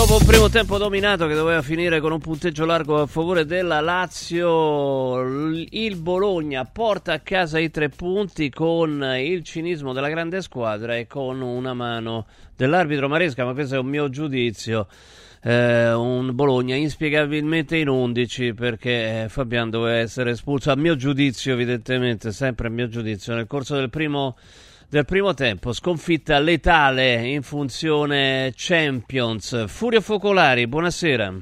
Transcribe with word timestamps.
Dopo 0.00 0.16
un 0.16 0.24
primo 0.24 0.48
tempo 0.48 0.78
dominato 0.78 1.26
che 1.26 1.34
doveva 1.34 1.60
finire 1.60 2.00
con 2.00 2.10
un 2.10 2.20
punteggio 2.20 2.64
largo 2.64 3.02
a 3.02 3.06
favore 3.06 3.44
della 3.44 3.80
Lazio, 3.80 5.20
il 5.20 5.96
Bologna 5.96 6.64
porta 6.64 7.12
a 7.12 7.18
casa 7.18 7.58
i 7.58 7.70
tre 7.70 7.90
punti 7.90 8.48
con 8.48 9.04
il 9.18 9.42
cinismo 9.44 9.92
della 9.92 10.08
grande 10.08 10.40
squadra 10.40 10.96
e 10.96 11.06
con 11.06 11.42
una 11.42 11.74
mano 11.74 12.26
dell'arbitro 12.56 13.10
Maresca, 13.10 13.44
ma 13.44 13.52
questo 13.52 13.74
è 13.74 13.78
un 13.78 13.88
mio 13.88 14.08
giudizio. 14.08 14.86
Eh, 15.42 15.92
un 15.92 16.34
Bologna 16.34 16.76
inspiegabilmente 16.76 17.76
in 17.76 17.90
11 17.90 18.54
perché 18.54 19.24
eh, 19.24 19.28
Fabian 19.28 19.68
doveva 19.68 19.98
essere 19.98 20.30
espulso 20.30 20.70
a 20.70 20.76
mio 20.76 20.96
giudizio 20.96 21.52
evidentemente 21.52 22.32
sempre 22.32 22.68
a 22.68 22.70
mio 22.70 22.88
giudizio 22.88 23.34
nel 23.34 23.46
corso 23.46 23.74
del 23.74 23.88
primo 23.88 24.36
del 24.90 25.04
primo 25.04 25.34
tempo, 25.34 25.72
sconfitta 25.72 26.40
letale 26.40 27.28
in 27.28 27.42
funzione 27.42 28.52
Champions. 28.56 29.68
Furio 29.68 30.00
Focolari, 30.00 30.66
buonasera. 30.66 31.32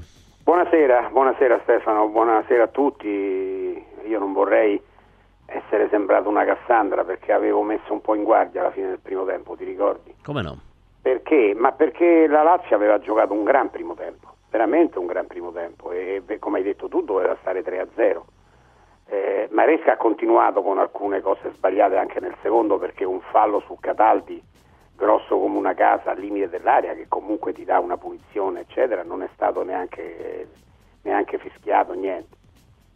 Buonasera, 0.45 1.09
buonasera 1.11 1.61
Stefano, 1.63 2.09
buonasera 2.09 2.65
a 2.65 2.69
tutti. 2.69 3.07
Io 4.07 4.19
non 4.19 4.35
vorrei 4.35 4.79
essere 5.47 5.89
sembrato 5.89 6.29
una 6.29 6.45
Cassandra 6.45 7.05
perché 7.05 7.33
avevo 7.33 7.63
messo 7.63 7.91
un 7.91 8.03
po' 8.03 8.15
in 8.15 8.23
guardia 8.23 8.61
alla 8.61 8.71
fine 8.71 8.89
del 8.89 9.01
primo 9.01 9.25
tempo, 9.25 9.57
ti 9.57 9.65
ricordi? 9.65 10.15
Come 10.23 10.43
no? 10.43 10.61
Perché? 11.01 11.55
Ma 11.57 11.73
perché 11.73 12.27
la 12.29 12.43
Lazio 12.43 12.77
aveva 12.77 12.99
giocato 12.99 13.33
un 13.33 13.45
gran 13.45 13.71
primo 13.71 13.95
tempo, 13.95 14.35
veramente 14.51 14.99
un 14.99 15.07
gran 15.07 15.27
primo 15.27 15.53
tempo 15.53 15.91
e 15.93 16.23
come 16.39 16.59
hai 16.59 16.65
detto 16.65 16.89
tu 16.89 17.03
doveva 17.03 17.35
stare 17.41 17.65
3-0. 17.65 18.21
Eh, 19.11 19.49
Maresca 19.53 19.93
ha 19.93 19.97
continuato 19.97 20.61
con 20.61 20.79
alcune 20.79 21.23
cose 21.23 21.51
sbagliate 21.55 21.97
anche 21.97 22.21
nel 22.21 22.35
secondo 22.43 22.77
perché 22.77 23.05
un 23.05 23.21
fallo 23.33 23.61
su 23.67 23.79
Cataldi 23.81 24.43
grosso 24.95 25.39
come 25.39 25.57
una 25.57 25.73
casa 25.73 26.11
al 26.11 26.19
limite 26.19 26.51
dell'area 26.51 26.93
che 26.93 27.07
comunque 27.09 27.55
ti 27.55 27.65
dà 27.65 27.79
una 27.79 27.97
punizione 27.97 28.61
eccetera 28.61 29.03
non 29.03 29.23
è 29.23 29.29
stato 29.33 29.63
neanche, 29.63 30.49
neanche 31.03 31.39
fischiato 31.39 31.95
niente. 31.95 32.37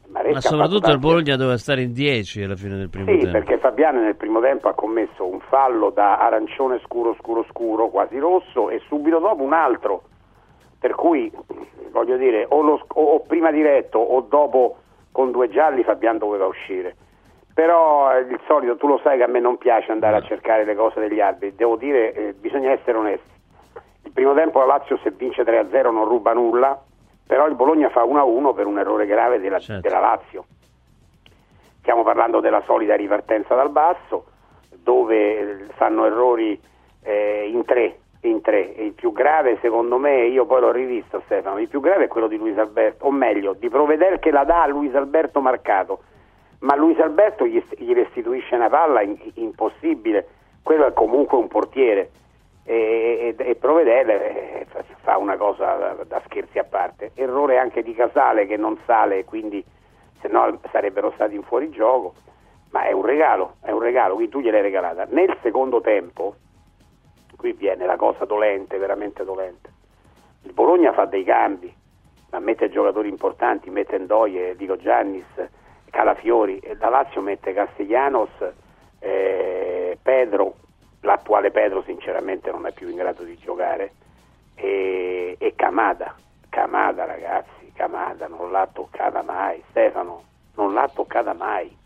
Maresca 0.09 0.35
ma 0.35 0.41
soprattutto 0.41 0.91
il 0.91 0.99
Bologna 0.99 1.37
doveva 1.37 1.57
stare 1.57 1.81
in 1.81 1.93
10 1.95 2.43
alla 2.43 2.57
fine 2.57 2.77
del 2.77 2.91
primo 2.91 3.07
sì, 3.07 3.13
tempo. 3.13 3.25
sì 3.25 3.33
perché 3.33 3.59
Fabiano 3.59 4.03
nel 4.03 4.17
primo 4.17 4.41
tempo 4.41 4.69
ha 4.69 4.75
commesso 4.75 5.27
un 5.27 5.41
fallo 5.41 5.89
da 5.89 6.19
arancione 6.19 6.79
scuro 6.85 7.17
scuro 7.21 7.47
scuro 7.49 7.89
quasi 7.89 8.19
rosso 8.19 8.69
e 8.69 8.83
subito 8.87 9.19
dopo 9.19 9.43
un 9.43 9.55
altro. 9.55 10.03
Per 10.79 10.95
cui 10.95 11.33
voglio 11.91 12.17
dire 12.19 12.45
o, 12.49 12.61
lo, 12.61 12.85
o 12.87 13.21
prima 13.21 13.51
diretto 13.51 13.99
o 13.99 14.21
dopo 14.21 14.79
con 15.13 15.31
due 15.31 15.49
gialli 15.51 15.85
Fabian 15.85 16.19
doveva 16.19 16.47
uscire. 16.47 16.97
Però 17.55 18.13
eh, 18.13 18.21
il 18.21 18.41
solito, 18.47 18.77
tu 18.77 18.87
lo 18.87 18.99
sai 19.03 19.19
che 19.19 19.25
a 19.25 19.29
me 19.29 19.39
non 19.39 19.59
piace 19.59 19.93
andare 19.93 20.17
a 20.17 20.23
cercare 20.23 20.65
le 20.65 20.75
cose 20.75 21.01
degli 21.01 21.21
arbitri, 21.21 21.55
devo 21.55 21.77
dire, 21.77 22.13
eh, 22.15 22.33
bisogna 22.33 22.71
essere 22.73 22.97
onesti. 22.97 23.31
Il 24.05 24.13
primo 24.13 24.35
tempo 24.35 24.59
la 24.59 24.67
Lazio 24.67 24.99
se 25.03 25.11
vince 25.11 25.43
3-0 25.43 25.93
non 25.93 26.07
ruba 26.07 26.33
nulla, 26.33 26.83
però 27.27 27.47
il 27.47 27.55
Bologna 27.55 27.91
fa 27.91 28.03
1-1 28.03 28.55
per 28.55 28.67
un 28.67 28.79
errore 28.79 29.07
grave 29.07 29.39
della, 29.39 29.59
certo. 29.59 29.87
della 29.87 30.01
Lazio. 30.01 30.47
Stiamo 31.81 32.03
parlando 32.03 32.41
della 32.41 32.63
solita 32.63 32.97
ripartenza 32.97 33.55
dal 33.55 33.71
basso, 33.71 34.27
dove 34.71 35.67
fanno 35.75 36.07
errori 36.07 36.61
eh, 37.03 37.49
in 37.53 37.65
tre, 37.65 37.99
in 38.23 38.41
tre. 38.41 38.61
Il 38.61 38.93
più 38.93 39.13
grave, 39.13 39.59
secondo 39.61 39.99
me, 39.99 40.27
io 40.27 40.47
poi 40.47 40.61
l'ho 40.61 40.73
rivisto 40.73 41.23
Stefano, 41.25 41.59
il 41.59 41.69
più 41.69 41.81
grave 41.81 42.05
è 42.05 42.09
quello 42.09 42.29
di 42.29 42.37
Luis 42.37 42.57
Alberto, 42.59 43.07
o 43.07 43.11
meglio, 43.11 43.55
di 43.55 43.69
Provedel 43.69 44.19
che 44.19 44.31
la 44.31 44.45
dà 44.45 44.63
a 44.63 44.67
Luis 44.67 44.95
Alberto 44.95 45.41
marcato, 45.41 46.03
ma 46.61 46.77
Luis 46.77 46.99
Alberto 47.01 47.47
gli, 47.47 47.63
gli 47.79 47.93
restituisce 47.93 48.55
una 48.55 48.69
palla 48.69 49.03
in, 49.03 49.17
impossibile, 49.35 50.27
quello 50.63 50.87
è 50.87 50.93
comunque 50.93 51.37
un 51.37 51.49
portiere 51.49 52.11
e, 52.65 53.35
e, 53.37 53.49
e 53.49 53.55
Provedel 53.57 54.09
eh, 54.11 54.67
fa 55.01 55.17
una 55.17 55.37
cosa 55.37 55.75
da, 55.75 55.97
da, 56.07 56.23
scherzi 56.27 56.59
a 56.59 56.65
parte. 56.65 57.11
Errore 57.15 57.59
anche 57.59 57.83
di 57.83 57.95
Casale 57.95 58.47
che 58.47 58.57
non 58.57 58.79
sale, 58.87 59.25
quindi 59.25 59.65
se 60.21 60.29
no 60.29 60.61
sarebbero 60.71 61.11
stati 61.15 61.35
in 61.35 61.43
fuorigioco, 61.43 62.15
ma 62.71 62.85
è 62.85 62.93
un 62.93 63.05
regalo, 63.05 63.57
è 63.63 63.73
un 63.73 63.81
regalo, 63.81 64.15
quindi 64.15 64.31
tu 64.31 64.41
gliel'hai 64.41 64.63
regalata. 64.63 65.07
Nel 65.11 65.37
secondo 65.43 65.81
tempo 65.81 66.37
qui 67.43 67.55
viene 67.55 67.87
la 67.87 67.97
cosa 67.97 68.25
dolente, 68.25 68.79
veramente 68.79 69.25
dolente. 69.25 69.69
Il 70.45 70.53
Bologna 70.53 70.93
fa 70.93 71.07
dei 71.07 71.25
cambi, 71.25 71.75
ma 72.31 72.39
mette 72.39 72.71
giocatori 72.71 73.09
importanti, 73.09 73.69
mette 73.69 73.99
Ndoye, 73.99 74.55
Dico 74.55 74.77
Giannis, 74.77 75.27
Calafiori, 75.91 76.61
e 76.61 76.77
la 76.77 76.89
Lazio 76.89 77.21
mette 77.21 77.53
Castellanos, 77.53 78.31
eh, 79.01 79.99
Pedro, 80.01 80.55
l'attuale 81.01 81.51
Pedro 81.51 81.83
sinceramente 81.83 82.53
non 82.53 82.65
è 82.65 82.73
più 82.73 82.89
in 82.89 82.95
grado 82.95 83.25
di 83.25 83.37
giocare, 83.37 83.95
e, 84.55 85.35
e 85.37 85.55
Camada, 85.57 86.15
Camada 86.49 87.07
ragazzi, 87.07 87.73
Camada 87.75 88.29
non 88.29 88.53
l'ha 88.53 88.69
toccata 88.73 89.21
mai, 89.23 89.61
Stefano 89.71 90.23
non 90.55 90.75
l'ha 90.75 90.89
toccata 90.95 91.33
mai 91.33 91.77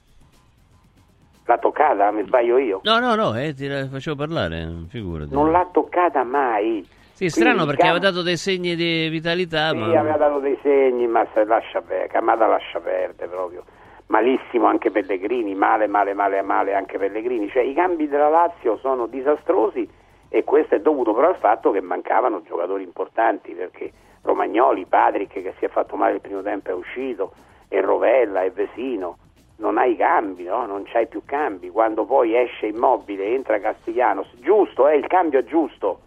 L'ha 1.47 1.59
toccata? 1.59 2.11
Mi 2.11 2.25
sbaglio 2.25 2.59
io? 2.59 2.81
No, 2.83 2.99
no, 2.99 3.15
no, 3.15 3.39
eh, 3.39 3.55
ti 3.55 3.69
facevo 3.69 4.17
parlare, 4.17 4.69
figurati. 4.89 5.33
Non 5.33 5.53
l'ha 5.53 5.69
toccata 5.73 6.25
mai. 6.25 6.85
Sì, 7.13 7.29
strano 7.29 7.65
perché 7.65 7.83
cam... 7.83 7.91
aveva 7.91 8.11
dato 8.11 8.23
dei 8.23 8.37
segni 8.37 8.75
di 8.75 9.09
vitalità. 9.09 9.71
Sì, 9.71 9.77
ma... 9.77 9.87
aveva 9.87 10.17
dato 10.17 10.41
dei 10.41 10.59
segni, 10.61 11.07
ma 11.07 11.25
se 11.33 11.45
lascia 11.45 11.81
perdere, 11.81 12.09
Camada 12.09 12.47
lascia 12.47 12.81
perdere 12.81 13.31
proprio. 13.31 13.63
Malissimo 14.09 14.67
anche 14.67 14.91
Pellegrini, 14.91 15.55
male, 15.55 15.87
male, 15.87 16.15
male, 16.15 16.43
male 16.43 16.75
anche 16.75 16.99
Pellegrini. 16.99 17.49
Cioè 17.49 17.63
i 17.63 17.75
cambi 17.75 18.09
della 18.09 18.29
Lazio 18.29 18.77
sono 18.79 19.07
disastrosi 19.07 19.89
e 20.29 20.43
questo 20.43 20.75
è 20.75 20.81
dovuto 20.81 21.15
però 21.15 21.29
al 21.29 21.39
fatto 21.39 21.71
che 21.71 21.81
mancavano 21.81 22.43
giocatori 22.43 22.83
importanti 22.83 23.53
perché 23.53 23.93
Romagnoli, 24.23 24.85
Patrick 24.85 25.33
che 25.33 25.55
si 25.59 25.65
è 25.65 25.69
fatto 25.69 25.95
male 25.95 26.15
il 26.15 26.21
primo 26.21 26.43
tempo 26.43 26.71
è 26.71 26.75
uscito, 26.75 27.33
e 27.69 27.81
Rovella, 27.81 28.43
e 28.43 28.51
Vesino 28.51 29.19
non 29.57 29.79
hai 29.79 29.97
cambi, 29.97 30.45
no? 30.45 30.67
non 30.67 30.85
c'hai 30.85 31.07
più 31.07 31.23
cambi. 31.25 31.71
Quando 31.71 32.05
poi 32.05 32.37
esce 32.37 32.67
immobile, 32.67 33.35
entra 33.35 33.59
Castiglianos, 33.59 34.29
giusto, 34.41 34.89
eh, 34.89 34.97
il 34.97 35.07
cambio 35.07 35.41
è 35.41 35.45
giusto, 35.45 36.01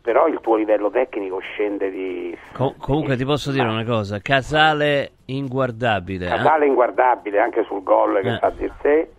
però 0.00 0.26
il 0.28 0.38
tuo 0.40 0.56
livello 0.56 0.90
tecnico 0.90 1.38
scende 1.38 1.90
di... 1.90 2.36
Com- 2.52 2.76
comunque 2.78 3.16
ti 3.16 3.24
posso 3.24 3.50
dire 3.50 3.68
una 3.68 3.84
cosa, 3.84 4.20
Casale 4.20 5.12
inguardabile. 5.26 6.26
Eh? 6.26 6.30
Casale 6.30 6.64
eh? 6.64 6.68
inguardabile 6.68 7.40
anche 7.40 7.64
sul 7.64 7.82
gol 7.82 8.20
che 8.20 8.34
eh. 8.34 8.38
fa 8.38 8.52
Zirze, 8.56 9.12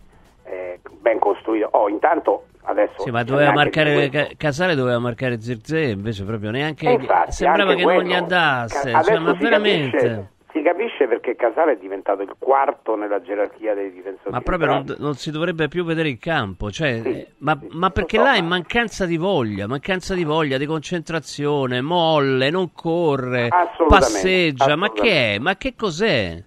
eh, 0.44 0.80
ben 1.00 1.20
costruito. 1.20 1.68
Oh, 1.72 1.90
intanto 1.90 2.46
adesso... 2.64 3.02
Sì, 3.02 3.12
ma 3.12 3.24
doveva 3.24 3.52
marcare, 3.52 4.10
Casale 4.38 4.76
doveva 4.76 5.00
marcare 5.00 5.42
Zirze, 5.42 5.82
invece 5.82 6.24
proprio 6.24 6.52
neanche... 6.52 6.90
Infatti, 6.90 7.32
sembrava 7.34 7.74
che 7.74 7.84
quello, 7.84 8.00
non 8.00 8.10
gli 8.10 8.14
andasse, 8.14 8.92
cioè, 8.92 9.18
ma 9.20 9.34
veramente... 9.34 9.98
Capisce 9.98 10.32
si 10.54 10.62
capisce 10.62 11.08
perché 11.08 11.36
Casale 11.36 11.74
è 11.74 11.78
diventato 11.78 12.22
il 12.22 12.36
quarto 12.38 12.96
nella 12.96 13.22
gerarchia 13.22 13.74
dei 13.74 13.92
difensori. 13.92 14.30
Ma 14.30 14.42
proprio 14.42 14.68
non, 14.68 14.96
non, 15.00 15.16
si 15.16 15.32
dovrebbe 15.32 15.68
più 15.68 15.84
vedere 15.84 16.10
il 16.10 16.20
campo, 16.20 16.70
cioè, 16.70 17.02
sì, 17.02 17.10
eh, 17.10 17.28
ma, 17.40 17.58
sì, 17.60 17.68
ma, 17.72 17.90
perché 17.90 18.18
so, 18.18 18.24
là 18.24 18.36
è 18.36 18.42
mancanza 18.42 19.08
di 19.08 19.18
voglia, 19.18 19.68
mancanza 19.68 20.14
di 20.14 20.24
voglia, 20.24 20.60
di 20.60 20.68
concentrazione, 20.68 21.82
molle, 21.82 22.52
non 22.52 22.72
corre, 22.72 23.50
passeggia, 23.88 24.76
ma 24.76 24.92
che 24.92 25.36
è? 25.36 25.40
Ma 25.40 25.58
che 25.58 25.74
cos'è? 25.76 26.44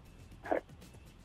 Eh, 0.50 0.62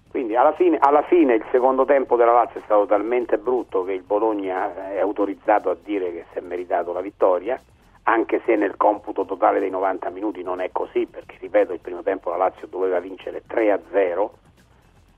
quindi 0.09 0.35
alla 0.35 0.53
fine, 0.53 0.77
alla 0.79 1.03
fine, 1.03 1.35
il 1.35 1.45
secondo 1.51 1.85
tempo 1.85 2.15
della 2.15 2.33
Lazio 2.33 2.59
è 2.59 2.63
stato 2.65 2.88
talmente 2.88 3.38
brutto 3.38 3.83
che 3.83 3.94
il 3.94 4.01
Bologna 4.01 4.91
è 4.91 5.00
autorizzato 5.00 5.69
a 5.69 5.77
dire 5.81 6.11
che 6.11 6.25
si 6.31 6.39
è 6.39 6.41
meritato 6.41 6.91
la 6.94 7.01
vittoria 7.01 7.61
anche 8.03 8.42
se 8.45 8.56
nel 8.56 8.77
computo 8.77 9.25
totale 9.25 9.59
dei 9.59 9.69
90 9.69 10.09
minuti 10.09 10.44
non 10.44 10.59
è 10.59 10.69
così, 10.71 11.06
perché 11.06 11.38
ripeto, 11.39 11.74
il 11.74 11.80
primo 11.80 12.01
tempo 12.01 12.30
la 12.30 12.38
Lazio 12.38 12.68
doveva 12.68 13.00
vincere 13.00 13.44
3-0, 13.48 14.30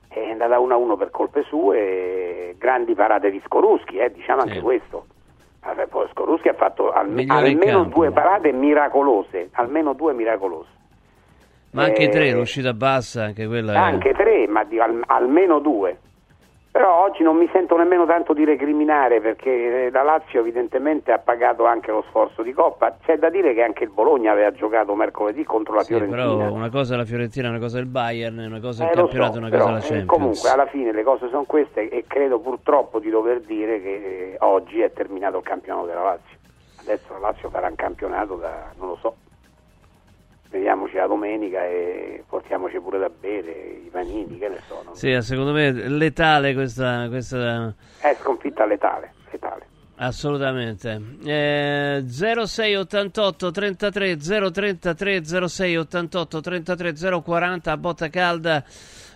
è 0.09 0.29
andata 0.29 0.57
1-1 0.57 0.97
per 0.97 1.09
colpe 1.09 1.43
sue, 1.43 2.55
grandi 2.57 2.93
parate 2.93 3.31
di 3.31 3.41
Skoruschi, 3.45 3.97
eh, 3.97 4.11
diciamo 4.11 4.41
anche 4.41 4.61
questo. 4.61 5.05
Skoruschi 6.09 6.49
ha 6.49 6.53
fatto 6.53 6.91
al, 6.91 7.23
almeno 7.27 7.85
due 7.85 8.11
parate 8.11 8.51
miracolose, 8.51 9.49
almeno 9.53 9.93
due 9.93 10.13
miracolose. 10.13 10.69
Ma 11.71 11.85
anche 11.85 12.03
eh, 12.03 12.09
tre, 12.09 12.31
l'uscita 12.31 12.73
bassa, 12.73 13.23
anche 13.23 13.47
quella... 13.47 13.81
Anche 13.81 14.11
è... 14.11 14.13
tre, 14.13 14.47
ma 14.47 14.63
di, 14.63 14.79
al, 14.79 15.01
almeno 15.07 15.59
due. 15.59 15.97
Però 16.73 17.03
oggi 17.03 17.21
non 17.21 17.37
mi 17.37 17.47
sento 17.53 17.77
nemmeno 17.77 18.07
tanto 18.07 18.33
di 18.33 18.45
recriminare 18.45 19.21
perché 19.21 19.91
la 19.91 20.01
Lazio 20.01 20.39
evidentemente 20.39 21.11
ha 21.11 21.19
pagato 21.19 21.65
anche 21.67 21.91
lo 21.91 22.03
sforzo 22.09 22.41
di 22.41 22.51
Coppa. 22.51 22.97
C'è 23.05 23.17
da 23.19 23.29
dire 23.29 23.53
che 23.53 23.61
anche 23.61 23.83
il 23.83 23.91
Bologna 23.91 24.31
aveva 24.31 24.51
giocato 24.51 24.95
mercoledì 24.95 25.43
contro 25.43 25.75
la 25.75 25.81
Sì, 25.83 25.89
Fiorentina. 25.93 26.23
però 26.23 26.51
una 26.51 26.71
cosa 26.71 26.95
è 26.95 26.97
la 26.97 27.05
Fiorentina, 27.05 27.49
una 27.49 27.59
cosa 27.59 27.77
è 27.77 27.81
il 27.81 27.85
Bayern, 27.85 28.39
una 28.39 28.59
cosa 28.59 28.81
è 28.81 28.85
il 28.87 28.91
Eh, 28.91 28.95
campionato, 28.95 29.33
so, 29.33 29.37
una 29.37 29.49
però, 29.49 29.63
cosa 29.65 29.69
è 29.69 29.73
la 29.73 29.85
eh, 29.85 29.87
Champions. 29.87 30.09
comunque 30.09 30.49
alla 30.49 30.65
fine 30.65 30.91
le 30.93 31.03
cose 31.03 31.27
sono 31.29 31.43
queste 31.43 31.89
e 31.89 32.05
credo 32.07 32.39
purtroppo 32.39 32.97
di 32.97 33.11
dover 33.11 33.41
dire 33.41 33.79
che 33.79 33.93
eh, 34.33 34.35
oggi 34.39 34.81
è 34.81 34.91
terminato 34.91 35.37
il 35.37 35.43
campionato 35.43 35.85
della 35.85 36.01
Lazio. 36.01 36.37
Adesso 36.81 37.13
la 37.13 37.19
Lazio 37.19 37.49
farà 37.51 37.67
un 37.67 37.75
campionato 37.75 38.33
da 38.37 38.71
non 38.79 38.87
lo 38.87 38.95
so. 38.99 39.15
Vediamoci 40.53 40.93
la 40.97 41.07
domenica 41.07 41.65
e 41.65 42.23
portiamoci 42.29 42.79
pure 42.79 42.99
da 42.99 43.09
bere 43.09 43.79
i 43.85 43.89
panini, 43.91 44.37
che 44.37 44.49
ne 44.49 44.59
so. 44.67 44.83
non- 44.85 44.95
Sì, 44.95 45.17
secondo 45.21 45.51
me 45.51 45.69
è 45.69 45.71
letale 45.71 46.53
questa, 46.53 47.07
questa 47.09 47.73
È 47.99 48.15
sconfitta 48.21 48.63
letale, 48.67 49.13
letale. 49.31 49.65
Assolutamente. 49.95 51.01
Eh, 51.25 52.03
0688 52.07 53.49
33 53.49 54.17
033 54.17 55.23
0688 55.25 56.39
33 56.41 56.93
040 57.23 57.71
a 57.71 57.77
botta 57.77 58.09
calda 58.09 58.63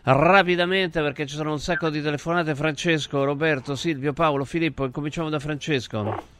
rapidamente 0.05 1.01
perché 1.01 1.27
ci 1.27 1.35
sono 1.35 1.51
un 1.51 1.59
sacco 1.59 1.89
di 1.91 2.01
telefonate. 2.01 2.55
Francesco, 2.55 3.23
Roberto, 3.23 3.75
Silvio, 3.75 4.11
Paolo, 4.13 4.43
Filippo. 4.43 4.85
Incominciamo 4.85 5.29
da 5.29 5.37
Francesco. 5.37 6.35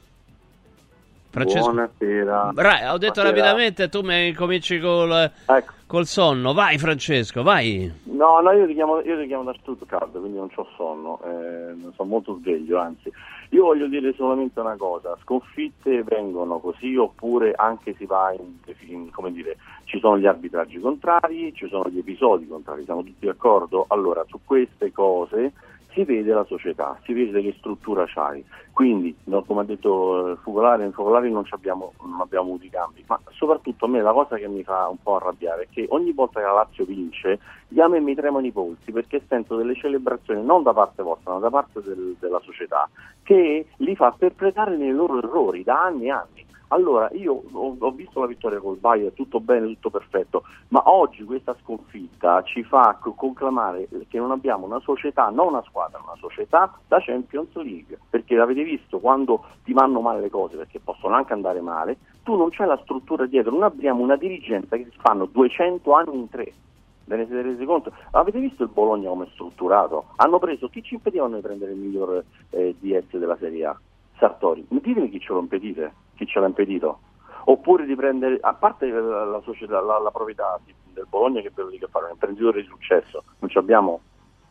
Francesco. 1.30 1.72
Buonasera. 1.72 2.52
Bra- 2.54 2.94
ho 2.94 2.98
detto 2.98 3.14
Buonasera. 3.22 3.24
rapidamente, 3.30 3.90
tu 3.90 4.02
mi 4.02 4.34
cominci 4.34 4.80
col, 4.80 5.12
Ecco. 5.46 5.74
col 5.86 6.06
sonno. 6.06 6.54
Vai, 6.54 6.78
Francesco, 6.78 7.44
vai. 7.44 7.92
No, 8.06 8.40
no, 8.40 8.52
io 8.52 8.66
ti 8.66 8.74
chiamo, 8.74 9.02
io 9.02 9.20
ti 9.20 9.28
chiamo 9.28 9.44
da 9.44 9.54
Stuttgart, 9.60 10.12
quindi 10.12 10.38
non 10.38 10.50
ho 10.54 10.68
sonno, 10.76 11.20
eh, 11.24 11.76
sono 11.96 12.10
molto 12.10 12.38
sveglio, 12.42 12.80
anzi. 12.80 13.12
Io 13.52 13.64
voglio 13.64 13.88
dire 13.88 14.14
solamente 14.18 14.60
una 14.60 14.76
cosa, 14.78 15.16
sconfitte 15.22 16.04
vengono 16.04 16.60
così 16.60 16.96
oppure 16.98 17.54
anche 17.56 17.94
si 17.98 18.06
va 18.06 18.34
in, 18.34 18.56
in- 18.88 19.10
come 19.12 19.32
dire, 19.32 19.56
ci 19.86 20.00
sono 20.00 20.18
gli 20.18 20.26
arbitraggi 20.26 20.80
contrari, 20.80 21.54
ci 21.54 21.68
sono 21.70 21.88
gli 21.90 21.98
episodi 22.00 22.46
contrari, 22.48 22.84
siamo 22.84 23.04
tutti 23.04 23.26
d'accordo? 23.26 23.86
Allora, 23.88 24.26
su 24.28 24.40
queste 24.44 24.92
cose 24.92 25.54
si 25.98 26.04
vede 26.04 26.32
la 26.32 26.44
società, 26.44 27.00
si 27.04 27.14
vede 27.14 27.42
che 27.42 27.56
struttura 27.58 28.06
c'hai. 28.06 28.46
Quindi, 28.72 29.16
no, 29.24 29.44
come 29.44 29.62
ha 29.62 29.64
detto 29.64 30.34
eh, 30.34 30.36
Focolari, 30.44 30.84
in 30.84 30.92
Focolari 30.92 31.32
non, 31.32 31.44
non 31.50 32.22
abbiamo 32.22 32.46
avuto 32.46 32.66
i 32.66 32.70
cambi, 32.70 33.04
ma 33.08 33.20
soprattutto 33.32 33.86
a 33.86 33.88
me 33.88 34.02
la 34.02 34.12
cosa 34.12 34.38
che 34.38 34.48
mi 34.48 34.64
fa 34.64 34.88
un 34.88 34.98
po' 35.02 35.16
arrabbiare 35.16 35.64
è 35.64 35.68
che 35.72 35.88
ogni 35.90 36.12
volta 36.12 36.40
che 36.40 36.46
la 36.46 36.54
Lazio 36.54 36.86
vince, 36.86 37.40
gli 37.68 37.80
a 37.80 37.88
me 37.88 38.00
mi 38.00 38.14
tremano 38.14 38.46
i 38.46 38.52
polsi 38.52 38.92
perché 38.92 39.24
sento 39.28 39.56
delle 39.56 39.74
celebrazioni 39.74 40.46
non 40.46 40.62
da 40.62 40.74
parte 40.74 41.02
vostra, 41.02 41.34
ma 41.34 41.40
da 41.40 41.50
parte 41.50 41.82
del- 41.82 42.16
della 42.20 42.40
società, 42.42 42.88
che 43.24 43.66
li 43.78 43.96
fa 43.96 44.14
perpetrare 44.16 44.78
nei 44.78 44.92
loro 44.92 45.18
errori 45.18 45.64
da 45.64 45.82
anni 45.82 46.06
e 46.06 46.12
anni. 46.12 46.46
Allora, 46.70 47.10
io 47.14 47.44
ho, 47.50 47.76
ho 47.80 47.92
visto 47.92 48.20
la 48.20 48.28
vittoria 48.28 48.60
col 48.60 48.78
Bayern, 48.78 49.14
tutto 49.14 49.40
bene, 49.40 49.68
tutto 49.68 49.90
perfetto, 49.90 50.44
ma 50.70 50.82
oggi 50.86 51.24
questa 51.24 51.56
sconfitta 51.62 52.44
ci 52.44 52.64
fa 52.64 52.98
co- 53.00 53.14
conclamare 53.14 53.88
che 54.10 54.18
non 54.18 54.32
abbiamo 54.32 54.66
una 54.66 54.80
società, 54.82 55.30
non 55.30 55.48
una 55.48 55.64
squadra, 55.64 56.02
una 56.04 56.18
società 56.18 56.78
da 56.86 57.00
Champions 57.00 57.54
League, 57.56 57.98
perché 58.10 58.36
l'avete 58.36 58.64
visto 58.64 59.00
quando 59.00 59.46
ti 59.64 59.72
vanno 59.72 60.02
male 60.02 60.20
le 60.20 60.30
cose, 60.30 60.58
perché 60.58 60.80
possono 60.80 61.16
anche 61.16 61.32
andare 61.32 61.62
male, 61.62 61.98
tu 62.24 62.36
non 62.36 62.50
c'è 62.50 62.66
la 62.66 62.80
struttura 62.84 63.26
dietro, 63.26 63.52
non 63.52 63.64
abbiamo 63.64 64.04
una 64.04 64.18
dirigenza 64.18 64.76
che 64.76 64.90
si 64.92 64.98
fanno 65.00 65.26
200 65.26 65.94
anni 65.94 66.18
in 66.18 66.30
tre. 66.30 66.54
Ve 67.06 67.16
ne 67.16 67.26
siete 67.26 67.42
resi 67.42 67.64
conto? 67.64 67.94
Avete 68.12 68.38
visto 68.40 68.64
il 68.64 68.70
Bologna 68.70 69.08
come 69.08 69.24
è 69.24 69.30
strutturato? 69.32 70.08
Hanno 70.18 70.40
preso 70.40 70.68
chi 70.68 70.84
ci 70.84 70.96
impedivano 70.96 71.36
di 71.36 71.42
prendere 71.42 71.72
il 71.72 71.78
miglior 71.78 72.22
eh, 72.50 72.76
DS 72.78 73.16
della 73.16 73.38
Serie 73.38 73.66
A? 73.66 73.80
Sartori. 74.18 74.66
Ditemi 74.68 75.10
chi 75.10 75.20
ce 75.22 75.32
lo 75.32 75.40
impedite, 75.40 75.94
chi 76.18 76.26
ce 76.26 76.40
l'ha 76.40 76.48
impedito. 76.48 77.00
Oppure 77.46 77.86
di 77.86 77.96
prendere, 77.96 78.38
a 78.42 78.54
parte 78.54 78.90
la, 78.90 79.40
società, 79.44 79.80
la, 79.80 80.00
la 80.00 80.12
proprietà 80.12 80.60
di- 80.66 80.74
del 80.92 81.06
Bologna 81.08 81.40
che 81.42 81.52
per 81.52 81.70
che 81.70 81.88
fare 81.90 82.06
un 82.06 82.12
imprenditore 82.12 82.62
di 82.62 82.68
successo, 82.68 83.24
non 83.40 83.50
ci 83.50 83.58
abbiamo 83.58 84.02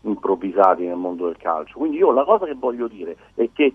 improvvisati 0.02 0.86
nel 0.86 0.96
mondo 0.96 1.26
del 1.26 1.36
calcio. 1.36 1.78
Quindi 1.78 1.98
io 1.98 2.12
la 2.12 2.24
cosa 2.24 2.46
che 2.46 2.54
voglio 2.54 2.86
dire 2.86 3.16
è 3.34 3.50
che 3.52 3.74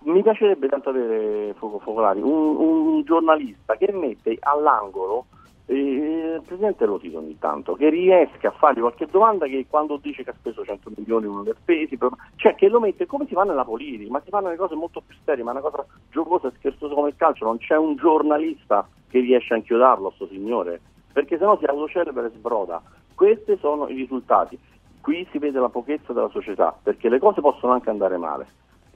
mi 0.00 0.22
piacerebbe 0.22 0.68
tanto 0.68 0.90
avere 0.90 1.54
Foco 1.54 1.80
Focolari, 1.80 2.20
un, 2.20 2.56
un 2.56 3.02
giornalista 3.02 3.76
che 3.76 3.90
mette 3.92 4.36
all'angolo 4.38 5.26
il 5.74 6.42
presidente 6.46 6.86
Lotito 6.86 7.18
ogni 7.18 7.38
tanto, 7.38 7.74
che 7.74 7.90
riesca 7.90 8.48
a 8.48 8.52
fargli 8.52 8.80
qualche 8.80 9.06
domanda 9.06 9.46
che 9.46 9.66
quando 9.68 9.98
dice 9.98 10.24
che 10.24 10.30
ha 10.30 10.34
speso 10.38 10.64
100 10.64 10.92
milioni 10.96 11.26
non 11.26 11.42
li 11.42 11.50
ha 11.50 11.54
spesi, 11.54 11.98
cioè 12.36 12.54
che 12.54 12.68
lo 12.68 12.80
mette 12.80 13.06
come 13.06 13.26
si 13.26 13.34
fa 13.34 13.44
nella 13.44 13.64
politica, 13.64 14.10
ma 14.10 14.20
si 14.24 14.30
fanno 14.30 14.48
le 14.48 14.56
cose 14.56 14.74
molto 14.74 15.02
più 15.06 15.16
serie, 15.24 15.44
ma 15.44 15.50
una 15.50 15.60
cosa 15.60 15.84
giocosa 16.10 16.48
e 16.48 16.52
scherzosa 16.56 16.94
come 16.94 17.08
il 17.08 17.16
calcio, 17.16 17.44
non 17.44 17.58
c'è 17.58 17.76
un 17.76 17.96
giornalista 17.96 18.88
che 19.08 19.20
riesce 19.20 19.54
a 19.54 19.56
inchiodarlo 19.56 20.10
sto 20.14 20.26
signore, 20.28 20.80
perché 21.12 21.36
sennò 21.36 21.58
si 21.58 21.64
autocelebra 21.64 22.26
e 22.26 22.30
sbroda. 22.30 22.82
Questi 23.14 23.56
sono 23.58 23.88
i 23.88 23.94
risultati. 23.94 24.58
Qui 25.00 25.26
si 25.30 25.38
vede 25.38 25.58
la 25.58 25.68
pochezza 25.68 26.12
della 26.12 26.28
società, 26.28 26.76
perché 26.82 27.08
le 27.08 27.18
cose 27.18 27.40
possono 27.40 27.72
anche 27.72 27.90
andare 27.90 28.16
male. 28.16 28.46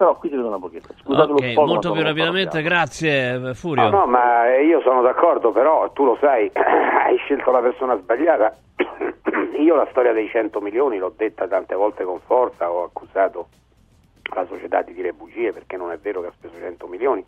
Però 0.03 0.17
qui 0.17 0.31
si 0.31 0.35
vede 0.35 0.49
una 0.49 0.59
pochezza. 0.59 0.93
Scusate 0.97 1.29
lo 1.29 1.35
ok, 1.35 1.45
sfogo, 1.45 1.61
ma 1.61 1.67
molto 1.67 1.83
sono 1.83 1.95
più 1.95 2.03
rapidamente, 2.03 2.61
grazie 2.61 3.55
Furio. 3.55 3.89
No, 3.89 3.99
no, 3.99 4.07
ma 4.07 4.59
io 4.59 4.81
sono 4.81 5.01
d'accordo, 5.01 5.53
però 5.53 5.93
tu 5.93 6.05
lo 6.05 6.17
sai, 6.21 6.51
hai 6.59 7.17
scelto 7.19 7.53
la 7.53 7.61
persona 7.61 7.97
sbagliata. 7.97 8.53
io 9.63 9.77
la 9.77 9.87
storia 9.93 10.13
dei 10.13 10.29
100 10.29 10.61
milioni 10.61 10.99
l'ho 10.99 11.13
detta 11.17 11.47
tante 11.47 11.77
volte 11.77 12.03
con 12.03 12.19
forza, 12.27 12.69
ho 12.69 12.83
accusato 12.83 13.47
la 14.35 14.45
società 14.47 14.83
di 14.83 14.93
dire 14.93 15.13
bugie 15.13 15.53
perché 15.53 15.77
non 15.77 15.93
è 15.93 15.99
vero 15.99 16.21
che 16.21 16.27
ha 16.27 16.33
speso 16.33 16.59
100 16.59 16.89
milioni. 16.89 17.25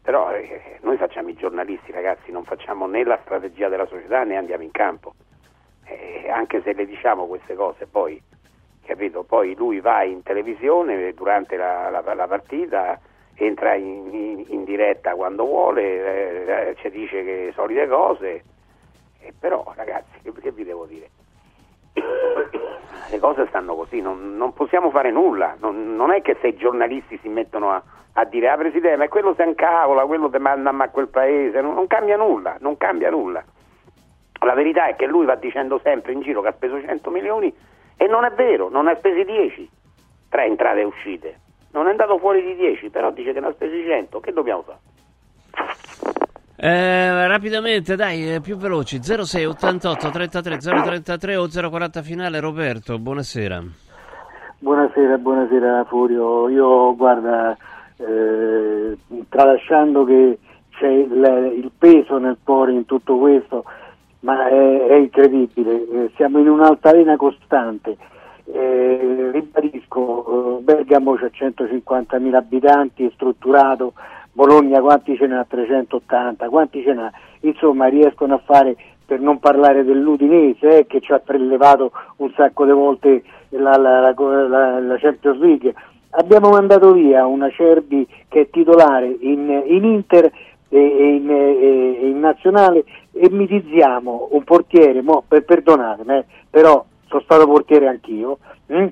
Però 0.00 0.32
eh, 0.32 0.78
noi 0.80 0.96
facciamo 0.96 1.28
i 1.28 1.34
giornalisti, 1.34 1.92
ragazzi, 1.92 2.32
non 2.32 2.44
facciamo 2.44 2.86
né 2.86 3.04
la 3.04 3.18
strategia 3.20 3.68
della 3.68 3.86
società 3.86 4.24
né 4.24 4.38
andiamo 4.38 4.62
in 4.62 4.70
campo. 4.70 5.12
Eh, 5.84 6.30
anche 6.30 6.62
se 6.62 6.72
le 6.72 6.86
diciamo 6.86 7.26
queste 7.26 7.54
cose, 7.54 7.86
poi, 7.86 8.18
capito? 8.92 9.22
Poi 9.24 9.54
lui 9.54 9.80
va 9.80 10.02
in 10.02 10.22
televisione 10.22 11.12
durante 11.14 11.56
la, 11.56 11.90
la- 11.90 12.14
la 12.14 12.26
partita, 12.26 12.98
entra 13.34 13.74
in, 13.74 14.12
in- 14.12 14.44
in 14.48 14.64
diretta 14.64 15.14
quando 15.14 15.44
vuole, 15.44 15.82
eh, 15.82 16.68
eh, 16.70 16.74
ci 16.76 16.90
dice 16.90 17.24
che 17.24 17.52
solite 17.54 17.88
cose, 17.88 18.44
e 19.20 19.32
però 19.38 19.72
ragazzi, 19.74 20.18
che, 20.22 20.32
che 20.32 20.50
vi 20.52 20.64
devo 20.64 20.84
dire? 20.86 21.08
Le 23.10 23.18
cose 23.18 23.46
stanno 23.48 23.74
così, 23.74 24.00
non, 24.00 24.36
non 24.36 24.52
possiamo 24.54 24.90
fare 24.90 25.10
nulla, 25.10 25.56
non, 25.60 25.94
non 25.96 26.10
è 26.12 26.22
che 26.22 26.36
se 26.40 26.48
i 26.48 26.56
giornalisti 26.56 27.18
si 27.20 27.28
mettono 27.28 27.70
a, 27.70 27.82
a 28.14 28.24
dire 28.24 28.48
ah 28.48 28.56
Presidente, 28.56 28.96
ma 28.96 29.08
quello 29.08 29.34
si 29.34 29.42
incavola, 29.42 30.06
quello 30.06 30.30
ti 30.30 30.38
manda 30.38 30.70
a 30.70 30.88
quel 30.88 31.08
paese, 31.08 31.60
non, 31.60 31.74
non 31.74 31.86
cambia 31.86 32.16
nulla, 32.16 32.56
non 32.60 32.76
cambia 32.78 33.10
nulla. 33.10 33.44
La 34.44 34.54
verità 34.54 34.86
è 34.86 34.96
che 34.96 35.06
lui 35.06 35.24
va 35.26 35.34
dicendo 35.36 35.78
sempre 35.82 36.12
in 36.12 36.20
giro 36.20 36.40
che 36.40 36.48
ha 36.48 36.52
speso 36.52 36.80
100 36.80 37.10
milioni 37.10 37.54
e 37.96 38.06
non 38.06 38.24
è 38.24 38.30
vero, 38.32 38.68
non 38.68 38.84
ne 38.84 38.92
ha 38.92 38.96
spesi 38.96 39.24
10 39.24 39.70
tra 40.28 40.44
entrate 40.44 40.80
e 40.80 40.84
uscite. 40.84 41.40
Non 41.72 41.86
è 41.86 41.90
andato 41.90 42.18
fuori 42.18 42.42
di 42.42 42.54
10, 42.54 42.90
però 42.90 43.10
dice 43.12 43.32
che 43.32 43.40
ne 43.40 43.46
ha 43.46 43.52
spesi 43.52 43.82
100. 43.84 44.20
Che 44.20 44.32
dobbiamo 44.32 44.62
fare? 44.62 44.78
Eh, 46.56 47.26
rapidamente, 47.26 47.96
dai, 47.96 48.34
eh, 48.34 48.40
più 48.40 48.56
veloci. 48.56 49.02
06 49.02 49.44
88 49.44 50.10
33 50.10 50.58
033 50.58 51.36
o 51.36 51.48
040 51.48 52.02
finale. 52.02 52.40
Roberto, 52.40 52.98
buonasera. 52.98 53.62
Buonasera, 54.58 55.18
buonasera 55.18 55.84
Furio. 55.84 56.48
Io 56.48 56.94
guarda, 56.94 57.56
eh, 57.96 58.96
tralasciando 59.28 60.04
che 60.04 60.38
c'è 60.70 60.88
il, 60.88 61.52
il 61.56 61.72
peso 61.76 62.18
nel 62.18 62.38
cuore 62.44 62.72
in 62.72 62.84
tutto 62.84 63.18
questo, 63.18 63.64
ma 64.22 64.48
è, 64.48 64.86
è 64.86 64.94
incredibile, 64.96 65.72
eh, 65.74 66.10
siamo 66.16 66.38
in 66.38 66.48
un'altalena 66.48 67.16
costante. 67.16 67.96
Eh, 68.44 69.30
ribadisco, 69.32 70.58
eh, 70.58 70.62
Bergamo 70.62 71.14
c'ha 71.14 71.30
150.000 71.32 72.34
abitanti, 72.34 73.06
è 73.06 73.10
strutturato, 73.14 73.92
Bologna 74.32 74.80
quanti 74.80 75.16
ce 75.16 75.26
n'ha? 75.26 75.44
380, 75.48 76.48
quanti 76.48 76.82
ce 76.82 76.92
n'ha? 76.92 77.10
Insomma 77.40 77.86
riescono 77.86 78.34
a 78.34 78.42
fare, 78.44 78.76
per 79.04 79.20
non 79.20 79.38
parlare 79.38 79.84
dell'Udinese 79.84 80.78
eh, 80.78 80.86
che 80.86 81.00
ci 81.00 81.12
ha 81.12 81.18
prelevato 81.18 81.92
un 82.16 82.32
sacco 82.34 82.64
di 82.64 82.72
volte 82.72 83.22
la- 83.50 83.76
la- 83.76 84.14
la- 84.16 84.80
la 84.80 84.96
Champions 84.98 85.38
League. 85.38 85.74
Abbiamo 86.10 86.50
mandato 86.50 86.92
via 86.92 87.26
una 87.26 87.48
Cerbi 87.50 88.06
che 88.28 88.42
è 88.42 88.50
titolare 88.50 89.16
in, 89.20 89.62
in 89.66 89.84
Inter 89.84 90.30
e, 90.72 90.78
e 90.78 91.14
in, 91.16 91.30
e- 91.30 91.98
e 92.02 92.08
in 92.08 92.18
nazionale 92.18 92.84
e 93.12 93.28
mitizziamo 93.30 94.28
un 94.32 94.42
portiere, 94.42 95.02
mo, 95.02 95.22
per, 95.28 95.44
perdonatemi, 95.44 96.16
eh, 96.16 96.24
però 96.48 96.82
sono 97.08 97.20
stato 97.20 97.46
portiere 97.46 97.88
anch'io, 97.88 98.38
mm? 98.72 98.86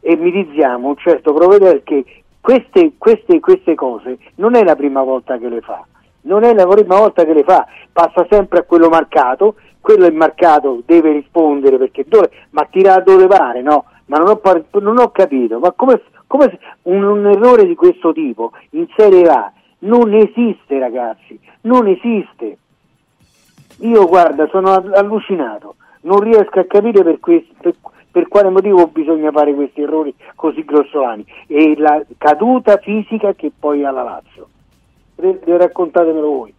e 0.00 0.16
mitizziamo 0.16 0.88
un 0.88 0.96
certo 0.96 1.34
provvedere 1.34 1.82
che 1.82 2.04
queste, 2.40 2.92
queste, 2.96 3.38
queste 3.40 3.74
cose 3.74 4.18
non 4.36 4.54
è 4.54 4.64
la 4.64 4.76
prima 4.76 5.02
volta 5.02 5.36
che 5.36 5.48
le 5.48 5.60
fa, 5.60 5.84
non 6.22 6.42
è 6.44 6.54
la 6.54 6.66
prima 6.66 6.96
volta 6.96 7.24
che 7.24 7.34
le 7.34 7.42
fa, 7.42 7.66
passa 7.92 8.26
sempre 8.30 8.60
a 8.60 8.62
quello 8.62 8.88
marcato, 8.88 9.56
quello 9.80 10.06
è 10.06 10.10
marcato 10.10 10.82
deve 10.86 11.12
rispondere 11.12 11.76
perché 11.76 12.04
dove, 12.08 12.30
ma 12.50 12.66
tira 12.70 12.98
dove 13.00 13.26
pare, 13.26 13.60
no? 13.60 13.84
ma 14.06 14.18
non 14.18 14.28
ho, 14.28 14.36
par- 14.36 14.64
non 14.80 14.98
ho 14.98 15.10
capito, 15.10 15.58
ma 15.58 15.72
come, 15.72 16.00
come 16.26 16.58
un, 16.82 17.02
un 17.02 17.26
errore 17.26 17.66
di 17.66 17.74
questo 17.74 18.12
tipo 18.12 18.52
in 18.70 18.86
Serie 18.96 19.28
A 19.28 19.52
non 19.80 20.12
esiste 20.14 20.78
ragazzi, 20.78 21.38
non 21.62 21.86
esiste. 21.86 22.58
Io 23.80 24.06
guarda, 24.06 24.46
sono 24.48 24.72
allucinato, 24.72 25.76
non 26.02 26.20
riesco 26.20 26.60
a 26.60 26.64
capire 26.64 27.02
per, 27.02 27.20
questo, 27.20 27.52
per, 27.60 27.74
per, 28.10 28.28
quale 28.28 28.48
motivo 28.48 28.86
bisogna 28.86 29.30
fare 29.30 29.54
questi 29.54 29.82
errori 29.82 30.14
così 30.34 30.64
grossolani 30.64 31.24
e 31.46 31.74
la 31.76 32.02
caduta 32.16 32.78
fisica 32.78 33.34
che 33.34 33.52
poi 33.58 33.84
ha 33.84 33.90
la 33.90 34.02
Lazio. 34.02 34.48
Raccontatemelo 35.16 36.26
voi. 36.26 36.54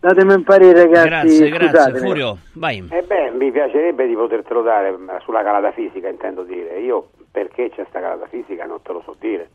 Datemi 0.00 0.34
un 0.34 0.42
parere 0.42 0.86
ragazzi. 0.86 1.38
Grazie, 1.38 1.50
grazie. 1.50 1.98
Furio, 2.00 2.38
vai. 2.54 2.84
Eh 2.90 3.02
beh, 3.02 3.30
mi 3.38 3.52
piacerebbe 3.52 4.08
di 4.08 4.14
potertelo 4.14 4.62
dare 4.62 4.98
sulla 5.20 5.44
calata 5.44 5.70
fisica, 5.70 6.08
intendo 6.08 6.42
dire. 6.42 6.80
Io 6.80 7.10
perché 7.30 7.70
c'è 7.70 7.86
sta 7.88 8.00
calata 8.00 8.26
fisica 8.26 8.66
non 8.66 8.82
te 8.82 8.92
lo 8.92 9.02
so 9.04 9.14
dire. 9.18 9.48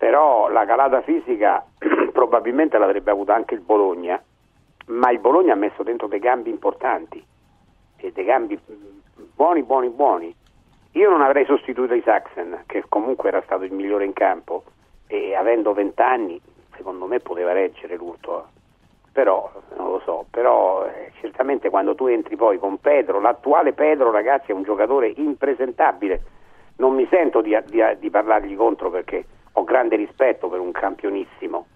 Però 0.00 0.48
la 0.48 0.64
calata 0.64 1.02
fisica 1.02 1.62
probabilmente 2.10 2.78
l'avrebbe 2.78 3.10
avuta 3.10 3.34
anche 3.34 3.52
il 3.52 3.60
Bologna, 3.60 4.18
ma 4.86 5.10
il 5.10 5.18
Bologna 5.18 5.52
ha 5.52 5.56
messo 5.56 5.82
dentro 5.82 6.06
dei 6.06 6.20
gambi 6.20 6.48
importanti, 6.48 7.22
e 7.98 8.10
dei 8.10 8.24
gambi 8.24 8.58
buoni, 9.34 9.62
buoni, 9.62 9.90
buoni. 9.90 10.34
Io 10.92 11.10
non 11.10 11.20
avrei 11.20 11.44
sostituito 11.44 11.92
i 11.92 12.00
Saxen, 12.00 12.62
che 12.64 12.84
comunque 12.88 13.28
era 13.28 13.42
stato 13.42 13.64
il 13.64 13.72
migliore 13.72 14.06
in 14.06 14.14
campo, 14.14 14.64
e 15.06 15.34
avendo 15.34 15.74
vent'anni, 15.74 16.40
secondo 16.76 17.04
me 17.04 17.20
poteva 17.20 17.52
reggere 17.52 17.96
l'urto 17.96 18.48
però 19.12 19.50
non 19.76 19.90
lo 19.90 20.00
so, 20.04 20.24
però 20.30 20.86
eh, 20.86 21.10
certamente 21.20 21.68
quando 21.68 21.94
tu 21.94 22.06
entri 22.06 22.36
poi 22.36 22.58
con 22.58 22.78
Pedro, 22.78 23.20
l'attuale 23.20 23.72
Pedro 23.72 24.10
ragazzi 24.10 24.52
è 24.52 24.54
un 24.54 24.62
giocatore 24.62 25.12
impresentabile, 25.16 26.22
non 26.76 26.94
mi 26.94 27.06
sento 27.10 27.40
di, 27.40 27.54
di, 27.66 27.82
di 27.98 28.08
parlargli 28.08 28.54
contro 28.56 28.88
perché 28.88 29.24
ho 29.52 29.64
grande 29.64 29.96
rispetto 29.96 30.48
per 30.48 30.60
un 30.60 30.72
campionissimo, 30.72 31.66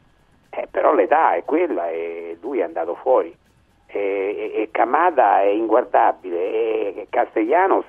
eh, 0.50 0.68
però 0.70 0.94
l'età 0.94 1.34
è 1.34 1.44
quella 1.44 1.90
e 1.90 2.38
lui 2.40 2.60
è 2.60 2.62
andato 2.62 2.94
fuori. 2.94 3.34
E, 3.86 4.52
e, 4.54 4.62
e 4.62 4.68
Camada 4.70 5.40
è 5.40 5.46
inguardabile. 5.46 6.36
E 6.36 7.06
Castellanos, 7.10 7.86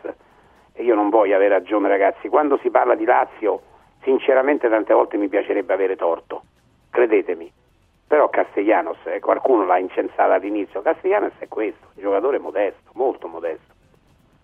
io 0.77 0.95
non 0.95 1.09
voglio 1.09 1.35
avere 1.35 1.55
ragione 1.55 1.87
ragazzi, 1.87 2.27
quando 2.27 2.57
si 2.57 2.69
parla 2.69 2.95
di 2.95 3.05
Lazio 3.05 3.61
sinceramente 4.03 4.69
tante 4.69 4.93
volte 4.93 5.17
mi 5.17 5.27
piacerebbe 5.27 5.73
avere 5.73 5.95
torto, 5.95 6.43
credetemi. 6.89 7.51
Però 8.07 8.29
Castellanos, 8.29 8.97
eh, 9.05 9.19
qualcuno 9.19 9.65
l'ha 9.65 9.79
incensato 9.79 10.31
all'inizio, 10.31 10.81
Castellanos 10.81 11.33
è 11.39 11.47
questo, 11.47 11.87
un 11.95 12.01
giocatore 12.01 12.37
modesto, 12.37 12.91
molto 12.93 13.27
modesto. 13.27 13.73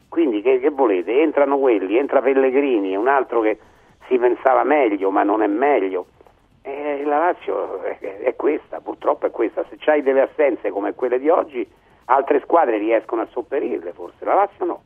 Quindi 0.09 0.41
che, 0.41 0.59
che 0.59 0.69
volete? 0.69 1.21
Entrano 1.21 1.57
quelli, 1.57 1.97
entra 1.97 2.21
Pellegrini, 2.21 2.95
un 2.95 3.07
altro 3.07 3.41
che 3.41 3.59
si 4.07 4.17
pensava 4.17 4.63
meglio 4.63 5.11
ma 5.11 5.23
non 5.23 5.41
è 5.41 5.47
meglio. 5.47 6.05
E 6.63 7.03
la 7.05 7.17
Lazio 7.17 7.81
è, 7.81 7.97
è 7.99 8.35
questa, 8.35 8.79
purtroppo 8.81 9.25
è 9.25 9.31
questa. 9.31 9.65
Se 9.69 9.77
c'hai 9.79 10.03
delle 10.03 10.21
assenze 10.21 10.69
come 10.69 10.93
quelle 10.93 11.19
di 11.19 11.29
oggi, 11.29 11.67
altre 12.05 12.39
squadre 12.41 12.77
riescono 12.77 13.21
a 13.21 13.27
sopperirle 13.31 13.93
forse, 13.93 14.23
la 14.25 14.35
Lazio 14.35 14.65
no. 14.65 14.83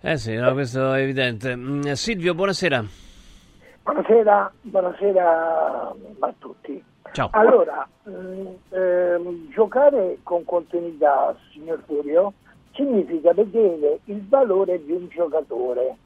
Eh 0.00 0.16
sì, 0.16 0.34
no, 0.34 0.52
questo 0.52 0.92
è 0.92 1.00
evidente. 1.00 1.56
Mm, 1.56 1.80
Silvio, 1.92 2.34
buonasera. 2.34 2.84
Buonasera, 3.82 4.52
buonasera 4.62 5.94
a 6.20 6.34
tutti. 6.38 6.82
Ciao. 7.12 7.28
Allora, 7.32 7.86
mh, 8.02 8.10
mm, 8.10 8.46
ehm, 8.70 9.50
giocare 9.50 10.18
con 10.22 10.44
continuità, 10.44 11.34
signor 11.52 11.82
Furio, 11.86 12.32
significa 12.72 13.32
vedere 13.32 14.00
il 14.04 14.26
valore 14.28 14.82
di 14.84 14.92
un 14.92 15.08
giocatore. 15.08 15.96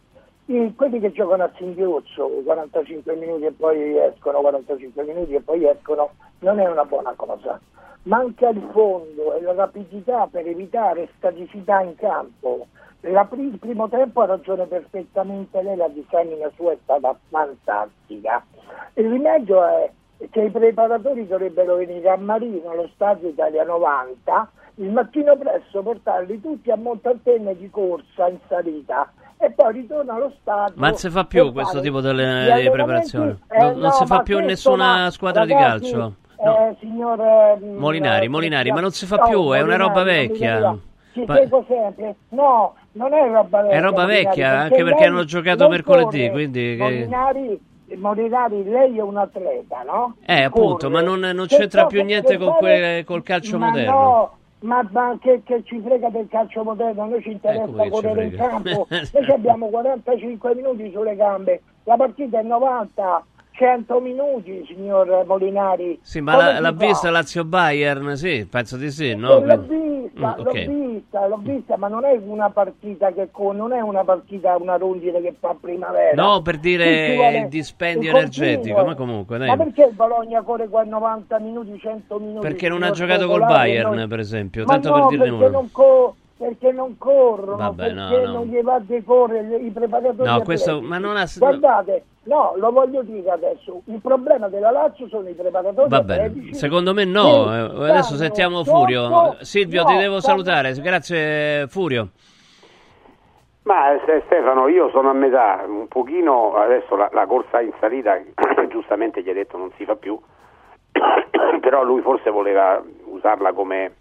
I, 0.50 0.75
quelli 0.75 0.99
che 0.99 1.12
giocano 1.12 1.45
a 1.45 1.50
singhiozzo 1.57 2.26
45 2.43 3.14
minuti 3.17 3.45
e 3.45 3.52
poi 3.52 3.99
escono, 3.99 4.40
45 4.40 5.05
minuti 5.05 5.35
e 5.35 5.43
poi 5.43 5.69
escono, 5.69 6.12
non 6.38 6.59
è 6.59 6.67
una 6.67 6.87
buona 6.87 7.12
cosa. 7.17 7.61
Manca 8.05 8.49
il 8.49 8.67
fondo 8.73 9.35
e 9.35 9.43
la 9.43 9.52
rapidità 9.52 10.26
per 10.26 10.47
evitare 10.47 11.11
staticità 11.19 11.83
in 11.83 11.95
campo. 11.97 12.67
La, 13.00 13.28
il 13.33 13.59
primo 13.59 13.90
tempo 13.90 14.23
ha 14.23 14.25
ragione 14.25 14.64
perfettamente 14.64 15.61
lei, 15.61 15.76
la 15.76 15.88
disamina 15.88 16.50
sua 16.55 16.73
è 16.73 16.78
stata 16.83 17.14
fantastica. 17.28 18.43
Il 18.95 19.11
rimedio 19.11 19.62
è 19.62 19.90
che 20.31 20.45
i 20.45 20.50
preparatori 20.50 21.26
dovrebbero 21.26 21.76
venire 21.76 22.09
a 22.09 22.17
Marino, 22.17 22.71
allo 22.71 22.88
stadio 22.95 23.28
Italia 23.28 23.64
90, 23.64 24.50
il 24.76 24.93
mattino 24.93 25.37
presto 25.37 25.83
portarli 25.83 26.40
tutti 26.40 26.71
a 26.71 26.76
Montantenne 26.76 27.55
di 27.55 27.69
corsa 27.69 28.28
in 28.28 28.38
salita 28.49 29.12
e 29.38 29.50
poi 29.52 29.73
ritorna 29.73 30.14
allo 30.14 30.33
stadio. 30.40 30.75
Ma 30.76 30.88
non 30.88 30.97
si 30.97 31.11
fa 31.11 31.25
più 31.25 31.52
questo 31.52 31.80
tipo 31.80 32.00
di 32.00 32.71
preparazioni? 32.71 33.37
Eh, 33.49 33.59
non, 33.59 33.78
no, 33.78 33.90
si 33.92 34.07
fa 34.07 34.23
più 34.23 34.38
in 34.38 34.47
nessuna 34.47 35.02
ma, 35.04 35.11
squadra 35.11 35.42
ragazzi, 35.42 35.85
di 35.85 35.90
calcio? 35.92 36.14
No. 36.42 36.68
Eh, 36.68 36.76
signor, 36.80 37.21
eh, 37.21 37.59
Molinari, 37.61 38.28
Molinari, 38.28 38.71
ma 38.71 38.80
non 38.80 38.90
si 38.90 39.07
fa 39.07 39.16
no, 39.16 39.28
più, 39.28 39.50
è 39.52 39.61
una 39.61 39.76
roba 39.76 40.02
vecchia. 40.02 40.76
Ci 41.12 41.25
ma... 41.26 41.35
seguo 41.35 41.64
sempre. 41.66 42.16
No, 42.30 42.75
non 42.92 43.12
è 43.12 43.30
roba 43.30 43.62
vecchia. 43.62 43.78
È 43.78 43.80
roba 43.80 44.04
vecchia, 44.04 44.59
anche 44.59 44.85
perché 44.85 45.04
hanno 45.04 45.25
giocato 45.25 45.68
mercoledì, 45.68 46.30
quindi... 46.30 46.76
Molinari 46.78 47.61
Molinari, 47.97 48.64
lei 48.64 48.99
è 48.99 49.02
un 49.02 49.16
atleta, 49.16 49.83
no? 49.83 50.16
Eh, 50.26 50.42
appunto, 50.42 50.88
Corre. 50.88 50.92
ma 50.92 51.00
non, 51.00 51.21
non 51.21 51.47
c'entra 51.47 51.87
più 51.87 52.04
niente 52.04 52.37
con 52.37 52.54
que, 52.59 53.02
col 53.07 53.23
calcio 53.23 53.59
moderno. 53.59 54.37
Ma, 54.61 54.87
ma 54.91 55.17
che, 55.21 55.43
che, 55.45 55.62
ci 55.65 55.81
frega 55.81 56.11
del 56.11 56.27
calcio 56.29 56.65
moderno? 56.65 57.07
Noi 57.07 57.23
ci 57.23 57.31
interessa 57.31 57.85
ecco 57.85 57.88
correre 57.88 58.25
in 58.25 58.37
campo. 58.37 58.87
Noi 58.91 59.31
abbiamo 59.31 59.69
45 59.69 60.55
minuti 60.55 60.91
sulle 60.93 61.15
gambe, 61.15 61.62
la 61.85 61.97
partita 61.97 62.41
è 62.41 62.43
90 62.43 63.25
100 63.59 64.00
minuti, 64.00 64.65
signor 64.69 65.25
Molinari. 65.27 65.99
Sì, 66.00 66.21
ma 66.21 66.37
la, 66.37 66.61
l'ha 66.61 66.71
vista 66.71 67.11
Lazio 67.11 67.45
Bayern? 67.45 68.17
Sì, 68.17 68.47
penso 68.49 68.77
di 68.77 68.88
sì, 68.93 69.17
no? 69.17 69.41
L'ho 69.41 69.59
vista, 69.59 70.37
mm, 70.37 70.41
okay. 70.41 70.65
l'ho 70.67 70.73
vista, 70.73 71.27
l'ho 71.27 71.41
vista, 71.43 71.77
ma 71.77 71.88
non 71.88 72.05
è 72.05 72.17
una 72.25 72.50
partita 72.50 73.12
che 73.12 73.31
con, 73.33 73.57
non 73.57 73.73
è 73.73 73.81
una 73.81 74.05
partita, 74.05 74.57
una 74.57 74.77
rondine 74.77 75.21
che 75.21 75.35
fa 75.41 75.57
primavera. 75.61 76.15
No, 76.15 76.41
per 76.41 76.59
dire 76.59 77.17
vuole, 77.17 77.38
il 77.38 77.49
dispendio 77.49 78.11
energetico, 78.11 78.85
ma 78.85 78.95
comunque, 78.95 79.38
dai. 79.38 79.49
Ma 79.49 79.57
perché 79.57 79.87
il 79.87 79.95
Bologna 79.95 80.41
corre 80.43 80.69
qua 80.69 80.85
90 80.85 81.38
minuti, 81.41 81.77
100 81.81 82.19
minuti? 82.21 82.47
Perché 82.47 82.69
non 82.69 82.85
ha 82.85 82.91
giocato 82.91 83.27
col 83.27 83.41
Bayern, 83.41 83.93
noi... 83.93 84.07
per 84.07 84.21
esempio, 84.21 84.65
ma 84.65 84.75
tanto 84.75 84.91
no, 84.91 85.09
per 85.09 85.19
dirne 85.19 85.31
uno. 85.31 85.49
Non 85.49 85.69
co- 85.73 86.15
perché 86.38 86.71
non 86.71 86.97
corrono, 86.97 87.57
Vabbè, 87.57 87.92
perché 87.92 88.21
no, 88.21 88.26
no. 88.26 88.33
non 88.33 88.47
gli 88.47 88.62
va 88.62 88.75
a 88.75 88.80
decorrere 88.80 89.57
i 89.57 89.71
preparatori. 89.71 90.28
No, 90.28 90.40
questo, 90.42 90.80
ma 90.80 90.97
non 90.99 91.16
ha... 91.16 91.26
Guardate, 91.37 92.04
no, 92.25 92.54
lo 92.57 92.71
voglio 92.71 93.02
dire 93.02 93.28
adesso, 93.30 93.83
il 93.87 94.00
problema 94.00 94.49
della 94.49 94.71
Lazio 94.71 95.09
sono 95.09 95.28
i 95.28 95.35
preparatori 95.35 95.88
Va 95.88 96.02
bene, 96.02 96.54
secondo 96.54 96.95
me 96.95 97.04
no, 97.04 97.52
eh, 97.52 97.90
adesso 97.90 98.14
sentiamo 98.14 98.62
Furio. 98.62 99.09
Sotto... 99.09 99.45
Silvio, 99.45 99.83
no, 99.83 99.88
ti 99.88 99.97
devo 99.97 100.21
salutare, 100.21 100.73
grazie 100.75 101.66
Furio. 101.66 102.11
Ma 103.62 103.99
Stefano, 104.25 104.68
io 104.68 104.88
sono 104.90 105.11
a 105.11 105.12
metà, 105.12 105.64
un 105.66 105.88
pochino, 105.88 106.54
adesso 106.54 106.95
la, 106.95 107.11
la 107.12 107.26
corsa 107.26 107.61
in 107.61 107.73
salita, 107.80 108.18
giustamente 108.71 109.23
gli 109.23 109.28
hai 109.28 109.35
detto 109.35 109.59
non 109.59 109.73
si 109.76 109.85
fa 109.85 109.97
più, 109.97 110.18
però 111.61 111.83
lui 111.83 112.00
forse 112.00 112.30
voleva 112.30 112.80
usarla 113.07 113.52
come 113.52 113.92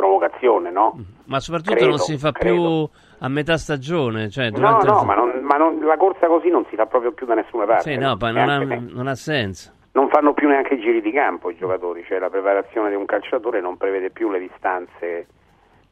provocazione, 0.00 0.70
no? 0.70 0.98
Ma 1.26 1.38
soprattutto 1.38 1.74
credo, 1.74 1.90
non 1.90 1.98
si 1.98 2.16
fa 2.16 2.32
credo. 2.32 2.54
più 2.54 2.88
a 3.22 3.28
metà 3.28 3.56
stagione, 3.58 4.30
cioè 4.30 4.50
No, 4.50 4.80
no, 4.82 5.00
il... 5.00 5.06
ma, 5.06 5.14
non, 5.14 5.30
ma 5.42 5.56
non, 5.56 5.78
la 5.80 5.96
corsa 5.96 6.26
così 6.26 6.48
non 6.48 6.64
si 6.68 6.76
fa 6.76 6.86
proprio 6.86 7.12
più 7.12 7.26
da 7.26 7.34
nessuna 7.34 7.66
parte. 7.66 7.92
Sì, 7.92 7.98
no, 7.98 8.16
no 8.18 8.30
non, 8.30 8.48
ha, 8.48 8.58
non, 8.58 9.06
ha, 9.06 9.14
senso. 9.14 9.72
Non 9.92 10.08
fanno 10.08 10.32
più 10.32 10.48
neanche 10.48 10.74
i 10.74 10.80
giri 10.80 11.00
di 11.00 11.12
campo 11.12 11.50
i 11.50 11.56
giocatori, 11.56 12.04
cioè 12.04 12.18
la 12.18 12.30
preparazione 12.30 12.88
di 12.88 12.96
un 12.96 13.04
calciatore 13.04 13.60
non 13.60 13.76
prevede 13.76 14.10
più 14.10 14.30
le 14.30 14.38
distanze 14.38 15.26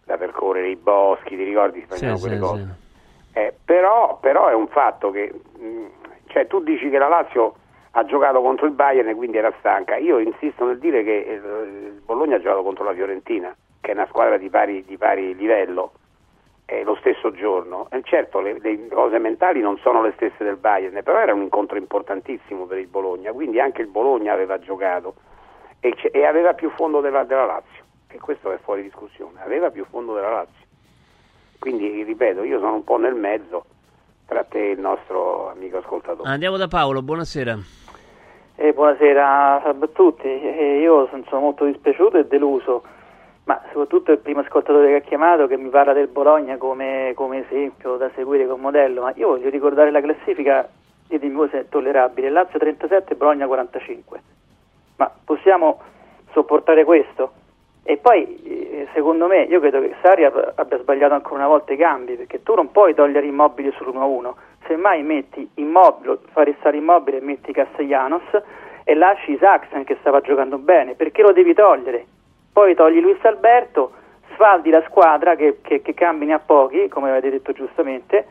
da 0.05 0.17
percorrere, 0.17 0.71
i 0.71 0.77
boschi, 0.77 1.37
ti 1.37 1.45
ricordi? 1.45 1.85
Sì, 1.91 2.07
quelle 2.07 2.17
sì, 2.17 2.39
cose. 2.39 2.77
Sì. 3.33 3.39
Eh, 3.39 3.55
però, 3.63 4.19
però, 4.21 4.49
è 4.49 4.55
un 4.55 4.69
fatto 4.69 5.11
che, 5.11 5.31
mh, 5.59 5.85
cioè 6.29 6.47
tu 6.47 6.63
dici 6.63 6.89
che 6.89 6.99
la 6.99 7.09
Lazio 7.09 7.55
ha 7.91 8.05
giocato 8.05 8.41
contro 8.41 8.67
il 8.67 8.73
Bayern 8.73 9.09
e 9.09 9.15
quindi 9.15 9.37
era 9.37 9.53
stanca. 9.59 9.97
Io 9.97 10.19
insisto 10.19 10.65
nel 10.65 10.79
dire 10.79 11.05
che 11.05 11.41
il 11.45 12.01
Bologna 12.05 12.37
ha 12.37 12.41
giocato 12.41 12.63
contro 12.63 12.85
la 12.85 12.95
Fiorentina 12.95 13.55
che 13.81 13.91
è 13.91 13.95
una 13.95 14.07
squadra 14.07 14.37
di 14.37 14.49
pari, 14.49 14.85
di 14.85 14.97
pari 14.97 15.35
livello, 15.35 15.93
eh, 16.67 16.83
lo 16.85 16.97
stesso 16.97 17.31
giorno. 17.33 17.89
E 17.91 18.03
certo, 18.05 18.41
le, 18.41 18.59
le, 18.61 18.89
cose 18.89 19.19
mentali 19.19 19.61
non 19.61 19.79
sono 19.79 20.03
le 20.03 20.13
stesse 20.17 20.45
del 20.45 20.57
Bayern, 20.57 21.03
però 21.03 21.19
era 21.19 21.33
un 21.33 21.43
incontro 21.43 21.79
importantissimo 21.79 22.67
per 22.67 22.79
il 22.79 22.89
Bologna, 22.89 23.33
quindi 23.33 23.59
anche 23.59 23.83
il 23.83 23.89
Bologna 23.89 24.33
aveva 24.33 24.59
giocato 24.59 25.15
e, 25.81 25.95
e 26.13 26.25
aveva 26.25 26.53
più 26.55 26.71
fondo 26.71 27.01
della, 27.01 27.25
della 27.25 27.47
Lazio, 27.47 27.85
e 28.09 28.19
questo 28.19 28.53
è 28.53 28.59
fuori 28.59 28.83
discussione, 28.83 29.41
aveva 29.43 29.71
più 29.71 29.85
fondo 29.89 30.15
della 30.15 30.31
Lazio. 30.31 30.67
Quindi, 31.59 32.03
ripeto, 32.03 32.45
io 32.45 32.59
sono 32.59 32.75
un 32.75 32.85
po' 32.85 32.99
nel 32.99 33.15
mezzo 33.15 33.65
tra 34.27 34.45
te 34.45 34.69
e 34.69 34.71
il 34.73 34.79
nostro 34.79 35.51
amico 35.51 35.79
ascoltatore. 35.79 36.29
Andiamo 36.29 36.57
da 36.57 36.69
Paolo, 36.69 37.03
buonasera. 37.03 37.59
Eh, 38.57 38.73
buonasera 38.73 39.63
a 39.63 39.75
tutti, 39.93 40.27
eh, 40.27 40.81
io 40.81 41.09
sono 41.09 41.41
molto 41.41 41.65
dispiaciuto 41.65 42.19
e 42.19 42.27
deluso 42.27 42.83
ma 43.49 43.59
soprattutto 43.73 44.13
il 44.13 44.19
primo 44.19 44.41
ascoltatore 44.41 44.89
che 44.89 44.95
ha 44.97 45.09
chiamato 45.09 45.47
che 45.47 45.57
mi 45.57 45.71
parla 45.71 45.95
del 45.95 46.09
Bologna 46.09 46.59
come, 46.59 47.13
come 47.15 47.47
esempio 47.47 47.97
da 47.97 48.11
seguire 48.15 48.47
come 48.47 48.61
modello, 48.61 49.01
ma 49.01 49.13
io 49.17 49.29
voglio 49.29 49.49
ricordare 49.49 49.91
la 49.91 50.03
classifica, 50.03 50.69
ditemi 51.07 51.35
voi 51.35 51.49
se 51.49 51.61
è 51.61 51.69
tollerabile, 51.71 52.29
Lazio 52.29 52.59
37 52.59 53.15
Bologna 53.15 53.47
45, 53.47 54.21
ma 54.97 55.11
possiamo 55.25 55.81
sopportare 56.33 56.85
questo? 56.85 57.33
E 57.85 57.97
poi, 57.97 58.37
eh, 58.43 58.89
secondo 58.93 59.27
me, 59.27 59.45
io 59.45 59.61
credo 59.61 59.81
che 59.81 59.95
Sari 60.03 60.27
abbia 60.27 60.79
sbagliato 60.79 61.15
ancora 61.15 61.37
una 61.37 61.49
volta 61.49 61.73
i 61.73 61.79
cambi, 61.79 62.17
perché 62.17 62.43
tu 62.43 62.55
non 62.55 62.71
puoi 62.71 62.93
togliere 62.93 63.25
immobili 63.25 63.71
sull'1-1, 63.71 64.35
semmai 64.67 65.03
metti 65.03 65.49
immobile, 65.55 66.19
fai 66.33 66.45
restare 66.45 66.77
immobile 66.77 67.17
e 67.17 67.23
metti 67.23 67.51
Castellanos 67.53 68.25
e 68.85 68.95
lasci 68.95 69.39
Saxen 69.39 69.85
che 69.85 69.97
stava 70.01 70.21
giocando 70.21 70.59
bene, 70.59 70.97
perché 70.97 71.23
lo 71.23 71.33
devi 71.33 71.55
togliere? 71.55 72.05
Poi 72.59 72.75
togli 72.75 73.01
Luis 73.01 73.25
Alberto, 73.25 73.93
sfaldi 74.33 74.71
la 74.71 74.83
squadra 74.89 75.37
che, 75.37 75.59
che, 75.63 75.81
che 75.81 75.95
cammini 75.95 76.33
a 76.33 76.41
pochi, 76.41 76.89
come 76.89 77.09
avete 77.09 77.31
detto 77.31 77.53
giustamente, 77.53 78.27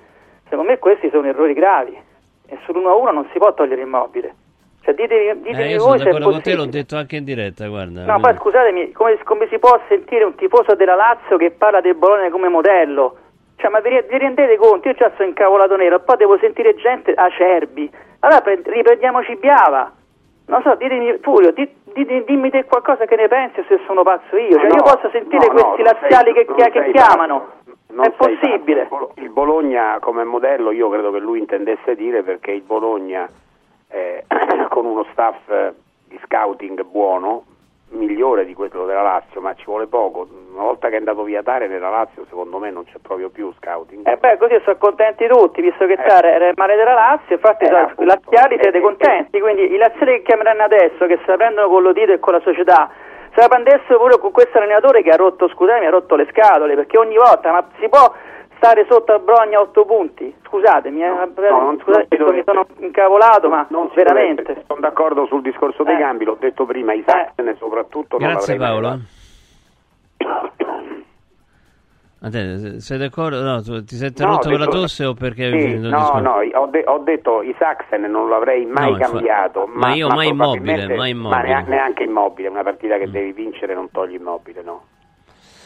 secondo 0.50 0.70
me 0.70 0.80
questi 0.80 1.10
sono 1.10 1.28
errori 1.28 1.54
gravi 1.54 1.98
e 2.46 2.58
sull'1-1 2.66 3.14
non 3.14 3.26
si 3.32 3.38
può 3.38 3.54
togliere 3.54 3.84
immobile. 3.84 4.36
Cioè, 4.82 4.96
ditemi, 4.96 5.44
ditemi 5.44 5.70
eh, 5.70 5.76
io 5.76 5.86
voi 5.86 6.00
sono 6.00 6.12
d'accordo 6.12 6.32
con 6.32 6.42
te, 6.42 6.56
l'ho 6.56 6.66
detto 6.66 6.98
anche 6.98 7.16
in 7.16 7.24
diretta, 7.24 7.70
guarda. 7.70 8.04
No, 8.04 8.20
poi 8.20 8.36
scusatemi, 8.36 8.92
come, 8.92 9.18
come 9.24 9.48
si 9.48 9.60
può 9.60 9.80
sentire 9.88 10.26
un 10.26 10.36
tifoso 10.36 10.76
della 10.76 10.96
Lazio 10.96 11.38
che 11.38 11.52
parla 11.52 11.80
del 11.80 11.96
Bologna 11.96 12.30
come 12.30 12.50
modello? 12.50 13.16
Cioè, 13.56 13.70
ma 13.70 13.80
vi, 13.80 13.92
vi 14.10 14.18
rendete 14.18 14.58
conto? 14.58 14.90
Io 14.90 14.94
già 14.94 15.10
sono 15.16 15.30
incavolato 15.30 15.78
nero, 15.78 16.02
poi 16.02 16.18
devo 16.18 16.38
sentire 16.38 16.76
gente 16.76 17.14
acerbi. 17.14 17.90
Allora 18.20 18.42
pre- 18.42 18.60
riprendiamoci 18.62 19.38
Biava. 19.38 19.90
Non 20.48 20.62
so, 20.64 20.76
ditemi, 20.76 21.18
Furio, 21.22 21.52
di- 21.52 21.70
di- 21.94 22.24
dimmi 22.26 22.50
te 22.50 22.64
qualcosa 22.66 23.06
che 23.06 23.16
ne 23.16 23.28
pensi 23.28 23.64
se 23.68 23.80
sono 23.86 24.04
pazzo 24.04 24.38
io. 24.38 24.58
Cioè, 24.58 24.68
No, 24.68 24.76
io 24.76 24.82
posso 24.84 25.10
sentire 25.12 25.46
no, 25.48 25.54
no, 25.54 25.62
questi 25.72 25.82
non 25.84 25.92
laziali 26.02 26.34
sei- 26.34 26.46
che, 26.46 26.70
che 26.72 26.92
chiamano. 26.92 27.48
Non 27.90 28.06
è 28.06 28.12
possibile. 28.12 28.86
pazzo. 28.86 29.12
Il 29.16 29.30
Bologna 29.30 29.98
come 30.00 30.24
modello 30.24 30.72
io 30.72 30.90
credo 30.90 31.12
che 31.12 31.20
lui 31.20 31.40
intendesse 31.40 31.96
dire 31.96 32.24
perché 32.24 32.52
il 32.52 32.62
Bologna 32.62 33.28
eh, 33.90 34.24
con 34.70 34.86
uno 34.86 35.06
staff 35.12 35.38
di 36.08 36.20
scouting 36.26 36.84
buono, 36.84 37.44
migliore 37.90 38.46
di 38.46 38.54
quello 38.54 38.86
della 38.86 39.02
Lazio, 39.02 39.40
ma 39.42 39.54
ci 39.54 39.64
vuole 39.66 39.88
poco. 39.88 40.28
Una 40.54 40.64
volta 40.64 40.90
che 40.90 40.96
è 40.96 40.98
andato 40.98 41.24
via 41.24 41.44
Tare 41.44 41.68
nella 41.68 41.90
Lazio 41.90 42.26
secondo 42.26 42.58
me 42.58 42.72
non 42.72 42.84
c'è 42.84 42.98
proprio 43.02 43.30
più 43.30 43.52
scouting. 43.60 44.08
E 44.08 44.18
beh, 44.18 44.38
così 44.38 44.60
sono 44.64 44.78
contenti 44.78 45.28
tutti, 45.28 45.62
visto 45.62 45.86
che 45.86 45.94
Eh. 45.94 46.04
Tare 46.08 46.32
era 46.34 46.48
il 46.48 46.54
male 46.56 46.76
della 46.76 46.94
Lazio, 46.94 47.36
infatti 47.36 47.66
Eh, 47.66 47.94
i 48.00 48.06
laziali 48.06 48.58
siete 48.60 48.78
Eh, 48.78 48.82
contenti, 48.82 49.40
quindi 49.40 49.72
i 49.72 49.78
laziali 49.78 50.18
che 50.18 50.22
chiameranno 50.24 50.64
adesso, 50.64 51.06
che 51.06 51.18
se 51.24 51.32
la 51.32 51.38
prendono 51.38 51.70
con 51.70 51.84
l'Odito 51.84 52.12
e 52.12 52.20
con 52.20 52.34
la 52.34 52.42
società, 52.42 52.90
se 53.34 53.40
la 53.42 53.48
prendessero 53.48 54.00
pure 54.00 54.18
con 54.18 54.32
questo 54.32 54.58
allenatore 54.58 55.04
che 55.04 55.12
ha 55.12 55.16
rotto, 55.16 55.48
scusami, 55.48 55.86
ha 55.86 55.90
rotto 55.90 56.16
le 56.16 56.28
scatole, 56.32 56.76
perché 56.76 56.98
ogni 56.98 57.16
volta, 57.18 57.52
ma 57.52 57.68
si 57.80 57.88
può 57.88 58.12
stare 58.58 58.86
sotto 58.90 59.14
a 59.14 59.20
Brogna 59.20 59.58
a 59.58 59.62
8 59.62 59.86
punti? 59.86 60.34
Scusatemi, 60.46 61.04
eh, 61.04 61.08
no, 61.08 61.26
non- 61.62 61.80
scusate, 61.80 62.18
non 62.18 62.36
mi 62.36 62.44
sono 62.46 62.66
incavolato, 62.80 63.50
ma 63.50 63.66
Non 63.70 63.90
veramente. 63.96 64.42
dovrebbe. 64.44 64.66
Sono 64.68 64.80
d'accordo 64.82 65.26
sul 65.28 65.42
discorso 65.42 65.84
dei 65.84 65.96
Eh. 65.96 66.00
cambi, 66.00 66.26
l'ho 66.26 66.38
detto 66.40 66.66
prima, 66.66 66.94
i 66.94 67.04
Saxen 67.06 67.56
soprattutto 67.58 68.18
non 68.18 68.30
Grazie 68.30 68.58
mai 68.58 68.68
Paolo. 68.68 69.00
A 72.20 72.30
te, 72.32 72.80
sei 72.82 72.98
d'accordo? 72.98 73.40
No, 73.44 73.62
tu- 73.62 73.84
ti 73.84 73.96
sei 73.96 74.08
interrotto 74.08 74.50
No, 74.50 74.58
per 74.58 74.66
la 74.66 74.72
tosse 74.72 75.06
o 75.06 75.14
perché 75.14 75.46
hai 75.46 75.52
Sì, 75.52 75.68
finito 75.68 75.86
il 75.86 75.92
no, 75.92 75.98
discorso? 76.00 76.20
no, 76.24 76.60
ho, 76.62 76.66
de- 76.66 76.84
ho 76.88 76.98
detto 76.98 77.44
i 77.44 77.56
Saxen 77.60 78.02
non 78.10 78.28
l'avrei 78.28 78.66
mai 78.66 78.92
No, 78.94 78.98
cambiato. 78.98 79.68
ma 79.72 79.94
io 79.94 80.08
mai 80.08 80.30
probabilmente- 80.34 80.82
immobile, 80.82 80.96
mai 80.98 81.10
immobile. 81.12 81.42
Ma 81.42 81.48
nea- 81.48 81.64
neanche 81.68 82.04
immobile, 82.04 82.48
una 82.48 82.64
partita 82.64 82.98
che 82.98 83.08
devi 83.12 83.32
vincere 83.34 83.76
non 83.76 83.92
togli 83.92 84.16
immobile, 84.16 84.64
no. 84.64 84.82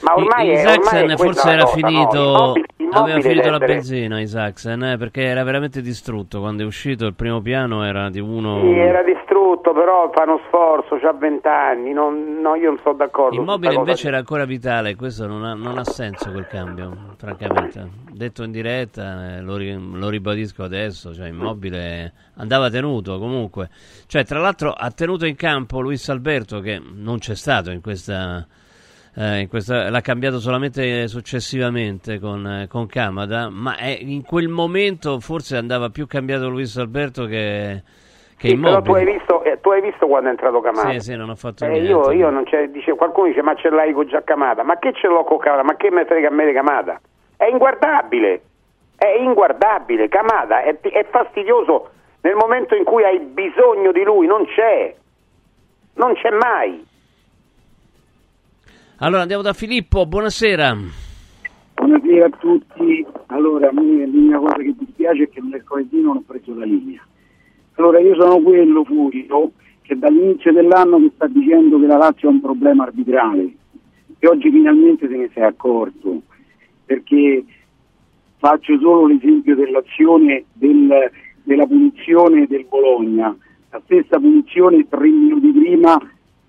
Ma 0.04 0.16
ormai 0.16 0.48
I- 0.52 0.64
questa 0.64 1.16
forse 1.18 1.50
era 1.50 1.64
cosa, 1.64 1.78
no? 1.80 1.88
finito, 1.88 2.18
Immobile- 2.18 2.66
immobile 2.78 2.98
aveva 3.14 3.20
finito 3.22 3.50
la 3.50 3.56
essere- 3.56 3.74
benzina 3.74 4.20
Isaacsen, 4.22 4.84
eh, 4.84 4.98
perché 4.98 5.22
era 5.24 5.44
veramente 5.44 5.82
distrutto 5.82 6.40
quando 6.40 6.64
è 6.64 6.66
uscito 6.66 7.06
il 7.06 7.14
primo 7.14 7.40
piano 7.42 7.84
era 7.84 8.10
di 8.10 8.20
uno... 8.20 8.62
Sì, 8.62 8.72
era 8.72 9.04
distrutto, 9.04 9.74
però 9.74 10.10
fa 10.14 10.24
uno 10.24 10.40
sforzo, 10.48 10.98
c'ha 11.00 11.14
vent'anni, 11.14 11.94
no, 11.94 12.10
io 12.56 12.70
non 12.70 12.80
sono 12.82 12.96
d'accordo. 12.96 13.36
Immobile 13.40 13.76
invece 13.76 14.08
era 14.08 14.18
ancora 14.18 14.46
vitale, 14.46 14.96
questo 14.96 15.28
non 15.28 15.44
ha, 15.46 15.54
non 15.54 15.78
ha 15.78 15.84
senso 15.84 16.32
quel 16.32 16.48
cambio, 16.48 16.92
francamente. 17.18 17.88
Detto 18.12 18.44
in 18.44 18.52
diretta, 18.52 19.36
eh, 19.38 19.42
lo, 19.42 19.56
ri- 19.56 19.80
lo 19.94 20.10
ribadisco 20.10 20.64
adesso, 20.64 21.14
cioè 21.14 21.28
Immobile 21.28 22.12
andava 22.38 22.70
tenuto 22.70 23.20
comunque. 23.20 23.70
Cioè, 24.08 24.26
tra 24.26 24.40
l'altro 24.40 24.72
ha 24.74 24.90
tenuto 24.92 25.26
in 25.26 25.36
campo 25.36 25.80
Luis 25.80 26.10
Alberto 26.10 26.60
che 26.60 26.82
non 26.94 27.20
c'è 27.20 27.36
stato 27.36 27.70
in 27.72 27.82
questa... 27.82 28.46
eh, 29.16 29.48
questa- 29.50 29.90
l'ha 29.90 30.02
cambiato 30.02 30.40
solamente 30.40 31.08
successivamente 31.08 32.20
con, 32.20 32.46
eh, 32.46 32.68
con 32.68 32.88
Kamada, 32.88 33.50
ma 33.50 33.76
è- 33.78 33.98
in 34.00 34.24
quel 34.24 34.48
momento 34.48 35.20
forse 35.20 35.58
andava 35.58 35.90
più 35.90 36.08
cambiato 36.08 36.50
Luis 36.50 36.78
Alberto 36.78 37.26
che, 37.26 37.84
che 38.38 38.48
Sì, 38.50 38.56
però 38.58 38.82
tu 38.82 38.94
hai, 38.94 39.02
Immobile. 39.04 39.18
visto, 39.18 39.44
eh, 39.44 39.60
tu 39.60 39.70
hai 39.72 39.82
visto 39.82 40.08
quando 40.08 40.28
è 40.30 40.32
entrato 40.32 40.62
Camata? 40.62 40.92
Sì, 40.92 41.00
sì, 41.00 41.16
non 41.16 41.30
ho 41.30 41.36
fatto 41.36 41.66
Eh, 41.66 41.70
niente. 41.70 41.88
io, 41.88 42.12
io 42.12 42.30
non 42.30 42.44
c'è, 42.46 42.70
dice, 42.70 42.94
qualcuno 42.96 43.28
dice 43.28 43.42
ma 43.42 43.54
ce 43.56 43.70
l'hai 43.70 43.92
con 43.94 44.08
già 44.08 44.24
Camata, 44.24 44.64
ma 44.64 44.78
che 44.80 44.94
ce 44.94 45.08
l'ho 45.08 45.24
con 45.24 45.38
Camata? 45.38 45.64
Ma 45.64 45.76
che 45.76 45.92
me 45.92 46.06
frega 46.06 46.30
a 46.30 46.32
me 46.32 46.46
di 46.46 46.54
Camata? 46.54 47.00
È 47.36 47.46
inguardabile, 47.46 48.42
è 48.98 49.08
inguardabile, 49.20 50.08
Camata 50.08 50.62
è, 50.62 50.80
è 50.80 51.06
fastidioso 51.10 51.90
nel 52.22 52.36
momento 52.36 52.76
in 52.76 52.84
cui 52.84 53.04
hai 53.04 53.20
bisogno 53.20 53.92
di 53.92 54.04
lui, 54.04 54.28
non 54.28 54.46
c'è, 54.46 54.96
non 55.96 56.14
c'è 56.14 56.30
mai. 56.30 56.86
Allora 59.04 59.22
andiamo 59.22 59.42
da 59.42 59.54
Filippo, 59.54 60.06
buonasera. 60.06 60.78
Buonasera 61.74 62.26
a 62.26 62.30
tutti. 62.30 63.04
Allora, 63.28 63.70
a 63.70 63.72
me 63.74 64.06
l'unica 64.06 64.38
cosa 64.38 64.58
che 64.58 64.76
dispiace 64.78 65.24
è 65.24 65.30
che 65.30 65.42
mercoledì 65.42 66.00
non 66.02 66.18
ho 66.18 66.24
preso 66.24 66.54
la 66.54 66.66
linea. 66.66 67.04
Allora, 67.76 68.00
io 68.00 68.14
sono 68.14 68.40
quello 68.42 68.84
Furio 68.84 69.54
che 69.82 69.98
dall'inizio 69.98 70.52
dell'anno 70.54 71.00
mi 71.00 71.12
sta 71.16 71.26
dicendo 71.26 71.80
che 71.80 71.88
la 71.88 71.98
Lazio 71.98 72.30
ha 72.30 72.32
un 72.32 72.42
problema 72.42 72.84
arbitrale 72.84 73.52
e 74.20 74.28
oggi 74.28 74.52
finalmente 74.52 75.08
se 75.08 75.16
ne 75.18 75.30
è 75.34 75.42
accorto 75.42 76.22
perché 76.86 77.44
faccio 78.38 78.78
solo 78.78 79.08
l'esempio 79.08 79.56
dell'azione 79.56 80.46
del- 80.54 81.10
della 81.42 81.66
punizione 81.66 82.46
del 82.46 82.66
Bologna. 82.70 83.36
La 83.72 83.82
stessa 83.86 84.20
punizione 84.20 84.88
tre 84.88 85.08
minuti 85.08 85.48
prima 85.52 85.98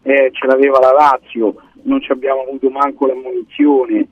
eh, 0.03 0.31
ce 0.33 0.47
l'aveva 0.47 0.81
la 0.81 0.93
Lazio, 0.93 1.55
non 1.85 2.01
ci 2.01 2.13
abbiamo 2.13 2.43
avuto 2.43 2.71
manco 2.71 3.07
l'ammonizione 3.07 4.09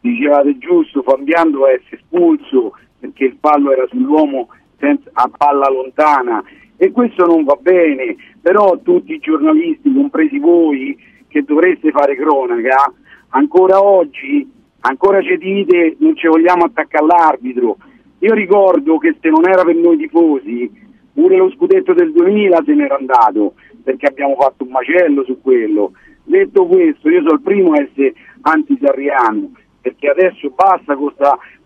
dicevate 0.00 0.58
giusto, 0.58 1.02
doveva 1.02 1.70
essere 1.70 1.96
espulso 1.96 2.72
perché 2.98 3.24
il 3.24 3.36
fallo 3.40 3.72
era 3.72 3.86
sull'uomo 3.88 4.48
senza- 4.78 5.10
a 5.12 5.30
palla 5.36 5.68
lontana 5.70 6.42
e 6.76 6.90
questo 6.90 7.24
non 7.24 7.44
va 7.44 7.56
bene, 7.60 8.16
però 8.40 8.78
tutti 8.82 9.12
i 9.12 9.18
giornalisti, 9.18 9.92
compresi 9.92 10.38
voi, 10.38 10.98
che 11.28 11.42
dovreste 11.42 11.92
fare 11.92 12.16
cronaca, 12.16 12.92
ancora 13.28 13.82
oggi, 13.82 14.50
ancora 14.80 15.22
ci 15.22 15.36
dite 15.38 15.96
non 15.98 16.16
ci 16.16 16.26
vogliamo 16.26 16.64
attaccare 16.64 17.04
all'arbitro. 17.04 17.76
Io 18.18 18.34
ricordo 18.34 18.98
che 18.98 19.16
se 19.20 19.28
non 19.28 19.48
era 19.48 19.64
per 19.64 19.76
noi 19.76 19.96
tifosi, 19.96 20.70
pure 21.12 21.36
lo 21.36 21.50
scudetto 21.50 21.92
del 21.92 22.12
2000 22.12 22.62
se 22.64 22.74
n'era 22.74 22.96
andato, 22.96 23.54
perché 23.82 24.06
abbiamo 24.06 24.34
fatto 24.36 24.64
un 24.64 24.70
macello 24.70 25.24
su 25.24 25.40
quello. 25.40 25.92
Detto 26.32 26.64
questo, 26.64 27.10
io 27.10 27.20
sono 27.20 27.34
il 27.34 27.42
primo 27.42 27.72
a 27.72 27.82
essere 27.82 28.14
antisarriano, 28.40 29.50
perché 29.82 30.08
adesso 30.08 30.48
basta 30.48 30.96
con 30.96 31.12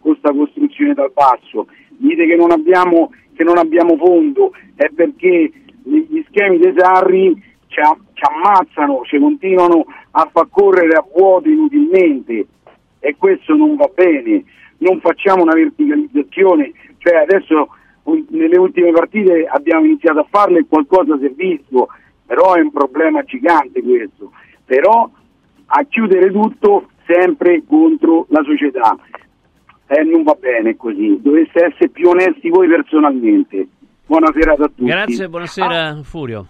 questa 0.00 0.32
costruzione 0.32 0.92
dal 0.92 1.12
basso. 1.14 1.68
Dite 1.90 2.26
che 2.26 2.34
non 2.34 2.50
abbiamo, 2.50 3.12
che 3.36 3.44
non 3.44 3.58
abbiamo 3.58 3.96
fondo, 3.96 4.50
è 4.74 4.88
perché 4.92 5.52
gli 5.84 6.24
schemi 6.26 6.58
dei 6.58 6.74
Sarri 6.76 7.40
ci, 7.68 7.80
ci 8.12 8.22
ammazzano, 8.28 9.02
ci 9.04 9.20
continuano 9.20 9.84
a 10.10 10.28
far 10.32 10.48
correre 10.50 10.96
a 10.96 11.06
vuoto 11.14 11.48
inutilmente 11.48 12.46
e 12.98 13.14
questo 13.16 13.54
non 13.54 13.76
va 13.76 13.88
bene. 13.94 14.42
Non 14.78 14.98
facciamo 14.98 15.44
una 15.44 15.54
verticalizzazione, 15.54 16.72
cioè 16.98 17.18
adesso 17.18 17.68
nelle 18.30 18.58
ultime 18.58 18.90
partite 18.90 19.46
abbiamo 19.46 19.84
iniziato 19.84 20.18
a 20.18 20.26
farle 20.28 20.58
e 20.58 20.66
qualcosa 20.68 21.16
si 21.18 21.26
è 21.26 21.30
visto, 21.30 21.86
però 22.26 22.54
è 22.54 22.60
un 22.60 22.72
problema 22.72 23.22
gigante 23.22 23.80
questo. 23.80 24.32
Però 24.66 25.08
a 25.66 25.84
chiudere 25.84 26.30
tutto 26.30 26.88
sempre 27.06 27.62
contro 27.66 28.26
la 28.28 28.42
società. 28.42 28.96
Eh, 29.88 30.02
non 30.02 30.24
va 30.24 30.36
bene 30.38 30.76
così, 30.76 31.20
dovreste 31.22 31.66
essere 31.66 31.88
più 31.88 32.08
onesti 32.08 32.48
voi 32.50 32.68
personalmente. 32.68 33.68
Buona 34.04 34.30
serata 34.32 34.64
a 34.64 34.66
tutti. 34.66 34.84
Grazie, 34.84 35.28
buonasera 35.28 36.00
Furio. 36.02 36.46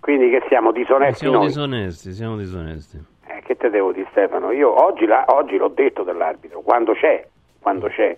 Quindi 0.00 0.30
che 0.30 0.42
siamo 0.48 0.70
disonesti 0.72 1.18
Siamo 1.18 1.38
noi? 1.38 1.46
disonesti, 1.48 2.12
siamo 2.12 2.36
disonesti. 2.36 2.98
Eh, 3.26 3.42
che 3.44 3.56
te 3.56 3.68
devo 3.70 3.92
dire 3.92 4.06
Stefano? 4.12 4.52
Io 4.52 4.70
oggi, 4.84 5.04
la- 5.06 5.24
oggi 5.28 5.56
l'ho 5.56 5.68
detto 5.68 6.02
dell'arbitro, 6.04 6.60
quando 6.60 6.92
c'è, 6.92 7.26
quando 7.60 7.88
c'è. 7.88 8.16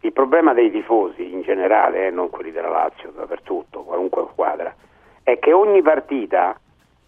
Il 0.00 0.12
problema 0.12 0.54
dei 0.54 0.70
tifosi 0.70 1.30
in 1.32 1.42
generale, 1.42 2.06
eh, 2.06 2.10
non 2.10 2.30
quelli 2.30 2.50
della 2.50 2.70
Lazio, 2.70 3.12
dappertutto, 3.14 3.82
qualunque 3.82 4.26
squadra, 4.32 4.74
è 5.22 5.38
che 5.38 5.52
ogni 5.52 5.82
partita 5.82 6.58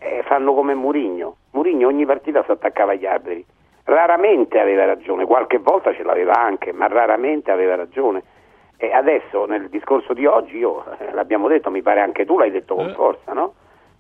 eh, 0.00 0.22
fanno 0.24 0.54
come 0.54 0.74
Murigno. 0.74 1.36
Murigno 1.52 1.86
ogni 1.86 2.06
partita 2.06 2.42
si 2.44 2.50
attaccava 2.50 2.92
agli 2.92 3.06
arbitri. 3.06 3.44
Raramente 3.84 4.58
aveva 4.58 4.84
ragione, 4.84 5.24
qualche 5.26 5.58
volta 5.58 5.94
ce 5.94 6.02
l'aveva 6.02 6.34
anche, 6.34 6.72
ma 6.72 6.86
raramente 6.88 7.50
aveva 7.50 7.76
ragione. 7.76 8.22
E 8.76 8.92
adesso 8.92 9.44
nel 9.44 9.68
discorso 9.68 10.14
di 10.14 10.24
oggi, 10.26 10.56
io 10.56 10.84
eh, 10.98 11.12
l'abbiamo 11.12 11.48
detto, 11.48 11.70
mi 11.70 11.82
pare 11.82 12.00
anche 12.00 12.24
tu 12.24 12.38
l'hai 12.38 12.50
detto 12.50 12.74
con 12.74 12.88
Eh. 12.88 12.94
forza, 12.94 13.32
no? 13.32 13.54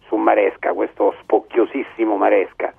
Su 0.06 0.16
Maresca, 0.16 0.72
questo 0.72 1.14
spocchiosissimo 1.20 2.16
Maresca. 2.16 2.72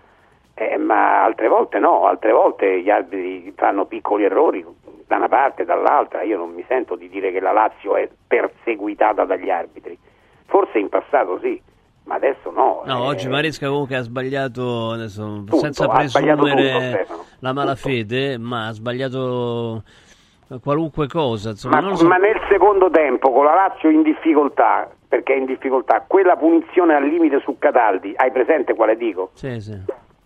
Eh, 0.54 0.78
ma 0.78 1.24
altre 1.24 1.48
volte 1.48 1.80
no, 1.80 2.06
altre 2.06 2.32
volte 2.32 2.82
gli 2.82 2.90
arbitri 2.90 3.54
fanno 3.56 3.86
piccoli 3.86 4.24
errori 4.26 4.66
da 5.08 5.16
una 5.18 5.28
parte 5.28 5.62
e 5.62 5.66
dall'altra. 5.66 6.24
Io 6.24 6.38
non 6.38 6.52
mi 6.54 6.64
sento 6.68 6.96
di 6.96 7.08
dire 7.10 7.32
che 7.32 7.40
la 7.40 7.52
Lazio 7.52 7.96
è 7.96 8.10
perseguitata 8.28 9.24
dagli 9.26 9.50
arbitri. 9.50 9.98
Forse 10.46 10.80
in 10.80 10.90
passato 10.90 11.40
sì, 11.40 11.62
ma 12.04 12.16
adesso 12.16 12.52
no. 12.52 12.82
No, 12.86 12.98
Eh, 13.04 13.08
oggi 13.08 13.28
Maresca 13.28 13.68
comunque 13.68 13.96
ha 13.96 14.02
sbagliato, 14.02 14.92
adesso, 14.92 15.44
Tutto, 15.46 15.58
senza 15.58 15.88
presumere 15.88 16.36
tutto, 16.36 17.16
la 17.40 17.50
tutto. 17.50 17.54
malafede, 17.54 18.38
ma 18.38 18.68
ha 18.68 18.72
sbagliato 18.72 19.84
qualunque 20.62 21.08
cosa. 21.08 21.52
Insomma, 21.52 21.80
Ma, 21.82 21.96
so. 21.96 22.08
ma 22.08 22.18
nel 22.18 22.40
secondo 22.50 22.90
tempo 22.90 23.32
con 23.32 23.46
la 23.46 23.54
Lazio 23.54 23.90
in 23.90 24.02
difficoltà, 24.04 24.90
perché 25.08 25.34
è 25.34 25.38
in 25.38 25.46
difficoltà, 25.46 26.04
quella 26.08 26.36
punizione 26.36 26.96
al 26.96 27.04
limite 27.08 27.40
su 27.42 27.56
Cataldi, 27.58 28.14
hai 28.16 28.32
presente 28.32 28.74
quale 28.76 28.98
dico? 28.98 29.30
Sì, 29.34 29.60
sì. 29.62 29.80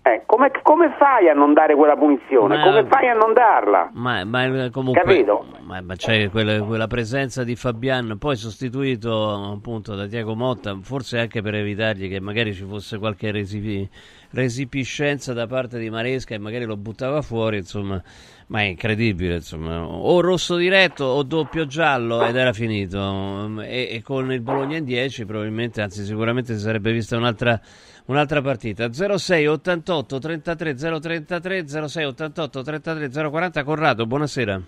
Eh, 0.07 0.21
come, 0.27 0.51
come 0.61 0.93
fai 0.99 1.29
a 1.29 1.33
non 1.33 1.53
dare 1.53 1.73
quella 1.75 1.95
punizione? 1.95 2.57
Ma- 2.57 2.63
Come 2.63 2.85
fai 2.85 3.07
a 3.07 3.13
non 3.13 3.33
darla? 3.33 3.89
Ma, 3.93 4.23
ma 4.23 4.69
comunque, 4.69 5.01
Capito? 5.01 5.43
ma, 5.63 5.81
ma 5.81 5.95
c'è 5.95 6.29
quella, 6.29 6.61
quella 6.61 6.85
presenza 6.85 7.43
di 7.43 7.55
Fabian, 7.55 8.15
poi 8.19 8.35
sostituito 8.35 9.53
appunto 9.55 9.95
da 9.95 10.05
Tiago 10.05 10.35
Motta, 10.35 10.77
forse 10.79 11.17
anche 11.17 11.41
per 11.41 11.55
evitargli 11.55 12.07
che 12.07 12.19
magari 12.19 12.53
ci 12.53 12.65
fosse 12.65 12.99
qualche 12.99 13.31
resipi- 13.31 13.89
resipiscenza 14.31 15.33
da 15.33 15.47
parte 15.47 15.79
di 15.79 15.89
Maresca 15.89 16.35
e 16.35 16.37
magari 16.37 16.65
lo 16.65 16.77
buttava 16.77 17.21
fuori, 17.21 17.57
insomma, 17.57 18.01
ma 18.47 18.59
è 18.61 18.65
incredibile, 18.65 19.35
insomma, 19.35 19.85
o 19.85 20.19
rosso 20.21 20.55
diretto 20.55 21.03
o 21.05 21.23
doppio 21.23 21.65
giallo 21.65 22.23
ed 22.25 22.35
era 22.35 22.53
finito. 22.53 23.61
E, 23.61 23.89
e 23.91 24.01
con 24.03 24.31
il 24.31 24.41
Bologna 24.41 24.77
in 24.77 24.85
10 24.85 25.25
probabilmente, 25.25 25.81
anzi 25.81 26.03
sicuramente 26.03 26.53
si 26.53 26.59
sarebbe 26.59 26.91
vista 26.91 27.17
un'altra 27.17 27.59
Un'altra 28.05 28.39
partita 28.39 28.91
06 28.91 29.47
88 29.47 30.19
33 30.19 30.75
033 30.75 31.67
06 31.87 32.05
88 32.05 32.61
33 32.61 33.29
040 33.29 33.63
Corrado, 33.63 34.05
buonasera. 34.05 34.61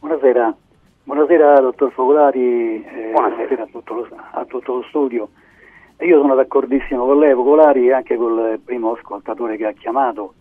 Buonasera, 0.00 0.56
buonasera 1.04 1.60
dottor 1.60 1.92
Focolari, 1.92 2.82
eh, 2.82 3.10
Buonasera. 3.12 3.62
a, 3.62 3.66
tutto 3.70 3.94
lo, 3.94 4.08
a 4.32 4.44
tutto 4.46 4.74
lo 4.74 4.82
studio. 4.88 5.28
Io 6.00 6.20
sono 6.20 6.34
d'accordissimo 6.34 7.06
con 7.06 7.18
lei, 7.18 7.32
Focolari, 7.34 7.88
e 7.88 7.92
anche 7.92 8.16
col 8.16 8.60
primo 8.64 8.92
ascoltatore 8.92 9.56
che 9.56 9.66
ha 9.66 9.72
chiamato. 9.72 10.34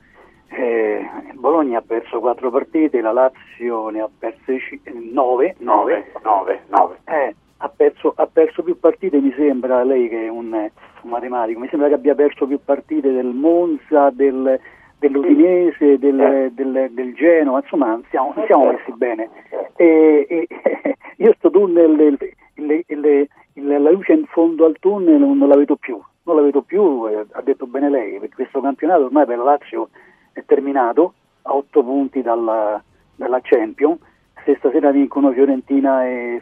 Eh, 0.49 1.03
Bologna 1.33 1.79
ha 1.79 1.83
perso 1.85 2.19
quattro 2.19 2.49
partite, 2.51 3.01
la 3.01 3.11
Lazio 3.11 3.89
ne 3.89 4.01
ha 4.01 4.09
perse 4.17 4.59
ci- 4.59 4.79
nove. 5.11 5.55
9, 5.59 6.11
9, 6.23 6.61
9. 6.69 6.95
Eh, 7.05 7.35
ha, 7.57 7.69
perso, 7.69 8.13
ha 8.15 8.27
perso 8.31 8.63
più 8.63 8.77
partite, 8.79 9.19
mi 9.19 9.33
sembra, 9.35 9.83
lei 9.83 10.07
che 10.09 10.25
è 10.25 10.27
un, 10.29 10.51
un 10.53 11.09
matematico, 11.09 11.59
mi 11.59 11.67
sembra 11.69 11.87
che 11.87 11.95
abbia 11.95 12.15
perso 12.15 12.45
più 12.45 12.59
partite 12.63 13.11
del 13.11 13.25
Monza, 13.33 14.09
del, 14.11 14.59
dell'Udinese, 14.99 15.97
del, 15.97 16.51
del, 16.53 16.89
del 16.91 17.13
Genoa, 17.15 17.59
insomma 17.59 17.99
siamo, 18.09 18.33
siamo 18.45 18.65
messi 18.71 18.91
bene. 18.95 19.29
E, 19.77 20.25
e, 20.29 20.47
io 21.17 21.33
sto 21.37 21.49
tunnel, 21.49 21.97
il- 21.99 22.33
il- 22.55 22.83
il- 22.87 23.27
la 23.61 23.89
luce 23.89 24.13
in 24.13 24.25
fondo 24.25 24.65
al 24.65 24.77
tunnel 24.79 25.19
non, 25.19 25.39
la 25.39 25.55
vedo 25.55 25.75
più, 25.75 26.01
non 26.23 26.35
la 26.35 26.41
vedo 26.41 26.61
più, 26.61 27.07
eh, 27.07 27.25
ha 27.31 27.41
detto 27.41 27.67
bene 27.67 27.89
lei, 27.89 28.19
perché 28.19 28.35
questo 28.35 28.61
campionato 28.61 29.05
ormai 29.05 29.25
per 29.25 29.37
la 29.37 29.43
Lazio 29.43 29.89
è 30.33 30.43
terminato, 30.45 31.13
a 31.43 31.55
otto 31.55 31.83
punti 31.83 32.21
dalla, 32.21 32.81
dalla 33.15 33.39
Champions, 33.41 33.99
se 34.43 34.55
stasera 34.57 34.91
vincono 34.91 35.31
Fiorentina 35.31 36.05
e, 36.05 36.41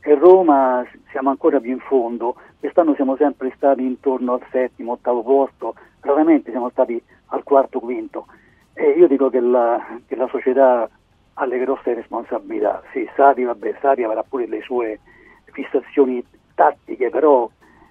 e 0.00 0.14
Roma 0.14 0.84
siamo 1.10 1.30
ancora 1.30 1.60
più 1.60 1.72
in 1.72 1.80
fondo, 1.80 2.36
quest'anno 2.58 2.94
siamo 2.94 3.16
sempre 3.16 3.52
stati 3.56 3.82
intorno 3.82 4.34
al 4.34 4.42
settimo, 4.50 4.92
ottavo 4.92 5.22
posto, 5.22 5.74
raramente 6.00 6.50
siamo 6.50 6.70
stati 6.70 7.00
al 7.26 7.42
quarto, 7.42 7.80
quinto. 7.80 8.26
E 8.72 8.90
io 8.90 9.06
dico 9.06 9.28
che 9.30 9.40
la, 9.40 9.80
che 10.06 10.16
la 10.16 10.26
società 10.28 10.88
ha 11.34 11.44
le 11.44 11.58
grosse 11.58 11.94
responsabilità. 11.94 12.82
Sì, 12.92 13.08
Sari, 13.14 13.44
vabbè, 13.44 13.76
Sari 13.80 14.02
avrà 14.02 14.22
pure 14.22 14.46
le 14.46 14.62
sue 14.62 14.98
fissazioni 15.52 16.24
tattiche, 16.54 17.10
però 17.10 17.48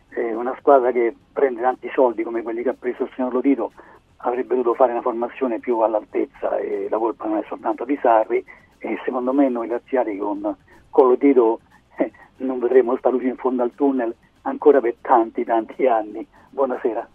eh, 0.10 0.34
una 0.34 0.56
squadra 0.60 0.92
che 0.92 1.16
prende 1.32 1.62
tanti 1.62 1.90
soldi 1.94 2.24
come 2.24 2.42
quelli 2.42 2.64
che 2.64 2.70
ha 2.70 2.76
preso 2.78 3.04
il 3.04 3.12
signor 3.16 3.34
Lodito 3.34 3.72
avrebbe 4.18 4.56
dovuto 4.56 4.74
fare 4.74 4.92
una 4.92 5.02
formazione 5.02 5.60
più 5.60 5.80
all'altezza 5.80 6.58
e 6.58 6.88
la 6.90 6.98
colpa 6.98 7.28
non 7.28 7.38
è 7.40 7.44
soltanto 7.48 7.84
di 7.84 7.98
Sarri 8.02 8.44
e 8.78 9.00
secondo 9.04 9.34
me 9.34 9.50
noi 9.50 9.68
laziali 9.68 10.18
con, 10.18 10.56
con 10.90 11.08
Lodito 11.08 11.60
eh, 11.98 12.12
non 12.38 12.60
vedremo 12.60 12.96
sta 12.98 13.10
luce 13.10 13.28
in 13.28 13.36
fondo 13.36 13.64
al 13.64 13.74
tunnel 13.76 14.14
ancora 14.44 14.80
per 14.80 14.96
tanti 15.02 15.44
tanti 15.44 15.88
anni. 15.88 16.26
Buonasera. 16.50 17.08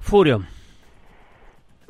Furio, 0.00 0.42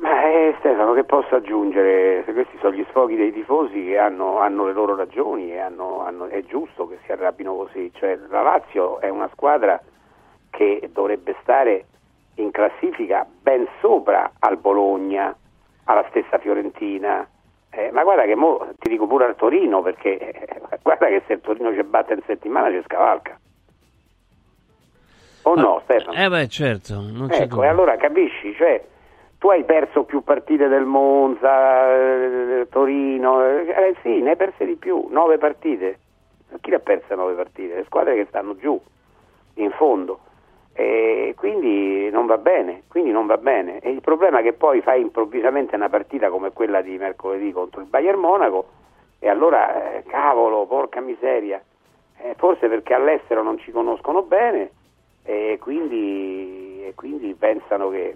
Ma 0.03 0.21
eh, 0.25 0.53
Stefano, 0.59 0.91
che 0.91 1.05
posso 1.05 1.33
aggiungere? 1.35 2.25
Questi 2.25 2.57
sono 2.59 2.73
gli 2.73 2.85
sfoghi 2.89 3.15
dei 3.15 3.31
tifosi 3.31 3.85
che 3.85 3.97
hanno, 3.97 4.39
hanno 4.39 4.65
le 4.65 4.73
loro 4.73 4.97
ragioni 4.97 5.53
e 5.53 5.59
hanno- 5.59 6.01
hanno- 6.01 6.25
è 6.27 6.43
giusto 6.43 6.89
che 6.89 6.97
si 7.05 7.13
arrabbino 7.13 7.55
così. 7.55 7.89
Cioè, 7.95 8.19
la 8.29 8.41
Lazio 8.41 8.99
è 8.99 9.07
una 9.07 9.29
squadra 9.31 9.79
che 10.49 10.89
dovrebbe 10.91 11.37
stare 11.41 11.85
in 12.35 12.51
classifica 12.51 13.25
ben 13.41 13.65
sopra 13.79 14.29
al 14.39 14.57
Bologna, 14.57 15.33
alla 15.85 16.05
stessa 16.09 16.37
Fiorentina. 16.37 17.25
Eh, 17.69 17.89
ma 17.93 18.03
guarda 18.03 18.23
che 18.23 18.35
mo, 18.35 18.73
ti 18.79 18.89
dico 18.89 19.07
pure 19.07 19.23
al 19.23 19.37
Torino, 19.37 19.81
perché 19.81 20.17
eh, 20.17 20.61
guarda 20.81 21.07
che 21.07 21.23
se 21.27 21.33
il 21.33 21.39
Torino 21.41 21.73
ci 21.73 21.81
batte 21.83 22.11
in 22.13 22.21
settimana 22.25 22.69
ci 22.69 22.81
scavalca. 22.83 23.39
O 25.43 25.55
no, 25.55 25.79
Stefano? 25.85 26.17
eh 26.17 26.27
beh 26.29 26.47
certo, 26.49 26.95
non 26.95 27.29
Ecco, 27.31 27.63
e 27.63 27.67
allora 27.67 27.95
capisci, 27.95 28.53
cioè, 28.55 28.83
tu 29.43 29.49
hai 29.49 29.65
perso 29.65 30.03
più 30.03 30.23
partite 30.23 30.69
del 30.69 30.85
Monza, 30.85 31.93
eh, 31.93 32.67
Torino, 32.69 33.45
eh, 33.45 33.67
eh, 33.67 33.95
sì, 34.01 34.21
ne 34.21 34.29
hai 34.29 34.35
perse 34.37 34.65
di 34.65 34.77
più, 34.77 35.07
nove 35.09 35.37
partite. 35.37 35.99
Chi 36.61 36.69
le 36.69 36.77
ha 36.77 36.79
perse 36.79 37.13
nove 37.13 37.33
partite? 37.33 37.75
Le 37.75 37.83
squadre 37.83 38.15
che 38.15 38.25
stanno 38.29 38.55
giù, 38.55 38.79
in 39.55 39.69
fondo. 39.71 40.19
E 40.71 41.33
quindi 41.35 42.09
non 42.09 42.25
va 42.25 42.37
bene, 42.37 42.83
quindi 42.87 43.11
non 43.11 43.25
va 43.25 43.35
bene. 43.35 43.79
E 43.79 43.89
il 43.89 43.99
problema 43.99 44.39
è 44.39 44.43
che 44.43 44.53
poi 44.53 44.79
fai 44.79 45.01
improvvisamente 45.01 45.75
una 45.75 45.89
partita 45.89 46.29
come 46.29 46.53
quella 46.53 46.81
di 46.81 46.97
mercoledì 46.97 47.51
contro 47.51 47.81
il 47.81 47.87
Bayern 47.87 48.21
Monaco 48.21 48.67
e 49.19 49.27
allora, 49.27 49.95
eh, 49.95 50.03
cavolo, 50.03 50.65
porca 50.67 51.01
miseria. 51.01 51.61
Eh, 52.19 52.33
forse 52.37 52.69
perché 52.69 52.93
all'estero 52.93 53.43
non 53.43 53.57
ci 53.57 53.71
conoscono 53.71 54.21
bene 54.21 54.71
e 55.25 55.57
quindi, 55.59 56.85
e 56.85 56.93
quindi 56.95 57.33
pensano 57.33 57.89
che... 57.89 58.15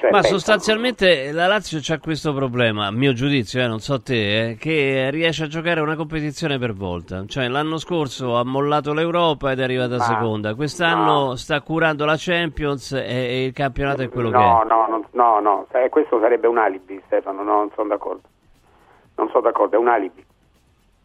cioè, 0.00 0.10
Ma 0.10 0.20
pensano- 0.20 0.38
sostanzialmente 0.38 1.32
la 1.32 1.46
Lazio 1.46 1.78
c'ha 1.82 1.98
questo 1.98 2.32
problema, 2.32 2.86
a 2.86 2.90
mio 2.90 3.12
giudizio, 3.12 3.62
eh, 3.62 3.66
non 3.66 3.80
so 3.80 4.00
te, 4.00 4.50
eh, 4.50 4.56
che 4.56 5.08
riesce 5.10 5.44
a 5.44 5.46
giocare 5.46 5.80
una 5.80 5.96
competizione 5.96 6.58
per 6.58 6.72
volta. 6.72 7.24
Cioè 7.26 7.48
l'anno 7.48 7.76
scorso 7.76 8.36
ha 8.36 8.44
mollato 8.44 8.94
l'Europa 8.94 9.52
ed 9.52 9.60
è 9.60 9.62
arrivata 9.62 9.96
Ma- 9.96 10.04
seconda. 10.04 10.54
Quest'anno 10.54 11.24
no. 11.26 11.36
sta 11.36 11.60
curando 11.60 12.04
la 12.04 12.14
Champions 12.16 12.92
e, 12.92 13.04
e 13.04 13.44
il 13.44 13.52
campionato 13.52 14.02
è 14.02 14.08
quello 14.08 14.30
no, 14.30 14.38
che 14.38 14.44
è. 14.44 14.68
No, 14.68 14.86
no, 14.86 15.04
no, 15.10 15.40
no, 15.40 15.66
eh, 15.72 15.88
questo 15.90 16.18
sarebbe 16.18 16.46
un 16.46 16.58
alibi 16.58 17.00
Stefano, 17.06 17.42
no, 17.42 17.56
non 17.56 17.70
sono 17.74 17.88
d'accordo. 17.88 18.22
Non 19.16 19.28
sono 19.28 19.42
d'accordo, 19.42 19.76
è 19.76 19.78
un 19.78 19.88
alibi. 19.88 20.24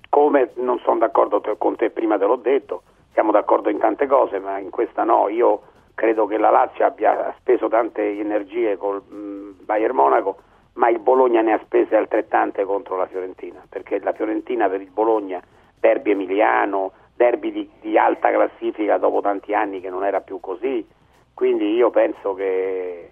Come 0.09 0.51
non 0.55 0.79
sono 0.79 0.99
d'accordo 0.99 1.41
con 1.57 1.75
te, 1.75 1.89
prima 1.89 2.17
te 2.17 2.25
l'ho 2.25 2.38
detto, 2.38 2.83
siamo 3.11 3.31
d'accordo 3.31 3.69
in 3.69 3.79
tante 3.79 4.07
cose, 4.07 4.39
ma 4.39 4.57
in 4.59 4.69
questa 4.69 5.03
no. 5.03 5.27
Io 5.27 5.61
credo 5.95 6.27
che 6.27 6.38
la 6.38 6.51
Lazio 6.51 6.86
abbia 6.86 7.34
speso 7.39 7.67
tante 7.67 8.17
energie 8.19 8.77
col 8.77 9.01
mh, 9.01 9.63
Bayern 9.63 9.95
Monaco, 9.95 10.38
ma 10.73 10.89
il 10.89 10.99
Bologna 10.99 11.41
ne 11.41 11.53
ha 11.53 11.60
spese 11.63 11.95
altrettante 11.95 12.65
contro 12.65 12.97
la 12.97 13.08
Fiorentina, 13.08 13.65
perché 13.67 13.99
la 13.99 14.13
Fiorentina 14.13 14.69
per 14.69 14.81
il 14.81 14.91
Bologna, 14.91 15.41
derby 15.79 16.12
emiliano, 16.12 16.91
derby 17.15 17.51
di, 17.51 17.69
di 17.79 17.97
alta 17.97 18.29
classifica 18.29 18.97
dopo 18.97 19.21
tanti 19.21 19.53
anni 19.53 19.79
che 19.79 19.89
non 19.89 20.03
era 20.03 20.19
più 20.19 20.39
così, 20.39 20.86
quindi 21.34 21.73
io 21.73 21.89
penso 21.89 22.34
che, 22.34 23.12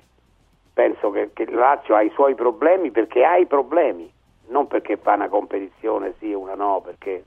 penso 0.74 1.10
che, 1.12 1.32
che 1.34 1.50
la 1.50 1.60
Lazio 1.60 1.96
ha 1.96 2.02
i 2.02 2.12
suoi 2.12 2.36
problemi 2.36 2.92
perché 2.92 3.24
ha 3.24 3.38
i 3.38 3.46
problemi, 3.46 4.12
non 4.48 4.68
perché 4.68 4.98
fa 4.98 5.14
una 5.14 5.30
competizione 5.30 6.16
sì 6.20 6.34
una 6.34 6.56
no, 6.56 6.82
perché 6.84 7.24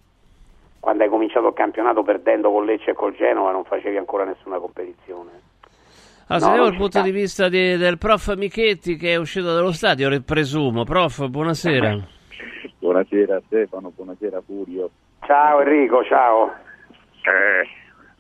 quando 0.80 1.02
hai 1.02 1.08
cominciato 1.08 1.48
il 1.48 1.54
campionato 1.54 2.02
perdendo 2.02 2.50
con 2.52 2.64
Lecce 2.64 2.90
e 2.90 2.94
col 2.94 3.14
Genova 3.14 3.52
non 3.52 3.64
facevi 3.64 3.96
ancora 3.96 4.24
nessuna 4.24 4.58
competizione. 4.58 5.45
Allora, 6.28 6.46
No, 6.46 6.52
sentiamo 6.54 6.66
il 6.66 6.74
punto 6.76 6.90
sta. 6.98 7.02
di 7.02 7.10
vista 7.12 7.48
di- 7.48 7.76
del 7.76 7.98
prof 7.98 8.34
Michetti 8.36 8.96
che 8.96 9.12
è 9.12 9.16
uscito 9.16 9.54
dallo 9.54 9.72
stadio, 9.72 10.08
re- 10.08 10.20
presumo. 10.22 10.84
Prof, 10.84 11.26
buonasera. 11.28 12.14
Buonasera 12.78 13.42
Stefano, 13.46 13.90
buonasera 13.94 14.40
Furio. 14.42 14.90
Ciao 15.26 15.60
Enrico, 15.60 16.04
ciao. 16.04 16.52
Eh, 17.22 17.66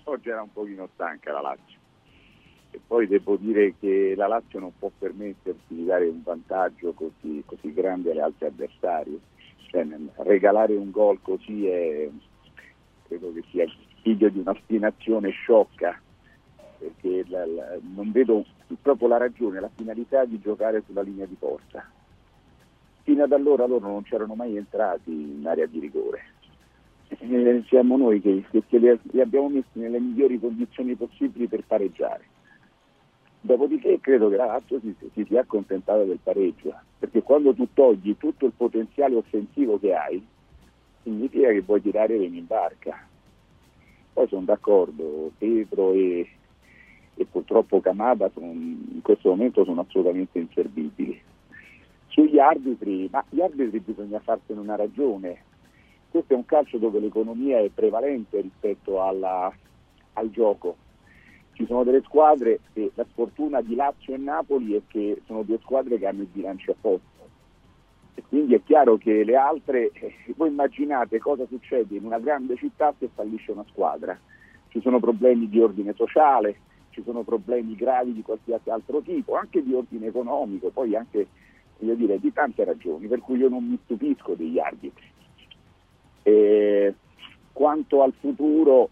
oggi 0.04 0.28
era 0.28 0.42
un 0.42 0.52
pochino 0.52 0.88
stanca 0.94 1.32
la 1.32 1.40
Lazio. 1.40 1.78
E 2.72 2.80
poi 2.84 3.06
devo 3.06 3.36
dire 3.36 3.74
che 3.80 4.14
la 4.16 4.26
Lazio 4.26 4.58
non 4.58 4.72
può 4.76 4.90
permettersi 4.98 5.60
di 5.68 5.84
dare 5.84 6.06
un 6.08 6.20
vantaggio 6.24 6.92
così, 6.94 7.42
così 7.46 7.72
grande 7.72 8.10
alle 8.10 8.22
altre 8.22 8.48
avversarie. 8.48 9.18
Cioè, 9.70 9.86
regalare 10.18 10.74
un 10.74 10.90
gol 10.90 11.18
così 11.22 11.66
è, 11.68 12.08
credo 13.06 13.32
che 13.34 13.44
sia 13.50 13.66
figlio 14.02 14.28
di 14.28 14.40
un'ostinazione 14.40 15.30
sciocca, 15.30 16.00
perché 16.78 17.24
la, 17.28 17.46
la, 17.46 17.78
non 17.94 18.12
vedo 18.12 18.44
proprio 18.80 19.08
la 19.08 19.16
ragione, 19.16 19.60
la 19.60 19.70
finalità 19.74 20.24
di 20.24 20.40
giocare 20.40 20.82
sulla 20.86 21.02
linea 21.02 21.26
di 21.26 21.36
porta. 21.38 21.88
Fino 23.02 23.22
ad 23.22 23.32
allora 23.32 23.66
loro 23.66 23.86
non 23.86 24.02
c'erano 24.02 24.34
mai 24.34 24.56
entrati 24.56 25.10
in 25.10 25.46
area 25.46 25.66
di 25.66 25.78
rigore. 25.78 26.34
E 27.08 27.64
siamo 27.68 27.96
noi 27.96 28.20
che, 28.20 28.44
che, 28.50 28.78
li, 28.78 28.98
li 29.02 29.20
abbiamo 29.20 29.48
messi 29.48 29.78
nelle 29.78 30.00
migliori 30.00 30.40
condizioni 30.40 30.94
possibili 30.96 31.46
per 31.46 31.64
pareggiare. 31.64 32.24
Dopodiché 33.40 34.00
credo 34.00 34.28
che 34.28 34.36
la 34.36 34.46
Lazio 34.46 34.80
si, 34.80 34.92
si 35.12 35.24
sia 35.24 35.42
accontentata 35.42 36.02
del 36.02 36.18
pareggio, 36.20 36.74
perché 36.98 37.22
quando 37.22 37.54
tu 37.54 37.68
togli 37.72 38.16
tutto 38.18 38.46
il 38.46 38.52
potenziale 38.56 39.14
offensivo 39.14 39.78
che 39.78 39.94
hai, 39.94 40.26
significa 41.04 41.50
che 41.50 41.60
vuoi 41.60 41.80
tirare 41.80 42.18
remi 42.18 42.38
in 42.38 42.46
barca. 42.46 43.06
Poi 44.12 44.26
sono 44.26 44.42
d'accordo, 44.42 45.30
Pedro 45.38 45.92
e, 45.92 46.28
e 47.16 47.24
purtroppo 47.24 47.80
Camada 47.80 48.30
in 48.36 49.00
questo 49.02 49.30
momento 49.30 49.64
sono 49.64 49.80
assolutamente 49.80 50.38
inservibili. 50.38 51.18
Sugli 52.08 52.38
arbitri, 52.38 53.08
ma 53.10 53.24
gli 53.28 53.40
arbitri 53.40 53.80
bisogna 53.80 54.20
farsene 54.20 54.60
una 54.60 54.76
ragione. 54.76 55.42
Questo 56.10 56.34
è 56.34 56.36
un 56.36 56.44
calcio 56.44 56.78
dove 56.78 57.00
l'economia 57.00 57.58
è 57.58 57.68
prevalente 57.68 58.40
rispetto 58.40 59.02
alla, 59.02 59.52
al 60.14 60.30
gioco. 60.30 60.76
Ci 61.52 61.64
sono 61.66 61.84
delle 61.84 62.02
squadre 62.02 62.60
e 62.74 62.90
la 62.94 63.06
sfortuna 63.10 63.62
di 63.62 63.74
Lazio 63.74 64.14
e 64.14 64.18
Napoli 64.18 64.74
è 64.74 64.82
che 64.86 65.22
sono 65.24 65.42
due 65.42 65.58
squadre 65.62 65.98
che 65.98 66.06
hanno 66.06 66.22
il 66.22 66.28
bilancio 66.28 66.72
a 66.72 66.76
posto. 66.78 67.14
E 68.14 68.22
quindi 68.28 68.54
è 68.54 68.62
chiaro 68.62 68.98
che 68.98 69.24
le 69.24 69.36
altre, 69.36 69.90
eh, 69.92 70.14
voi 70.36 70.48
immaginate 70.48 71.18
cosa 71.18 71.46
succede 71.46 71.96
in 71.96 72.04
una 72.04 72.18
grande 72.18 72.56
città 72.56 72.94
se 72.98 73.08
fallisce 73.14 73.52
una 73.52 73.64
squadra. 73.68 74.18
Ci 74.68 74.80
sono 74.82 75.00
problemi 75.00 75.48
di 75.48 75.60
ordine 75.60 75.94
sociale, 75.94 76.60
ci 76.96 77.02
sono 77.04 77.24
problemi 77.24 77.74
gravi 77.74 78.14
di 78.14 78.22
qualsiasi 78.22 78.70
altro 78.70 79.02
tipo, 79.02 79.34
anche 79.34 79.62
di 79.62 79.74
ordine 79.74 80.06
economico, 80.06 80.70
poi 80.70 80.96
anche 80.96 81.26
dire, 81.78 82.18
di 82.18 82.32
tante 82.32 82.64
ragioni, 82.64 83.06
per 83.06 83.20
cui 83.20 83.36
io 83.36 83.50
non 83.50 83.68
mi 83.68 83.78
stupisco 83.84 84.32
degli 84.32 84.58
arbitri. 84.58 85.04
E 86.22 86.94
quanto 87.52 88.02
al 88.02 88.14
futuro, 88.18 88.88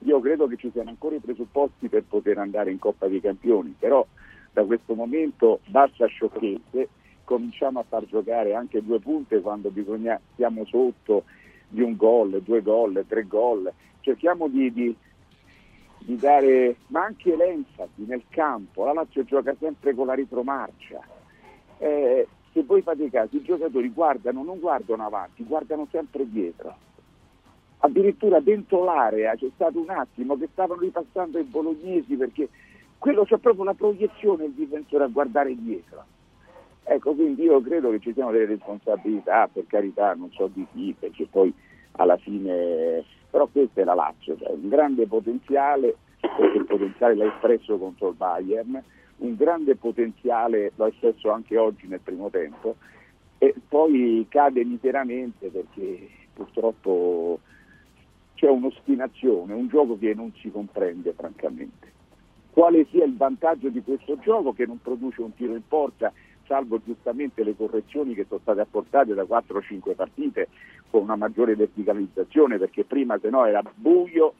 io 0.00 0.20
credo 0.20 0.46
che 0.46 0.56
ci 0.56 0.70
siano 0.70 0.90
ancora 0.90 1.16
i 1.16 1.20
presupposti 1.20 1.88
per 1.88 2.04
poter 2.04 2.38
andare 2.38 2.70
in 2.70 2.78
Coppa 2.78 3.08
dei 3.08 3.20
Campioni, 3.20 3.74
però 3.76 4.06
da 4.52 4.62
questo 4.64 4.94
momento 4.94 5.58
basta 5.66 6.06
sciocchezze, 6.06 6.88
cominciamo 7.24 7.80
a 7.80 7.84
far 7.88 8.06
giocare 8.06 8.54
anche 8.54 8.84
due 8.84 9.00
punte 9.00 9.40
quando 9.40 9.70
bisogna, 9.70 10.20
siamo 10.36 10.64
sotto 10.64 11.24
di 11.66 11.82
un 11.82 11.96
gol, 11.96 12.40
due 12.40 12.62
gol, 12.62 13.04
tre 13.08 13.26
gol, 13.26 13.68
cerchiamo 14.00 14.46
di, 14.46 14.72
di, 14.72 14.96
di 16.08 16.16
dare, 16.16 16.76
ma 16.86 17.04
anche 17.04 17.36
l'enfasi 17.36 18.06
nel 18.06 18.22
campo, 18.30 18.86
la 18.86 18.94
Lazio 18.94 19.24
gioca 19.24 19.54
sempre 19.60 19.94
con 19.94 20.06
la 20.06 20.14
ritromarcia. 20.14 21.00
Eh, 21.76 22.26
se 22.50 22.62
voi 22.62 22.80
fate 22.80 23.10
caso, 23.10 23.36
i 23.36 23.42
giocatori 23.42 23.90
guardano, 23.90 24.42
non 24.42 24.58
guardano 24.58 25.04
avanti, 25.04 25.44
guardano 25.44 25.86
sempre 25.90 26.26
dietro. 26.26 26.74
Addirittura 27.80 28.40
dentro 28.40 28.84
l'area 28.84 29.34
c'è 29.34 29.50
stato 29.54 29.78
un 29.80 29.90
attimo 29.90 30.38
che 30.38 30.48
stavano 30.50 30.80
ripassando 30.80 31.38
i 31.38 31.44
bolognesi 31.44 32.16
perché 32.16 32.48
quello 32.96 33.24
c'è 33.24 33.36
proprio 33.36 33.64
la 33.64 33.74
proiezione 33.74 34.46
il 34.46 34.52
difensore 34.52 35.04
a 35.04 35.08
guardare 35.08 35.54
dietro. 35.54 36.04
Ecco, 36.84 37.12
quindi 37.12 37.42
io 37.42 37.60
credo 37.60 37.90
che 37.90 38.00
ci 38.00 38.14
siano 38.14 38.30
delle 38.30 38.46
responsabilità, 38.46 39.46
per 39.52 39.66
carità, 39.66 40.14
non 40.14 40.32
so 40.32 40.48
di 40.50 40.66
chi, 40.72 40.96
perché 40.98 41.26
poi 41.30 41.52
alla 41.92 42.16
fine, 42.16 43.04
però 43.30 43.46
questa 43.46 43.80
è 43.80 43.84
la 43.84 43.94
Lazio, 43.94 44.36
cioè 44.38 44.50
un 44.50 44.68
grande 44.68 45.06
potenziale, 45.06 45.96
il 46.54 46.64
potenziale 46.66 47.14
l'ha 47.14 47.26
espresso 47.26 47.78
contro 47.78 48.08
il 48.08 48.14
Bayern, 48.14 48.82
un 49.18 49.34
grande 49.36 49.76
potenziale 49.76 50.72
l'ha 50.76 50.88
espresso 50.88 51.30
anche 51.30 51.56
oggi 51.56 51.86
nel 51.86 52.00
primo 52.00 52.30
tempo 52.30 52.76
e 53.38 53.54
poi 53.68 54.26
cade 54.28 54.64
miseramente 54.64 55.48
perché 55.48 56.08
purtroppo 56.32 57.40
c'è 58.34 58.48
un'ostinazione, 58.48 59.52
un 59.52 59.68
gioco 59.68 59.98
che 59.98 60.14
non 60.14 60.32
si 60.40 60.50
comprende 60.50 61.12
francamente. 61.12 61.92
Quale 62.50 62.86
sia 62.90 63.04
il 63.04 63.16
vantaggio 63.16 63.68
di 63.68 63.82
questo 63.82 64.18
gioco 64.20 64.52
che 64.52 64.66
non 64.66 64.80
produce 64.80 65.22
un 65.22 65.34
tiro 65.34 65.54
in 65.54 65.66
porta, 65.66 66.12
salvo 66.48 66.80
giustamente 66.82 67.44
le 67.44 67.54
correzioni 67.54 68.14
che 68.14 68.24
sono 68.26 68.40
state 68.40 68.62
apportate 68.62 69.14
da 69.14 69.22
4-5 69.22 69.94
partite 69.94 70.48
con 70.90 71.02
una 71.02 71.14
maggiore 71.14 71.54
verticalizzazione, 71.54 72.58
perché 72.58 72.84
prima 72.84 73.16
se 73.20 73.30
no 73.30 73.44
era 73.44 73.62
buio, 73.74 74.34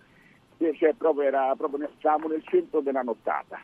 cioè 0.56 0.94
proprio 0.94 1.28
era 1.28 1.54
proprio, 1.54 1.88
stavamo 1.98 2.26
nel 2.26 2.42
centro 2.44 2.80
della 2.80 3.02
nottata 3.02 3.60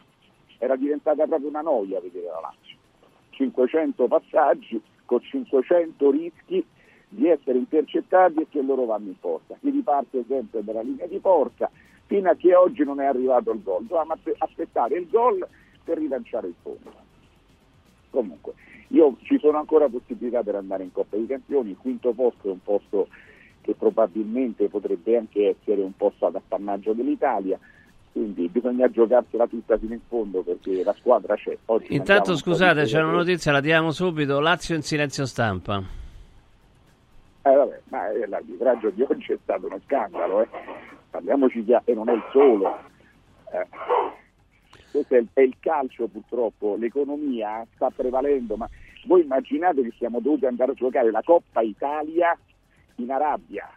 era 0.59 0.77
diventata 0.77 1.27
proprio 1.27 1.49
una 1.49 1.61
noia 1.61 2.01
vedere 2.01 2.27
la 2.27 2.41
Lazio. 2.41 2.77
500 3.31 4.07
passaggi 4.07 4.81
con 5.05 5.21
500 5.21 6.11
rischi 6.11 6.65
di 7.09 7.29
essere 7.29 7.59
intercettati 7.59 8.41
e 8.41 8.47
che 8.49 8.63
loro 8.63 8.87
vanno 8.87 9.09
in 9.09 9.19
porta. 9.19 9.57
Si 9.61 9.71
riparte 9.71 10.25
sempre 10.27 10.65
dalla 10.65 10.83
linea 10.83 11.07
di 11.07 11.19
porta 11.19 11.71
fino 12.07 12.31
a 12.31 12.35
che 12.35 12.55
oggi 12.55 12.85
non 12.85 13.01
è 13.01 13.07
arrivato 13.07 13.51
il 13.53 13.63
gol. 13.63 13.85
Dovevamo 13.85 14.17
aspettare 14.39 14.97
il 14.97 15.09
gol 15.09 15.47
per 15.83 15.99
rilanciare 15.99 16.49
il 16.49 16.55
fondo. 16.63 17.04
Comunque, 18.15 18.53
io 18.89 19.17
ci 19.23 19.41
sono 19.41 19.59
ancora 19.59 19.89
possibilità 19.89 20.45
per 20.45 20.55
andare 20.55 20.85
in 20.85 20.93
Coppa 20.93 21.17
dei 21.17 21.27
Campioni, 21.27 21.71
il 21.71 21.77
quinto 21.77 22.13
posto 22.13 22.47
è 22.47 22.53
un 22.53 22.63
posto 22.63 23.09
che 23.61 23.75
probabilmente 23.75 24.69
potrebbe 24.69 25.17
anche 25.17 25.57
essere 25.59 25.81
un 25.81 25.97
posto 25.97 26.27
ad 26.27 26.37
appannaggio 26.37 26.93
dell'Italia, 26.93 27.59
quindi 28.13 28.47
bisogna 28.47 28.89
giocarsela 28.89 29.49
tutta 29.49 29.77
fino 29.79 29.95
in 29.95 30.01
fondo 30.07 30.43
perché 30.43 30.85
la 30.85 30.95
squadra 30.97 31.35
c'è. 31.35 31.59
Oggi 31.65 31.93
Intanto 31.93 32.37
scusate, 32.37 32.85
c'è 32.85 33.03
una 33.03 33.11
notizia, 33.11 33.51
la 33.51 33.61
diamo 33.61 33.91
subito, 33.91 34.39
Lazio 34.39 34.77
in 34.77 34.83
silenzio 34.83 35.27
stampa. 35.27 35.83
Eh 37.43 37.53
vabbè, 37.53 37.81
ma 37.89 38.11
eh, 38.11 38.29
l'arbitraggio 38.29 38.91
di 38.91 39.03
oggi 39.03 39.33
è 39.33 39.39
stato 39.43 39.67
uno 39.67 39.81
scandalo, 39.87 40.43
eh. 40.43 40.49
parliamoci 41.11 41.65
chiaro, 41.65 41.83
e 41.87 41.95
non 41.95 42.09
è 42.09 42.13
il 42.13 42.23
solo. 42.31 42.79
Eh. 43.51 44.23
Questo 44.95 45.17
è 45.33 45.41
il, 45.41 45.57
calcio 45.59 46.07
purtroppo, 46.07 46.77
l'economia 46.77 47.67
sta 47.75 47.91
prevalendo, 47.91 48.55
ma 48.55 48.71
voi 49.07 49.23
immaginate 49.23 49.83
che 49.83 49.93
siamo 49.99 50.21
dovuti 50.21 50.47
andare 50.47 50.71
a 50.71 50.75
giocare 50.77 51.11
la 51.11 51.21
Coppa 51.21 51.63
Italia 51.63 52.39
in 52.97 53.11
Arabia 53.11 53.69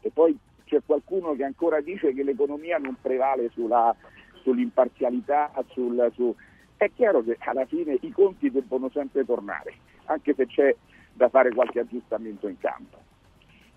e 0.00 0.10
poi 0.10 0.34
c'è 0.64 0.80
qualcuno 0.86 1.34
che 1.34 1.44
ancora 1.44 1.82
dice 1.82 2.14
che 2.14 2.22
l'economia 2.22 2.78
non 2.78 2.96
prevale 2.98 3.50
sulla, 3.50 3.94
sull'imparzialità, 4.40 5.52
sul, 5.72 6.10
su... 6.14 6.34
è 6.78 6.90
chiaro 6.94 7.22
che 7.22 7.36
alla 7.40 7.66
fine 7.66 7.98
i 8.00 8.10
conti 8.10 8.50
debbono 8.50 8.88
sempre 8.88 9.26
tornare, 9.26 9.74
anche 10.06 10.32
se 10.32 10.46
c'è 10.46 10.74
da 11.12 11.28
fare 11.28 11.52
qualche 11.52 11.80
aggiustamento 11.80 12.48
in 12.48 12.56
campo. 12.56 12.96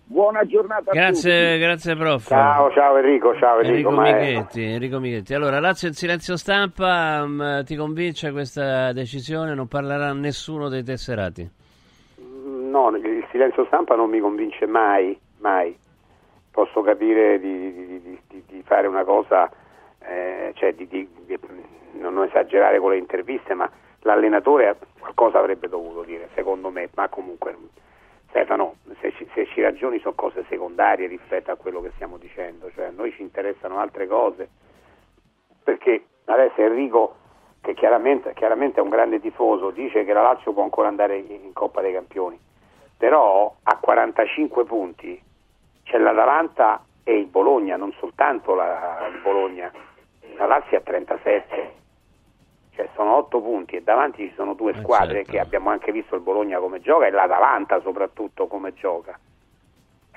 Buona 0.09 0.45
giornata 0.45 0.91
grazie, 0.91 1.33
a 1.33 1.47
tutti. 1.47 1.59
Grazie 1.59 1.95
prof. 1.97 2.27
Ciao, 2.27 2.71
ciao 2.71 2.95
Enrico, 2.95 3.35
ciao 3.37 3.59
Enrico. 3.59 3.89
Enrico 3.89 4.01
Michetti, 4.01 4.63
Enrico 4.63 4.99
Michetti. 4.99 5.33
Allora, 5.33 5.59
Lazio 5.59 5.89
in 5.89 5.95
silenzio 5.95 6.37
stampa, 6.37 7.21
um, 7.23 7.63
ti 7.65 7.75
convince 7.75 8.31
questa 8.31 8.93
decisione? 8.93 9.53
Non 9.53 9.67
parlerà 9.67 10.13
nessuno 10.13 10.69
dei 10.69 10.83
tesserati? 10.83 11.49
No, 12.15 12.89
il 12.95 13.27
silenzio 13.31 13.65
stampa 13.65 13.95
non 13.95 14.09
mi 14.09 14.21
convince 14.21 14.65
mai, 14.65 15.19
mai 15.39 15.77
posso 16.51 16.81
capire 16.81 17.37
di, 17.39 17.73
di, 17.73 18.19
di, 18.27 18.43
di 18.47 18.63
fare 18.65 18.87
una 18.87 19.03
cosa, 19.03 19.51
eh, 19.99 20.53
cioè 20.55 20.73
di, 20.73 21.07
non 21.99 22.23
esagerare 22.23 22.79
con 22.79 22.91
le 22.91 22.97
interviste, 22.97 23.53
ma 23.53 23.69
l'allenatore 24.01 24.77
qualcosa 24.97 25.37
avrebbe 25.37 25.67
dovuto 25.67 26.03
dire, 26.03 26.29
secondo 26.33 26.69
me, 26.69 26.89
ma 26.95 27.09
comunque 27.09 27.55
Stefano, 28.37 28.75
se 29.01 29.11
ci, 29.13 29.27
se 29.33 29.47
ci 29.47 29.61
ragioni 29.61 29.97
sono 29.99 30.13
cose 30.13 30.45
secondarie 30.47 31.07
rispetto 31.07 31.49
a 31.49 31.55
quello 31.55 31.81
che 31.81 31.91
stiamo 31.95 32.17
dicendo, 32.17 32.69
cioè 32.75 32.85
a 32.85 32.91
noi 32.91 33.11
ci 33.13 33.23
interessano 33.23 33.79
altre 33.79 34.05
cose, 34.05 34.47
perché 35.63 36.05
adesso 36.25 36.61
Enrico, 36.61 37.15
che 37.61 37.73
chiaramente, 37.73 38.35
chiaramente 38.35 38.79
è 38.79 38.83
un 38.83 38.89
grande 38.89 39.19
tifoso, 39.19 39.71
dice 39.71 40.05
che 40.05 40.13
la 40.13 40.21
Lazio 40.21 40.53
può 40.53 40.61
ancora 40.61 40.87
andare 40.87 41.17
in 41.17 41.51
Coppa 41.51 41.81
dei 41.81 41.93
Campioni, 41.93 42.39
però 42.95 43.51
a 43.63 43.77
45 43.77 44.65
punti 44.65 45.19
c'è 45.83 45.97
l'Atalanta 45.97 46.83
e 47.03 47.17
il 47.17 47.25
Bologna, 47.25 47.75
non 47.75 47.91
soltanto 47.93 48.53
la, 48.53 49.07
il 49.11 49.19
Bologna, 49.19 49.71
la 50.35 50.45
Lazio 50.45 50.77
ha 50.77 50.81
37, 50.81 51.73
cioè 52.77 52.87
sono 52.95 53.15
8 53.17 53.41
punti 53.41 53.75
e 53.75 53.81
davanti 53.81 54.27
ci 54.27 54.33
sono 54.35 54.53
due 54.53 54.71
eh, 54.71 54.77
squadre 54.77 55.15
certo. 55.17 55.31
che 55.31 55.39
abbiamo 55.39 55.71
anche 55.71 55.91
visto 55.91 56.13
il 56.13 56.21
Bologna 56.21 56.59
come 56.59 56.79
gioca 56.79 57.07
e 57.07 57.09
l'Atalanta 57.09 57.81
soprattutto 57.81 58.45
come 58.45 58.73
gioca. 58.75 59.17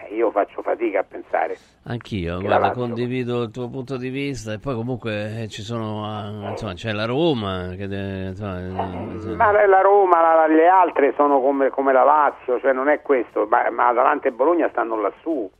Eh, 0.03 0.15
io 0.15 0.31
faccio 0.31 0.61
fatica 0.61 1.01
a 1.01 1.05
pensare. 1.05 1.57
Anch'io, 1.85 2.39
guarda, 2.39 2.59
la 2.69 2.71
condivido 2.73 3.43
il 3.45 3.51
tuo 3.51 3.69
punto 3.71 3.97
di 3.97 4.11
vista 4.11 4.53
e 4.53 4.59
poi 4.59 4.75
comunque 4.75 5.43
eh, 5.43 5.49
ci 5.49 5.63
sono, 5.63 6.05
ah, 6.05 6.51
insomma, 6.51 6.75
c'è 6.75 6.93
la 6.93 7.07
Roma 7.07 7.71
che 7.77 7.85
insomma, 7.85 8.59
eh, 8.61 9.35
Ma 9.35 9.51
la- 9.53 9.67
la 9.67 9.81
Roma, 9.81 10.21
la- 10.21 10.47
le 10.47 10.69
altre 10.69 11.15
sono 11.17 11.41
come, 11.41 11.71
come 11.71 11.93
la 11.95 12.05
Lazio, 12.05 12.61
cioè 12.61 12.73
non 12.75 12.89
è 12.91 13.01
questo, 13.01 13.47
ma, 13.49 13.71
ma 13.71 13.89
Atalanta 13.89 14.29
e 14.29 14.33
Bologna 14.33 14.69
stanno 14.69 15.01
lassù, 15.01 15.51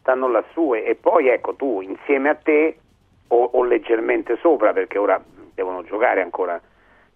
stanno 0.00 0.28
lassù 0.28 0.74
e, 0.74 0.84
e 0.86 0.94
poi 0.94 1.28
ecco 1.28 1.54
tu 1.54 1.80
insieme 1.82 2.30
a 2.30 2.34
te 2.34 2.78
o, 3.28 3.50
o 3.52 3.62
leggermente 3.64 4.36
sopra 4.40 4.72
perché 4.72 4.98
ora 4.98 5.22
devono 5.56 5.82
giocare 5.82 6.20
ancora 6.20 6.60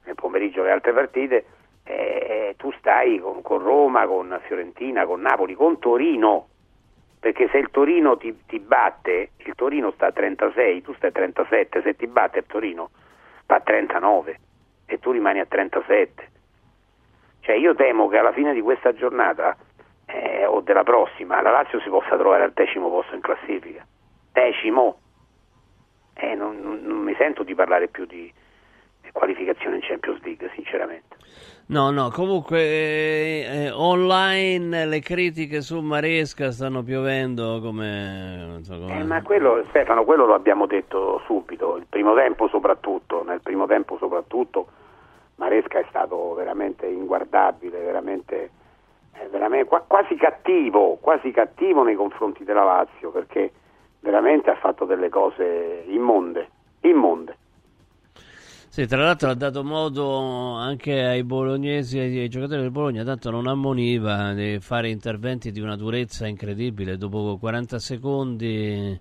nel 0.05 0.15
pomeriggio 0.15 0.63
le 0.63 0.73
altre 0.73 0.93
partite, 0.93 1.45
eh, 1.85 2.55
tu 2.57 2.73
stai 2.79 3.21
con, 3.21 3.43
con 3.43 3.59
Roma, 3.59 4.07
con 4.07 4.41
Fiorentina, 4.47 5.05
con 5.05 5.21
Napoli, 5.21 5.55
con 5.55 5.79
Torino, 5.79 6.49
perché 7.21 7.49
se 7.51 7.59
il 7.59 7.71
Torino 7.71 8.17
ti, 8.17 8.35
ti 8.47 8.59
batte, 8.59 9.33
il 9.37 9.55
Torino 9.55 9.93
sta 9.93 10.07
a 10.07 10.13
36, 10.13 10.83
tu 10.83 10.95
stai 10.95 11.11
a 11.11 11.13
37, 11.13 11.83
se 11.83 11.95
ti 11.95 12.07
batte 12.07 12.39
il 12.39 12.47
Torino 12.47 12.91
va 13.47 13.57
a 13.57 13.61
39 13.61 14.39
e 14.87 14.99
tu 14.99 15.11
rimani 15.11 15.41
a 15.41 15.47
37. 15.47 16.29
Cioè 17.41 17.57
io 17.57 17.75
temo 17.75 18.09
che 18.09 18.17
alla 18.17 18.33
fine 18.33 18.55
di 18.55 18.61
questa 18.63 18.95
giornata 18.95 19.57
eh, 20.07 20.47
o 20.47 20.61
della 20.61 20.83
prossima 20.83 21.43
la 21.43 21.51
Lazio 21.51 21.81
si 21.81 21.89
possa 21.89 22.17
trovare 22.17 22.45
al 22.45 22.53
decimo 22.53 22.89
posto 22.89 23.15
in 23.15 23.21
classifica. 23.21 23.85
Decimo. 24.33 24.99
Eh, 26.15 26.35
non, 26.35 26.61
non- 26.61 26.81
non 26.83 26.99
mi 26.99 27.15
sento 27.17 27.43
di 27.43 27.55
parlare 27.55 27.89
più 27.89 28.05
di 28.07 28.31
qualificazione 29.13 29.77
in 29.77 29.83
Champions 29.83 30.23
League, 30.23 30.51
sinceramente. 30.55 31.17
No, 31.67 31.91
no, 31.91 32.11
comunque 32.11 32.59
eh, 32.61 33.47
eh, 33.67 33.71
online 33.71 34.87
le 34.87 35.01
critiche 35.01 35.61
su 35.63 35.81
Maresca 35.81 36.51
stanno 36.51 36.83
piovendo 36.83 37.61
come... 37.61 38.57
insomma, 38.59 38.87
come- 38.87 39.01
Eh, 39.01 39.05
ma 39.05 39.23
quello, 39.23 39.65
Stefano, 39.69 40.05
quello 40.05 40.27
lo 40.27 40.35
abbiamo 40.35 40.67
detto 40.67 41.23
subito, 41.27 41.77
il 41.77 41.87
primo 41.89 42.15
tempo 42.15 42.49
soprattutto, 42.49 43.23
nel 43.25 43.41
primo 43.41 43.67
tempo 43.67 43.97
soprattutto 43.99 44.69
Maresca 45.37 45.79
è 45.79 45.87
stato 45.89 46.35
veramente 46.35 46.87
inguardabile, 46.87 47.79
veramente, 47.81 48.51
eh, 49.15 49.29
veramente- 49.29 49.67
qua- 49.69 49.85
quasi 49.87 50.17
cattivo, 50.17 50.99
quasi 51.01 51.31
cattivo 51.31 51.83
nei 51.85 51.95
confronti 51.95 52.43
della 52.45 52.65
Lazio, 52.65 53.11
perché 53.11 53.53
veramente 54.01 54.51
ha 54.51 54.57
fatto 54.57 54.85
delle 54.85 55.09
cose 55.09 55.85
immonde, 55.89 56.49
immonde. 56.81 57.37
Sì, 58.69 58.87
tra 58.87 59.03
l'altro 59.03 59.31
ha 59.31 59.35
dato 59.35 59.65
modo 59.65 60.55
anche 60.55 61.05
ai 61.05 61.25
bolognesi, 61.25 61.99
ai, 61.99 62.19
ai 62.19 62.29
giocatori 62.29 62.61
del 62.61 62.71
Bologna, 62.71 63.03
tanto 63.03 63.31
non 63.31 63.49
ammoniva 63.49 64.33
di 64.33 64.61
fare 64.61 64.91
interventi 64.91 65.51
di 65.51 65.61
una 65.61 65.75
durezza 65.75 66.29
incredibile. 66.29 66.97
Dopo 66.97 67.37
40 67.37 67.79
secondi 67.81 68.99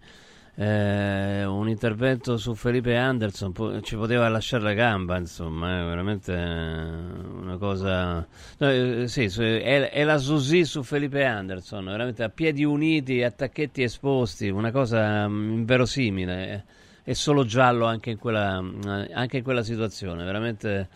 eh, 0.60 1.46
un 1.46 1.70
intervento 1.70 2.36
su 2.38 2.54
Felipe 2.54 2.98
Anderson 2.98 3.52
po- 3.54 3.80
ci 3.82 3.96
poteva 3.96 4.28
lasciare 4.28 4.64
la 4.64 4.74
gamba, 4.74 5.18
insomma, 5.18 5.82
è 5.82 5.86
veramente 5.86 6.34
eh, 6.34 7.38
una 7.42 7.58
cosa... 7.58 8.28
no, 8.58 8.70
eh, 8.70 9.08
sì, 9.08 9.30
su- 9.30 9.42
è, 9.42 9.90
è 9.90 10.04
la 10.04 10.18
Susi 10.18 10.66
su 10.66 10.84
Felipe 10.84 11.24
Anderson, 11.24 11.86
veramente 11.86 12.24
a 12.24 12.30
piedi 12.30 12.66
uniti, 12.66 13.24
attacchetti 13.24 13.84
esposti, 13.84 14.50
una 14.50 14.72
cosa 14.72 15.28
mm, 15.28 15.52
inverosimile. 15.54 16.52
eh 16.52 16.78
è 17.10 17.14
solo 17.14 17.44
giallo 17.44 17.86
anche 17.86 18.12
in 18.12 18.20
quella, 18.20 18.60
eh, 18.60 19.12
anche 19.14 19.38
in 19.38 19.44
quella 19.44 19.64
situazione, 19.64 20.24
veramente, 20.24 20.90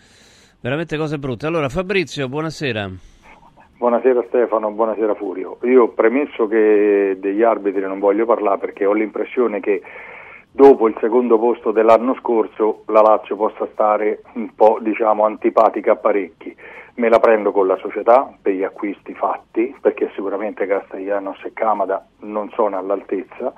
veramente 0.59 0.95
cose 0.95 1.17
brutte. 1.17 1.47
Allora 1.47 1.69
Fabrizio, 1.69 2.29
buonasera. 2.29 2.91
Buonasera 3.79 4.23
Stefano, 4.27 4.69
buonasera 4.69 5.15
Furio. 5.15 5.42
Io 5.63 5.89
premesso 5.89 6.47
che 6.47 7.15
degli 7.19 7.41
arbitri 7.41 7.81
non 7.81 7.99
voglio 7.99 8.25
parlare 8.25 8.57
perché 8.57 8.85
ho 8.85 8.91
l'impressione 8.91 9.61
che 9.61 9.81
dopo 10.51 10.89
il 10.89 10.95
secondo 10.99 11.39
posto 11.39 11.71
dell'anno 11.71 12.15
scorso 12.15 12.83
la 12.87 13.01
Lazio 13.01 13.37
possa 13.37 13.67
stare 13.71 14.23
un 14.33 14.53
po' 14.55 14.79
diciamo 14.81 15.23
antipatica 15.25 15.93
a 15.93 15.95
parecchi. 15.95 16.53
Me 16.95 17.07
la 17.07 17.19
prendo 17.19 17.51
con 17.53 17.65
la 17.65 17.77
società 17.77 18.29
per 18.41 18.53
gli 18.53 18.63
acquisti 18.63 19.13
fatti 19.13 19.73
perché 19.79 20.11
sicuramente 20.15 20.67
Castellanos 20.67 21.41
e 21.45 21.53
Camada 21.53 22.05
non 22.19 22.49
sono 22.51 22.77
all'altezza. 22.77 23.53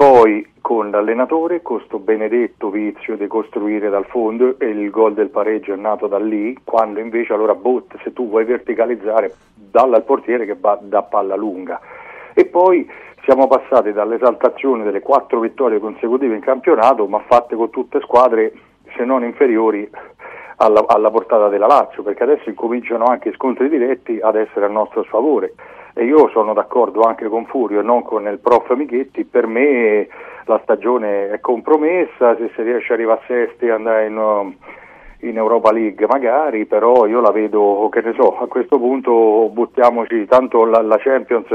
Poi 0.00 0.52
con 0.62 0.90
l'allenatore, 0.90 1.60
con 1.60 1.78
sto 1.84 1.98
benedetto 1.98 2.70
vizio 2.70 3.18
di 3.18 3.26
costruire 3.26 3.90
dal 3.90 4.06
fondo 4.06 4.58
e 4.58 4.68
il 4.68 4.88
gol 4.88 5.12
del 5.12 5.28
pareggio 5.28 5.74
è 5.74 5.76
nato 5.76 6.06
da 6.06 6.18
lì, 6.18 6.56
quando 6.64 7.00
invece 7.00 7.34
allora 7.34 7.54
bot, 7.54 7.98
se 8.02 8.14
tu 8.14 8.26
vuoi 8.26 8.46
verticalizzare, 8.46 9.34
dalla 9.54 9.96
al 9.96 10.04
portiere 10.04 10.46
che 10.46 10.56
va 10.58 10.78
da 10.80 11.02
palla 11.02 11.36
lunga. 11.36 11.78
E 12.32 12.46
poi 12.46 12.90
siamo 13.24 13.46
passati 13.46 13.92
dall'esaltazione 13.92 14.84
delle 14.84 15.02
quattro 15.02 15.38
vittorie 15.38 15.78
consecutive 15.78 16.34
in 16.34 16.40
campionato, 16.40 17.06
ma 17.06 17.18
fatte 17.26 17.54
con 17.54 17.68
tutte 17.68 18.00
squadre 18.00 18.54
se 18.96 19.04
non 19.04 19.22
inferiori 19.22 19.86
alla, 20.56 20.82
alla 20.86 21.10
portata 21.10 21.48
della 21.48 21.66
Lazio, 21.66 22.02
perché 22.02 22.22
adesso 22.22 22.48
incominciano 22.48 23.04
anche 23.04 23.28
i 23.28 23.34
scontri 23.34 23.68
diretti 23.68 24.18
ad 24.18 24.36
essere 24.36 24.64
a 24.64 24.70
nostro 24.70 25.02
sfavore. 25.02 25.52
E 26.00 26.04
io 26.04 26.30
sono 26.30 26.54
d'accordo 26.54 27.02
anche 27.02 27.28
con 27.28 27.44
Furio 27.44 27.82
non 27.82 28.02
con 28.02 28.26
il 28.26 28.38
prof 28.38 28.72
Michetti, 28.72 29.26
per 29.26 29.46
me 29.46 30.08
la 30.46 30.58
stagione 30.62 31.28
è 31.28 31.40
compromessa, 31.40 32.36
se 32.36 32.50
si 32.54 32.62
riesce 32.62 32.94
ad 32.94 32.98
arrivare 32.98 33.20
a 33.20 33.24
sesti 33.26 33.66
e 33.66 33.70
andare 33.70 34.06
in, 34.06 34.16
uh, 34.16 34.54
in 35.26 35.36
Europa 35.36 35.70
League 35.70 36.06
magari, 36.06 36.64
però 36.64 37.04
io 37.04 37.20
la 37.20 37.30
vedo, 37.32 37.86
che 37.92 38.00
ne 38.00 38.14
so, 38.14 38.38
a 38.38 38.46
questo 38.46 38.78
punto 38.78 39.50
buttiamoci, 39.52 40.24
tanto 40.24 40.64
la, 40.64 40.80
la 40.80 40.96
Champions 40.96 41.48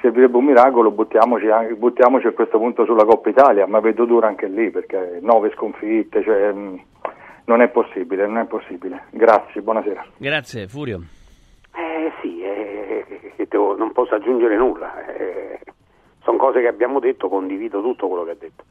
servirebbe 0.00 0.36
un 0.36 0.44
miracolo, 0.44 0.92
buttiamoci, 0.92 1.48
buttiamoci 1.74 2.28
a 2.28 2.32
questo 2.32 2.58
punto 2.58 2.84
sulla 2.84 3.04
Coppa 3.04 3.30
Italia, 3.30 3.66
ma 3.66 3.80
vedo 3.80 4.04
dura 4.04 4.28
anche 4.28 4.46
lì 4.46 4.70
perché 4.70 5.18
nove 5.22 5.50
sconfitte, 5.56 6.22
cioè, 6.22 6.52
mh, 6.52 6.82
non 7.46 7.60
è 7.60 7.66
possibile, 7.66 8.28
non 8.28 8.38
è 8.38 8.44
possibile. 8.44 9.06
Grazie, 9.10 9.60
buonasera. 9.60 10.04
Grazie, 10.18 10.68
Furio. 10.68 11.00
Eh 11.74 12.12
sì, 12.20 12.42
eh, 12.42 13.32
che 13.36 13.46
devo- 13.48 13.76
non 13.76 13.92
posso 13.92 14.14
aggiungere 14.14 14.56
nulla. 14.56 14.92
sono 16.22 16.36
cose 16.38 16.60
che 16.60 16.68
abbiamo 16.68 17.00
detto, 17.00 17.28
condivido 17.28 17.80
tutto 17.82 18.06
quello 18.08 18.22
che 18.24 18.30
ha 18.30 18.36
detto. 18.38 18.64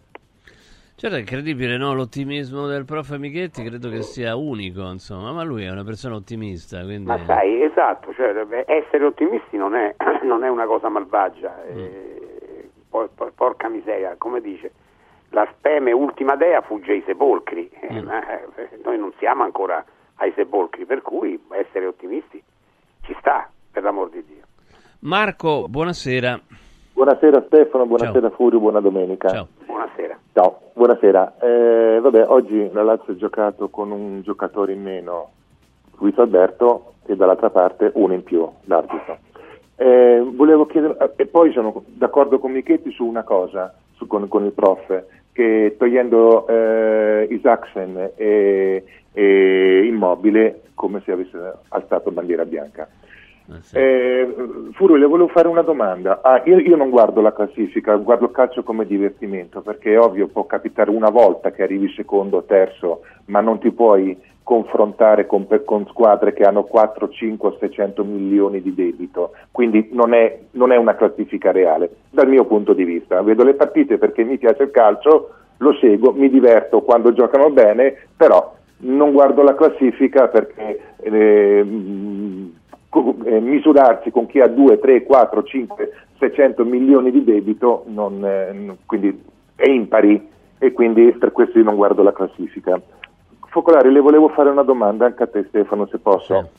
Certo, 0.95 1.15
è 1.15 1.19
incredibile, 1.19 1.77
no? 1.77 1.93
L'ottimismo 1.93 2.67
del 2.67 2.85
prof 2.85 3.17
Michetti 3.17 3.63
credo 3.63 3.89
che 3.89 4.03
sia 4.03 4.35
unico, 4.35 4.89
insomma, 4.89 5.31
ma 5.33 5.43
lui 5.43 5.63
è 5.63 5.69
una 5.71 5.83
persona 5.83 6.15
ottimista, 6.15 6.81
quindi... 6.83 7.05
Ma 7.07 7.19
sai, 7.25 7.61
esatto, 7.63 8.13
cioè, 8.13 8.35
eh, 8.49 8.63
essere 8.67 9.03
ottimisti 9.05 9.57
non 9.57 9.73
è, 9.75 9.95
non 10.23 10.43
è 10.43 10.49
una 10.49 10.65
cosa 10.65 10.89
malvagia. 10.89 11.53
Mm. 11.71 11.77
eh, 11.77 12.69
poi- 12.89 13.09
poi- 13.13 13.31
porca 13.33 13.67
miseria, 13.67 14.15
come 14.17 14.39
dice, 14.41 14.71
la 15.29 15.47
speme 15.57 15.91
ultima 15.91 16.35
dea 16.35 16.61
fugge 16.61 16.91
ai 16.91 17.03
sepolcri. 17.05 17.67
eh, 17.81 18.01
Mm. 18.01 18.07
eh, 18.09 18.79
noi 18.83 18.97
non 18.99 19.11
siamo 19.17 19.43
ancora 19.43 19.83
ai 20.15 20.31
sepolcri, 20.35 20.85
per 20.85 21.01
cui 21.01 21.37
essere 21.51 21.87
ottimisti 21.87 22.41
ci 23.03 23.15
sta, 23.19 23.49
per 23.71 23.83
l'amor 23.83 24.09
di 24.09 24.23
Dio. 24.25 24.43
Marco, 24.99 25.67
buonasera. 25.67 26.39
Buonasera 26.93 27.43
Stefano, 27.47 27.85
buonasera 27.85 28.29
Furio, 28.31 28.59
buona 28.59 28.79
domenica. 28.79 29.29
Ciao. 29.29 29.47
Buonasera. 29.65 30.17
Ciao, 30.33 30.59
buonasera. 30.73 31.37
Eh, 31.39 31.99
vabbè, 31.99 32.25
oggi 32.27 32.69
la 32.71 32.83
Lazio 32.83 33.13
ha 33.13 33.17
giocato 33.17 33.69
con 33.69 33.91
un 33.91 34.21
giocatore 34.21 34.73
in 34.73 34.81
meno, 34.81 35.29
Luis 35.97 36.17
Alberto, 36.17 36.93
e 37.05 37.15
dall'altra 37.15 37.49
parte 37.49 37.91
uno 37.95 38.13
in 38.13 38.23
più, 38.23 38.47
l'arbitro. 38.65 39.17
Eh, 39.75 40.23
volevo 40.23 40.67
chiedere, 40.67 40.95
eh, 40.99 41.23
e 41.23 41.25
poi 41.25 41.51
sono 41.53 41.83
d'accordo 41.87 42.37
con 42.37 42.51
Michetti 42.51 42.91
su 42.91 43.03
una 43.03 43.23
cosa, 43.23 43.73
su- 43.93 44.05
con, 44.05 44.27
con 44.27 44.45
il 44.45 44.51
prof, 44.51 45.03
che 45.31 45.75
togliendo 45.77 46.47
eh, 46.47 47.27
Isaacsen 47.29 48.11
e, 48.15 48.83
e 49.13 49.85
Immobile, 49.85 50.61
come 50.73 51.01
se 51.05 51.11
avesse 51.11 51.53
alzato 51.69 52.11
bandiera 52.11 52.45
bianca. 52.45 52.87
Eh, 53.73 54.33
Furio, 54.73 54.95
le 54.95 55.05
volevo 55.05 55.27
fare 55.27 55.47
una 55.47 55.61
domanda. 55.61 56.21
Ah, 56.23 56.41
io, 56.45 56.57
io 56.59 56.75
non 56.77 56.89
guardo 56.89 57.19
la 57.21 57.33
classifica, 57.33 57.95
guardo 57.95 58.25
il 58.25 58.31
calcio 58.31 58.63
come 58.63 58.85
divertimento, 58.85 59.61
perché 59.61 59.93
è 59.93 59.99
ovvio, 59.99 60.27
può 60.27 60.45
capitare 60.45 60.89
una 60.89 61.09
volta 61.09 61.51
che 61.51 61.63
arrivi 61.63 61.91
secondo 61.93 62.37
o 62.37 62.43
terzo, 62.43 63.01
ma 63.25 63.41
non 63.41 63.59
ti 63.59 63.71
puoi 63.71 64.17
confrontare 64.51 65.27
con, 65.27 65.47
con 65.63 65.87
squadre 65.87 66.33
che 66.33 66.43
hanno 66.43 66.63
4, 66.63 67.07
5 67.07 67.55
600 67.57 68.03
milioni 68.03 68.61
di 68.61 68.73
debito, 68.73 69.31
quindi 69.49 69.87
non 69.93 70.13
è, 70.13 70.39
non 70.51 70.73
è 70.73 70.75
una 70.75 70.93
classifica 70.95 71.53
reale, 71.53 71.89
dal 72.09 72.27
mio 72.27 72.43
punto 72.43 72.73
di 72.73 72.83
vista. 72.83 73.21
Vedo 73.21 73.45
le 73.45 73.53
partite 73.53 73.97
perché 73.97 74.25
mi 74.25 74.37
piace 74.37 74.63
il 74.63 74.71
calcio, 74.71 75.29
lo 75.55 75.73
seguo, 75.75 76.11
mi 76.11 76.29
diverto 76.29 76.81
quando 76.81 77.13
giocano 77.13 77.49
bene, 77.49 77.95
però 78.17 78.53
non 78.79 79.13
guardo 79.13 79.41
la 79.41 79.55
classifica 79.55 80.27
perché 80.27 80.79
eh, 80.97 81.65
co- 82.89 83.15
eh, 83.23 83.39
misurarsi 83.39 84.11
con 84.11 84.25
chi 84.25 84.41
ha 84.41 84.47
2, 84.47 84.79
3, 84.79 85.03
4, 85.03 85.43
5, 85.43 85.91
600 86.19 86.65
milioni 86.65 87.09
di 87.09 87.23
debito 87.23 87.85
non, 87.87 88.21
eh, 88.25 88.75
quindi 88.85 89.17
è 89.55 89.69
impari 89.69 90.27
e 90.57 90.73
quindi 90.73 91.13
per 91.13 91.31
questo 91.31 91.57
io 91.57 91.63
non 91.63 91.77
guardo 91.77 92.03
la 92.03 92.11
classifica. 92.11 92.81
Focolari, 93.51 93.91
le 93.91 93.99
volevo 93.99 94.29
fare 94.29 94.49
una 94.49 94.63
domanda 94.63 95.05
anche 95.05 95.23
a 95.23 95.27
te 95.27 95.43
Stefano 95.49 95.85
se 95.87 95.99
posso. 95.99 96.49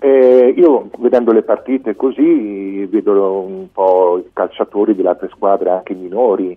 Eh, 0.00 0.54
io 0.54 0.90
vedendo 0.98 1.32
le 1.32 1.42
partite 1.42 1.96
così 1.96 2.84
vedo 2.84 3.40
un 3.40 3.68
po' 3.72 4.18
i 4.18 4.30
calciatori 4.34 4.94
delle 4.94 5.08
altre 5.08 5.30
squadre, 5.30 5.70
anche 5.70 5.94
minori, 5.94 6.56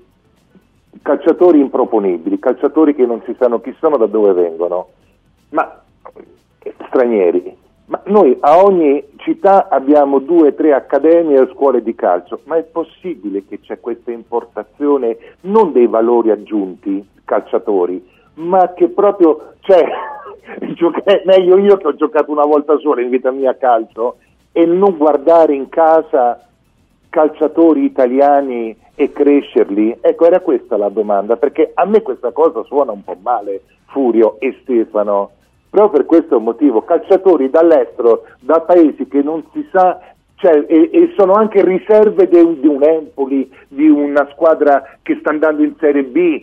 calciatori 1.01 1.61
improponibili, 1.61 2.39
calciatori 2.39 2.93
che 2.93 3.05
non 3.05 3.21
si 3.25 3.33
sanno 3.39 3.61
chi 3.61 3.73
sono, 3.79 3.95
da 3.95 4.05
dove 4.05 4.33
vengono, 4.33 4.89
ma 5.51 5.81
eh, 6.59 6.75
stranieri. 6.87 7.55
Ma 7.85 8.01
noi 8.07 8.35
a 8.41 8.61
ogni 8.61 9.01
città 9.15 9.69
abbiamo 9.69 10.19
due 10.19 10.49
o 10.49 10.53
tre 10.53 10.73
accademie 10.73 11.39
o 11.39 11.49
scuole 11.53 11.81
di 11.81 11.95
calcio, 11.95 12.41
ma 12.43 12.57
è 12.57 12.63
possibile 12.63 13.45
che 13.47 13.61
c'è 13.61 13.79
questa 13.79 14.11
importazione 14.11 15.17
non 15.41 15.71
dei 15.71 15.87
valori 15.87 16.31
aggiunti 16.31 17.07
calciatori, 17.23 18.19
ma 18.35 18.73
che 18.73 18.89
proprio 18.89 19.53
cioè, 19.61 19.85
meglio 21.25 21.57
io 21.57 21.77
che 21.77 21.87
ho 21.87 21.95
giocato 21.95 22.31
una 22.31 22.45
volta 22.45 22.77
sola 22.79 23.01
in 23.01 23.09
vita 23.09 23.31
mia 23.31 23.51
a 23.51 23.55
calcio 23.55 24.17
e 24.51 24.65
non 24.65 24.97
guardare 24.97 25.53
in 25.53 25.69
casa 25.69 26.45
calciatori 27.09 27.83
italiani 27.83 28.75
e 28.95 29.11
crescerli? 29.11 29.97
Ecco, 30.01 30.25
era 30.25 30.39
questa 30.39 30.77
la 30.77 30.89
domanda, 30.89 31.35
perché 31.37 31.71
a 31.73 31.85
me 31.85 32.01
questa 32.01 32.31
cosa 32.31 32.63
suona 32.63 32.91
un 32.91 33.03
po' 33.03 33.17
male, 33.21 33.61
Furio 33.87 34.39
e 34.39 34.57
Stefano, 34.61 35.31
proprio 35.69 35.99
per 35.99 36.05
questo 36.05 36.39
motivo, 36.39 36.83
calciatori 36.83 37.49
dall'estero, 37.49 38.23
da 38.39 38.61
paesi 38.61 39.07
che 39.07 39.21
non 39.21 39.43
si 39.53 39.67
sa, 39.71 39.99
cioè, 40.35 40.65
e, 40.67 40.89
e, 40.91 41.13
sono 41.17 41.33
anche 41.33 41.63
riserve 41.63 42.27
de, 42.27 42.59
di 42.59 42.67
un 42.67 42.83
Empoli, 42.83 43.49
di 43.67 43.87
una 43.87 44.27
squadra 44.31 44.97
che 45.01 45.17
sta 45.19 45.29
andando 45.29 45.63
in 45.63 45.75
Serie 45.79 46.03
B, 46.03 46.41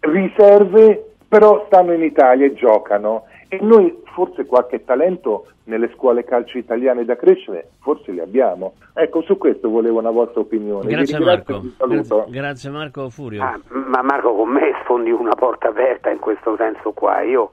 riserve 0.00 1.13
però 1.28 1.64
stanno 1.66 1.92
in 1.92 2.02
Italia 2.02 2.46
e 2.46 2.54
giocano 2.54 3.24
e 3.48 3.58
noi 3.60 4.02
forse 4.14 4.46
qualche 4.46 4.84
talento 4.84 5.46
nelle 5.64 5.90
scuole 5.94 6.24
calcio 6.24 6.58
italiane 6.58 7.04
da 7.04 7.16
crescere, 7.16 7.70
forse 7.80 8.12
li 8.12 8.20
abbiamo. 8.20 8.74
Ecco, 8.92 9.22
su 9.22 9.38
questo 9.38 9.68
volevo 9.68 9.98
una 9.98 10.10
vostra 10.10 10.40
opinione. 10.40 10.88
Grazie 10.88 11.18
Marco. 11.18 11.62
Grazie, 11.78 12.24
grazie, 12.28 12.70
Marco 12.70 13.08
Furio. 13.10 13.42
Ah, 13.42 13.58
ma 13.68 14.02
Marco, 14.02 14.34
con 14.34 14.50
me 14.50 14.74
sfondi 14.82 15.10
una 15.10 15.34
porta 15.34 15.68
aperta 15.68 16.10
in 16.10 16.18
questo 16.18 16.56
senso 16.56 16.92
qua. 16.92 17.22
Io 17.22 17.52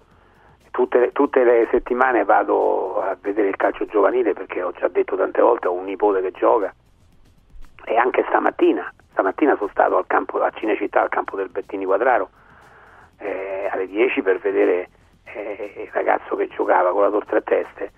tutte, 0.72 1.11
tutte, 1.13 1.43
le 1.43 1.67
settimane 1.72 2.24
vado 2.24 3.01
a 3.01 3.17
vedere 3.22 3.49
il 3.49 3.55
calcio 3.55 3.86
giovanile 3.86 4.34
perché 4.34 4.61
ho 4.61 4.72
già 4.72 4.88
detto 4.88 5.15
tante 5.15 5.41
volte, 5.41 5.67
ho 5.67 5.74
un 5.74 5.86
nipote 5.86 6.22
che 6.22 6.32
gioca 6.32 6.74
e 7.86 7.95
anche 7.95 8.24
stamattina, 8.28 8.93
stamattina 9.11 9.55
sono 9.55 9.69
stato 9.72 9.97
al 9.97 10.05
campo, 10.07 10.39
a 10.41 10.51
Cinecittà, 10.51 11.01
al 11.01 11.09
campo 11.09 11.36
del 11.36 11.49
Bettini 11.49 11.86
Quadraro 11.86 12.30
eh, 13.22 13.69
alle 13.72 13.88
10 13.88 14.22
per 14.22 14.39
vedere 14.39 14.89
eh, 15.26 15.84
il 15.86 15.89
ragazzo 15.93 16.36
che 16.36 16.47
giocava 16.49 16.91
con 16.91 17.01
la 17.03 17.09
torta 17.09 17.38
a 17.38 17.41
teste 17.41 17.91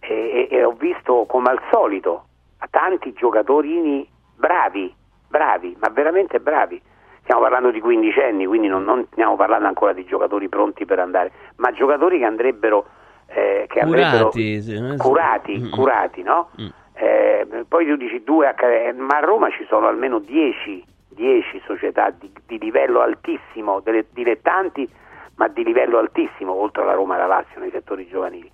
e, 0.00 0.48
e, 0.50 0.56
e 0.56 0.64
ho 0.64 0.72
visto 0.72 1.26
come 1.26 1.50
al 1.50 1.60
solito 1.70 2.24
tanti 2.70 3.12
giocatori 3.12 4.08
bravi, 4.36 4.92
bravi, 5.28 5.76
ma 5.80 5.88
veramente 5.88 6.40
bravi. 6.40 6.80
Stiamo 7.22 7.42
parlando 7.42 7.70
di 7.70 7.80
quindicenni, 7.80 8.46
quindi 8.46 8.66
non, 8.66 8.82
non, 8.82 9.06
stiamo 9.12 9.36
parlando 9.36 9.66
ancora 9.66 9.92
di 9.92 10.04
giocatori 10.04 10.48
pronti 10.48 10.84
per 10.84 10.98
andare, 10.98 11.30
ma 11.56 11.70
giocatori 11.70 12.18
che 12.18 12.24
andrebbero, 12.24 12.86
eh, 13.26 13.66
che 13.68 13.80
curati, 13.80 14.60
andrebbero 14.60 14.96
curati, 14.96 15.58
mm. 15.58 15.70
curati, 15.70 16.22
no? 16.22 16.50
Mm. 16.60 16.68
Eh, 16.94 17.64
poi 17.68 17.86
tu 17.86 17.96
dici 17.96 18.22
due, 18.24 18.52
ma 18.96 19.16
a 19.16 19.20
Roma 19.20 19.50
ci 19.50 19.64
sono 19.68 19.86
almeno 19.86 20.18
dieci, 20.18 20.84
dieci 21.20 21.60
società 21.66 22.08
di, 22.10 22.32
di 22.46 22.58
livello 22.58 23.00
altissimo, 23.00 23.80
delle 23.80 24.06
dilettanti, 24.10 24.88
ma 25.36 25.48
di 25.48 25.62
livello 25.62 25.98
altissimo, 25.98 26.54
oltre 26.54 26.82
alla 26.82 26.94
Roma 26.94 27.14
e 27.14 27.20
alla 27.20 27.34
Lazio 27.34 27.60
nei 27.60 27.70
settori 27.70 28.08
giovanili 28.08 28.50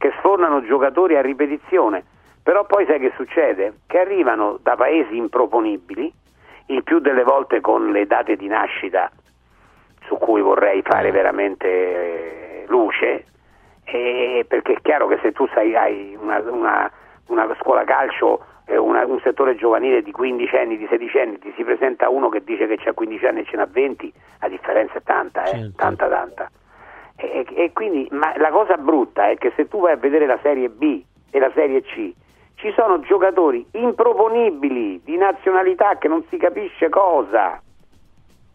che 0.00 0.14
sfornano 0.16 0.64
giocatori 0.64 1.16
a 1.16 1.20
ripetizione, 1.20 2.02
però 2.42 2.64
poi 2.64 2.86
sai 2.86 2.98
che 3.00 3.12
succede? 3.16 3.80
Che 3.86 3.98
arrivano 3.98 4.58
da 4.62 4.74
paesi 4.74 5.14
improponibili, 5.14 6.10
il 6.68 6.82
più 6.82 7.00
delle 7.00 7.22
volte 7.22 7.60
con 7.60 7.90
le 7.90 8.06
date 8.06 8.36
di 8.36 8.46
nascita 8.46 9.10
su 10.06 10.16
cui 10.16 10.40
vorrei 10.40 10.80
fare 10.80 11.10
veramente 11.10 11.66
eh, 11.68 12.64
luce, 12.68 13.26
perché 13.84 14.72
è 14.72 14.80
chiaro 14.80 15.06
che 15.06 15.18
se 15.20 15.32
tu 15.32 15.46
sai, 15.52 15.76
hai 15.76 16.16
una, 16.18 16.38
una, 16.46 16.90
una 17.26 17.54
scuola 17.60 17.84
calcio 17.84 18.42
una, 18.76 19.04
un 19.06 19.20
settore 19.20 19.56
giovanile 19.56 20.02
di 20.02 20.12
15 20.12 20.56
anni, 20.56 20.76
di 20.76 20.86
16 20.88 21.18
anni, 21.18 21.38
ti 21.38 21.52
si 21.56 21.64
presenta 21.64 22.08
uno 22.08 22.28
che 22.28 22.42
dice 22.44 22.66
che 22.66 22.76
c'ha 22.76 22.92
15 22.92 23.26
anni 23.26 23.40
e 23.40 23.44
ce 23.44 23.56
n'ha 23.56 23.66
20, 23.66 24.12
la 24.40 24.48
differenza 24.48 24.94
è 24.98 25.02
tanta, 25.02 25.44
eh? 25.44 25.50
certo. 25.50 25.72
tanta, 25.76 26.08
tanta. 26.08 26.50
E, 27.16 27.46
e 27.54 27.72
quindi, 27.72 28.08
ma 28.12 28.32
la 28.36 28.50
cosa 28.50 28.76
brutta 28.76 29.28
è 29.28 29.36
che 29.36 29.52
se 29.56 29.68
tu 29.68 29.80
vai 29.80 29.92
a 29.92 29.96
vedere 29.96 30.26
la 30.26 30.38
Serie 30.42 30.68
B 30.68 31.02
e 31.30 31.38
la 31.38 31.50
Serie 31.54 31.82
C, 31.82 32.12
ci 32.54 32.72
sono 32.76 33.00
giocatori 33.00 33.66
improponibili 33.72 35.00
di 35.02 35.16
nazionalità 35.16 35.96
che 35.96 36.08
non 36.08 36.24
si 36.28 36.36
capisce 36.36 36.88
cosa 36.88 37.60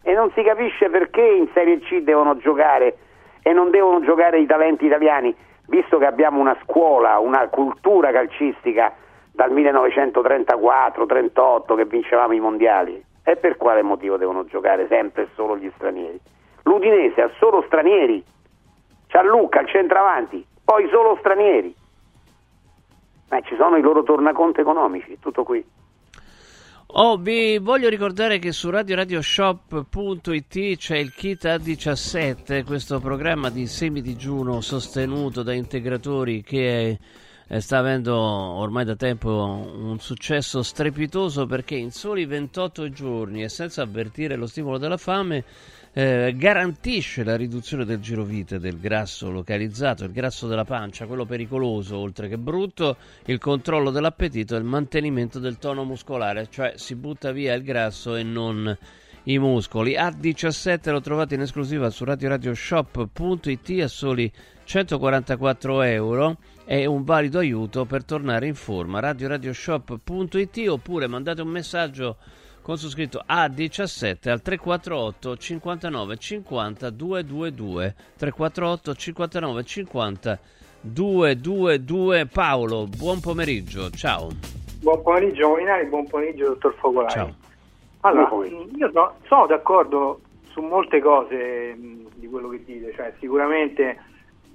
e 0.02 0.12
non 0.14 0.30
si 0.34 0.42
capisce 0.42 0.88
perché 0.88 1.22
in 1.22 1.48
Serie 1.52 1.80
C 1.80 2.00
devono 2.00 2.36
giocare 2.36 2.96
e 3.42 3.52
non 3.52 3.70
devono 3.70 4.00
giocare 4.00 4.38
i 4.38 4.46
talenti 4.46 4.86
italiani, 4.86 5.34
visto 5.66 5.98
che 5.98 6.06
abbiamo 6.06 6.40
una 6.40 6.56
scuola, 6.62 7.18
una 7.18 7.48
cultura 7.48 8.12
calcistica 8.12 8.92
dal 9.36 9.52
1934-38 9.52 11.76
che 11.76 11.84
vincevamo 11.84 12.32
i 12.32 12.40
mondiali. 12.40 13.00
E 13.22 13.36
per 13.36 13.56
quale 13.56 13.82
motivo 13.82 14.16
devono 14.16 14.44
giocare 14.46 14.88
sempre 14.88 15.24
e 15.24 15.28
solo 15.34 15.56
gli 15.56 15.70
stranieri? 15.76 16.18
L'Udinese 16.62 17.22
ha 17.22 17.30
solo 17.38 17.62
stranieri 17.66 18.24
Ciallucca 19.08 19.60
al 19.60 19.68
centravanti, 19.68 20.44
poi 20.64 20.88
solo 20.90 21.16
stranieri. 21.20 21.72
Ma 23.28 23.40
ci 23.40 23.54
sono 23.56 23.76
i 23.76 23.82
loro 23.82 24.02
tornaconti 24.02 24.60
economici, 24.60 25.18
tutto 25.20 25.42
qui. 25.42 25.64
Oh, 26.88 27.16
vi 27.16 27.58
voglio 27.58 27.88
ricordare 27.88 28.38
che 28.38 28.52
su 28.52 28.70
radioradioshop.it 28.70 30.76
c'è 30.76 30.96
il 30.96 31.12
Kit 31.12 31.44
A17, 31.44 32.64
questo 32.64 33.00
programma 33.00 33.50
di 33.50 33.66
semidigiuno 33.66 34.60
sostenuto 34.60 35.42
da 35.42 35.52
integratori 35.52 36.42
che 36.42 36.90
è, 36.90 36.96
sta 37.48 37.78
avendo 37.78 38.16
ormai 38.16 38.84
da 38.84 38.96
tempo 38.96 39.30
un 39.72 39.98
successo 40.00 40.62
strepitoso 40.62 41.46
perché 41.46 41.76
in 41.76 41.92
soli 41.92 42.26
28 42.26 42.90
giorni 42.90 43.44
e 43.44 43.48
senza 43.48 43.82
avvertire 43.82 44.34
lo 44.34 44.46
stimolo 44.48 44.78
della 44.78 44.96
fame 44.96 45.44
eh, 45.92 46.34
garantisce 46.36 47.24
la 47.24 47.36
riduzione 47.36 47.84
del 47.84 48.00
girovite, 48.00 48.58
del 48.58 48.78
grasso 48.78 49.30
localizzato, 49.30 50.04
il 50.04 50.12
grasso 50.12 50.46
della 50.46 50.64
pancia, 50.64 51.06
quello 51.06 51.24
pericoloso 51.24 51.96
oltre 51.96 52.28
che 52.28 52.36
brutto, 52.36 52.96
il 53.26 53.38
controllo 53.38 53.90
dell'appetito 53.90 54.54
e 54.54 54.58
il 54.58 54.64
mantenimento 54.64 55.38
del 55.38 55.56
tono 55.56 55.84
muscolare, 55.84 56.48
cioè 56.50 56.74
si 56.76 56.96
butta 56.96 57.32
via 57.32 57.54
il 57.54 57.62
grasso 57.62 58.14
e 58.14 58.22
non 58.24 58.76
i 59.22 59.38
muscoli. 59.38 59.94
A17 59.94 60.90
lo 60.90 61.00
trovate 61.00 61.34
in 61.34 61.40
esclusiva 61.40 61.88
su 61.88 62.04
radioradioshop.it 62.04 63.80
a 63.80 63.88
soli 63.88 64.30
144 64.64 65.82
euro 65.82 66.36
è 66.66 66.84
un 66.84 67.04
valido 67.04 67.38
aiuto 67.38 67.84
per 67.84 68.04
tornare 68.04 68.48
in 68.48 68.56
forma. 68.56 68.98
radioradioshop.it 68.98 70.68
oppure 70.68 71.06
mandate 71.06 71.40
un 71.40 71.48
messaggio 71.48 72.16
con 72.60 72.76
su 72.76 72.88
scritto 72.88 73.22
A17 73.24 74.28
al 74.28 74.42
348 74.42 75.36
59 75.36 76.16
50 76.16 76.90
222 76.90 77.94
348 78.16 78.94
59 78.94 79.62
50 79.62 80.38
222 80.80 82.26
Paolo, 82.26 82.88
buon 82.88 83.20
pomeriggio, 83.20 83.88
ciao. 83.90 84.28
Buon 84.80 85.02
pomeriggio 85.02 85.48
Molinari, 85.48 85.86
buon 85.86 86.08
pomeriggio 86.08 86.48
dottor 86.48 86.74
Focolari. 86.74 87.12
Ciao. 87.12 87.34
Allora, 88.00 88.46
io 88.76 88.90
no, 88.92 89.14
sono 89.28 89.46
d'accordo 89.46 90.20
su 90.48 90.60
molte 90.62 91.00
cose 91.00 91.74
mh, 91.76 92.08
di 92.16 92.28
quello 92.28 92.48
che 92.48 92.64
dite, 92.64 92.92
cioè 92.96 93.12
sicuramente 93.20 93.96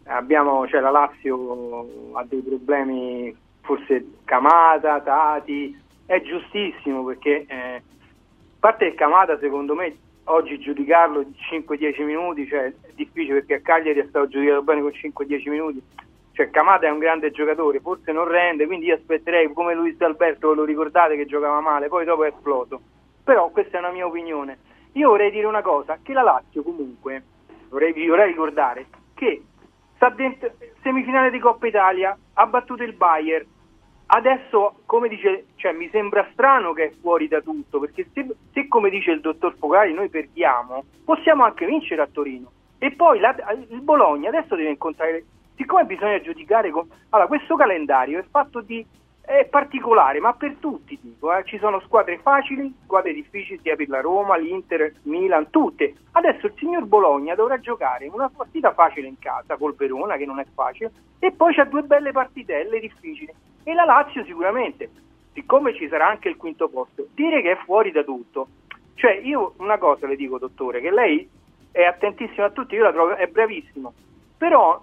abbiamo, 0.05 0.67
cioè, 0.67 0.79
la 0.79 0.91
Lazio 0.91 2.11
ha 2.13 2.23
dei 2.23 2.41
problemi, 2.41 3.35
forse 3.61 4.05
Camata, 4.25 5.01
Tati, 5.01 5.77
è 6.05 6.21
giustissimo 6.21 7.05
perché 7.05 7.45
eh, 7.47 7.81
parte 8.59 8.85
il 8.85 8.95
Camata 8.95 9.37
secondo 9.39 9.75
me 9.75 9.95
oggi 10.25 10.59
giudicarlo 10.59 11.25
5-10 11.51 12.03
minuti 12.03 12.45
cioè, 12.47 12.65
è 12.65 12.91
difficile 12.95 13.39
perché 13.39 13.55
a 13.55 13.61
Cagliari 13.61 13.99
è 13.99 14.05
stato 14.09 14.27
giudicato 14.27 14.61
bene 14.61 14.81
con 14.81 14.91
5-10 14.91 15.49
minuti. 15.49 15.81
Cioè 16.33 16.49
Camata 16.49 16.87
è 16.87 16.89
un 16.89 16.99
grande 16.99 17.31
giocatore 17.31 17.79
forse 17.79 18.11
non 18.11 18.27
rende 18.27 18.65
quindi 18.65 18.87
io 18.87 18.95
aspetterei 18.95 19.51
come 19.53 19.73
Luis 19.73 19.99
Alberto 20.01 20.49
ve 20.49 20.55
lo 20.55 20.63
ricordate 20.65 21.15
che 21.15 21.25
giocava 21.25 21.61
male 21.61 21.87
poi 21.87 22.03
dopo 22.03 22.25
è 22.25 22.27
esploso. 22.27 22.81
Però 23.23 23.49
questa 23.49 23.77
è 23.77 23.79
una 23.79 23.91
mia 23.91 24.05
opinione. 24.05 24.57
Io 24.93 25.09
vorrei 25.09 25.31
dire 25.31 25.45
una 25.45 25.61
cosa 25.61 25.99
che 26.03 26.11
la 26.11 26.23
Lazio 26.23 26.63
comunque 26.63 27.23
vorrei, 27.69 27.93
vorrei 28.07 28.27
ricordare 28.27 28.87
che 29.13 29.41
sta 30.01 30.09
dentro 30.09 30.51
semifinale 30.81 31.29
di 31.29 31.37
Coppa 31.37 31.67
Italia 31.67 32.17
ha 32.33 32.45
battuto 32.47 32.81
il 32.81 32.93
Bayern 32.93 33.45
Adesso, 34.13 34.81
come 34.87 35.07
dice, 35.07 35.45
cioè, 35.55 35.71
mi 35.71 35.87
sembra 35.89 36.27
strano 36.33 36.73
che 36.73 36.87
è 36.87 36.91
fuori 36.99 37.29
da 37.29 37.39
tutto, 37.39 37.79
perché 37.79 38.09
se, 38.13 38.27
se 38.51 38.67
come 38.67 38.89
dice 38.89 39.11
il 39.11 39.21
dottor 39.21 39.55
Fogari 39.57 39.93
noi 39.93 40.09
perdiamo, 40.09 40.83
possiamo 41.05 41.45
anche 41.45 41.65
vincere 41.65 42.01
a 42.01 42.09
Torino. 42.11 42.51
E 42.77 42.91
poi 42.91 43.21
la, 43.21 43.33
il 43.69 43.79
Bologna 43.79 44.27
adesso 44.27 44.57
deve 44.57 44.71
incontrare, 44.71 45.23
siccome 45.55 45.85
bisogna 45.85 46.19
giudicare 46.19 46.71
con... 46.71 46.89
Allora, 47.11 47.29
questo 47.29 47.55
calendario 47.55 48.19
è 48.19 48.25
fatto 48.29 48.59
di 48.59 48.85
è 49.39 49.45
particolare, 49.45 50.19
ma 50.19 50.34
per 50.34 50.55
tutti 50.59 50.97
dico, 51.01 51.34
eh. 51.34 51.43
ci 51.45 51.57
sono 51.57 51.79
squadre 51.82 52.19
facili, 52.19 52.73
squadre 52.84 53.13
difficili 53.13 53.59
sia 53.61 53.75
per 53.75 53.88
la 53.89 54.01
Roma, 54.01 54.36
l'Inter, 54.36 54.93
Milan, 55.03 55.49
tutte. 55.49 55.95
Adesso 56.11 56.47
il 56.47 56.53
signor 56.57 56.86
Bologna 56.86 57.36
dovrà 57.36 57.59
giocare 57.59 58.09
una 58.11 58.29
partita 58.29 58.73
facile 58.73 59.07
in 59.07 59.19
casa 59.19 59.57
col 59.57 59.75
Verona, 59.75 60.17
che 60.17 60.25
non 60.25 60.39
è 60.39 60.45
facile, 60.53 60.91
e 61.19 61.32
poi 61.32 61.53
c'ha 61.53 61.65
due 61.65 61.84
belle 61.84 62.11
partitelle 62.11 62.79
difficili. 62.79 63.34
E 63.63 63.73
la 63.73 63.86
Lazio 63.86 64.23
sicuramente, 64.25 64.89
siccome 65.34 65.75
ci 65.75 65.88
sarà 65.88 66.07
anche 66.07 66.29
il 66.29 66.38
quinto 66.38 66.67
posto, 66.67 67.07
dire 67.13 67.41
che 67.41 67.51
è 67.51 67.57
fuori 67.63 67.91
da 67.91 68.03
tutto. 68.03 68.47
Cioè, 68.95 69.13
io 69.23 69.53
una 69.57 69.77
cosa 69.77 70.07
le 70.07 70.15
dico, 70.15 70.38
dottore, 70.38 70.82
che 70.82 70.91
lei 70.91 71.29
è 71.71 71.84
attentissimo 71.84 72.45
a 72.45 72.49
tutti, 72.49 72.75
io 72.75 72.84
la 72.84 72.91
trovo, 72.91 73.15
è 73.15 73.27
bravissimo, 73.27 73.93
però 74.38 74.82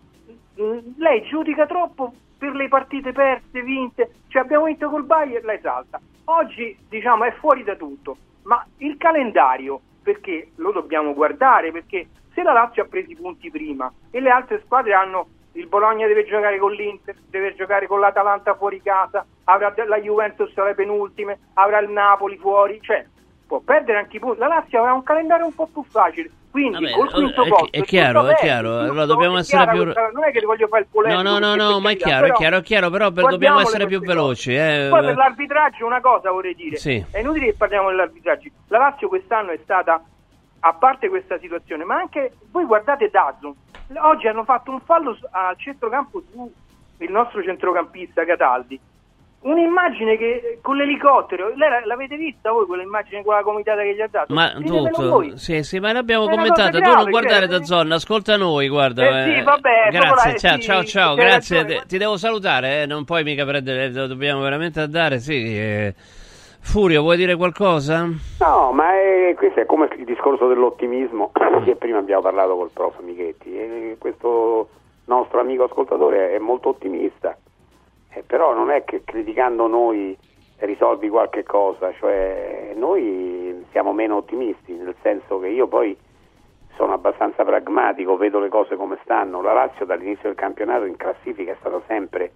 lei 0.97 1.23
giudica 1.23 1.67
troppo 1.67 2.13
per 2.39 2.55
le 2.55 2.69
partite 2.69 3.13
perse, 3.13 3.63
vinte, 3.63 4.13
cioè 4.29 4.43
abbiamo 4.43 4.65
vinto 4.65 4.89
col 4.89 5.05
Bayern, 5.05 5.45
la 5.45 5.55
esalta. 5.55 6.01
Oggi 6.25 6.77
diciamo 6.89 7.25
è 7.25 7.33
fuori 7.33 7.65
da 7.65 7.75
tutto, 7.75 8.17
ma 8.45 8.65
il 8.79 8.97
calendario 8.97 9.81
perché 10.03 10.53
lo 10.57 10.73
dobbiamo 10.73 11.13
guardare, 11.15 11.73
perché 11.73 12.09
se 12.33 12.43
la 12.43 12.53
Lazio 12.53 12.83
ha 12.83 12.87
preso 12.87 13.11
i 13.11 13.17
punti 13.17 13.51
prima 13.51 13.93
e 14.11 14.21
le 14.21 14.31
altre 14.31 14.63
squadre 14.65 14.95
hanno 14.95 15.29
il 15.53 15.67
Bologna 15.67 16.07
deve 16.07 16.25
giocare 16.25 16.59
con 16.59 16.73
l'Inter, 16.73 17.17
deve 17.29 17.55
giocare 17.55 17.89
con 17.89 17.99
l'Atalanta 17.99 18.55
fuori 18.55 18.81
casa, 18.81 19.27
avrà 19.45 19.75
la 19.87 19.99
Juventus 19.99 20.57
alle 20.57 20.75
penultime, 20.75 21.39
avrà 21.55 21.81
il 21.81 21.91
Napoli 21.91 22.37
fuori, 22.37 22.81
cioè 22.81 23.05
può 23.49 23.61
perdere 23.61 23.99
anche 23.99 24.19
i 24.19 24.21
punti. 24.21 24.39
La 24.39 24.47
Lazio 24.47 24.79
avrà 24.79 24.93
un 24.93 25.03
calendario 25.03 25.47
un 25.47 25.55
po' 25.55 25.67
più 25.73 25.83
facile. 25.83 26.31
Quindi 26.51 26.85
Vabbè, 26.85 26.91
col 26.93 27.11
quinto 27.11 27.43
è, 27.45 27.49
posto 27.49 27.69
è 27.71 27.83
chiaro, 27.83 28.27
è 28.27 28.35
chiaro. 28.35 28.79
Allora 28.79 29.07
dobbiamo 29.07 29.39
essere 29.39 29.67
più. 29.71 29.85
non 29.85 30.25
è 30.25 30.31
che 30.31 30.41
voglio 30.45 30.69
fare 30.69 30.83
il 30.83 30.89
polemico. 30.91 31.23
No, 31.23 31.39
no, 31.39 31.55
no, 31.55 31.71
no, 31.71 31.81
ma 31.81 31.91
è 31.91 31.97
chiaro, 31.97 32.27
è 32.27 32.33
chiaro, 32.33 32.59
è 32.59 32.63
chiaro, 32.63 32.91
però 32.91 33.11
per- 33.11 33.27
dobbiamo 33.27 33.61
essere 33.61 33.87
più 33.87 34.01
veloci. 34.01 34.55
Eh. 34.55 34.89
Poi 34.91 35.05
per 35.05 35.17
l'arbitraggio 35.17 35.87
una 35.87 36.01
cosa 36.01 36.31
vorrei 36.31 36.55
dire. 36.55 36.77
Sì. 36.77 37.03
È 37.11 37.19
inutile 37.19 37.47
che 37.47 37.55
parliamo 37.55 37.89
dell'arbitraggio. 37.89 38.51
La 38.69 38.79
Lazio 38.79 39.09
quest'anno 39.09 39.51
è 39.51 39.59
stata, 39.63 40.03
a 40.61 40.73
parte 40.75 41.09
questa 41.09 41.39
situazione, 41.39 41.85
ma 41.85 41.97
anche 41.97 42.33
voi 42.51 42.65
guardate 42.65 43.09
Dazzo. 43.11 43.57
Oggi 43.95 44.27
hanno 44.27 44.45
fatto 44.45 44.71
un 44.71 44.81
fallo 44.81 45.17
al 45.31 45.57
centrocampo 45.57 46.23
su 46.31 46.53
il 46.99 47.11
nostro 47.11 47.43
centrocampista 47.43 48.25
Cataldi. 48.25 48.79
Un'immagine 49.41 50.17
che 50.17 50.59
con 50.61 50.77
l'elicottero, 50.77 51.53
lei 51.55 51.69
la- 51.71 51.85
l'avete 51.85 52.17
vista 52.17 52.51
voi 52.51 52.67
quell'immagine 52.67 53.23
con 53.23 53.35
la 53.35 53.43
comitata 53.43 53.83
che 53.83 53.95
gli 53.95 54.01
ha 54.01 54.09
dato? 54.11 54.35
Ma 54.35 54.51
tutto, 54.65 55.37
sì, 55.37 55.63
sì, 55.63 55.79
ma 55.79 55.93
l'abbiamo 55.93 56.29
commentata. 56.29 56.81
Tu 56.81 56.91
non 56.93 57.09
guardare 57.09 57.47
cioè, 57.49 57.59
da 57.59 57.65
zona, 57.65 57.95
ascolta 57.95 58.37
noi, 58.37 58.69
guarda. 58.69 59.07
Eh 59.07 59.35
sì, 59.37 59.43
vabbè, 59.43 59.91
grazie, 59.93 60.39
ciao, 60.39 60.55
sì, 60.57 60.61
ciao, 60.63 60.85
ciao, 60.85 61.15
grazie. 61.15 61.57
ragione. 61.63 61.81
Ti- 61.83 61.87
Ti 61.87 61.99
devo 61.99 62.17
salutare, 62.17 62.83
eh, 62.83 62.87
non 62.87 63.05
puoi 63.05 63.23
mica 63.23 63.45
prendere, 63.47 63.91
do- 63.91 64.09
dobbiamo 64.09 64.41
veramente 64.43 64.81
andare, 64.81 65.21
sì. 65.21 65.57
eh. 65.57 65.95
Furio, 66.61 67.03
vuoi 67.03 67.17
dire 67.17 67.37
qualcosa? 67.37 68.07
No, 68.41 68.73
ma 68.73 68.93
è- 68.93 69.35
questo 69.37 69.61
è 69.61 69.67
come 69.67 69.89
il 69.97 70.05
discorso 70.05 70.49
dell'ottimismo 70.49 71.31
che 71.65 71.77
prima 71.77 71.99
abbiamo 71.99 72.23
parlato 72.23 72.57
col 72.57 72.71
prof 72.75 72.99
Michetti. 73.03 73.57
E 73.57 73.97
questo 73.99 74.69
nostro 75.07 75.39
amico 75.41 75.65
ascoltatore 75.65 76.35
è 76.35 76.39
molto 76.39 76.71
ottimista, 76.71 77.35
Eh, 78.11 78.23
però 78.23 78.55
non 78.55 78.71
è 78.71 78.85
che 78.85 79.03
criticando 79.05 79.67
noi 79.67 80.17
risolvi 80.59 81.09
qualche 81.09 81.45
cosa, 81.45 81.93
cioè 81.95 82.73
noi 82.75 83.65
siamo 83.71 83.93
meno 83.93 84.17
ottimisti, 84.17 84.73
nel 84.73 84.95
senso 85.03 85.39
che 85.39 85.49
io 85.49 85.67
poi 85.69 85.97
sono 86.75 86.93
abbastanza 86.93 87.45
pragmatico, 87.45 88.17
vedo 88.17 88.39
le 88.39 88.49
cose 88.49 88.77
come 88.77 88.99
stanno. 89.03 89.43
La 89.43 89.53
Lazio 89.53 89.85
dall'inizio 89.85 90.29
del 90.29 90.39
campionato 90.39 90.85
in 90.85 90.97
classifica 90.97 91.53
è 91.53 91.57
stata 91.59 91.81
sempre 91.87 92.31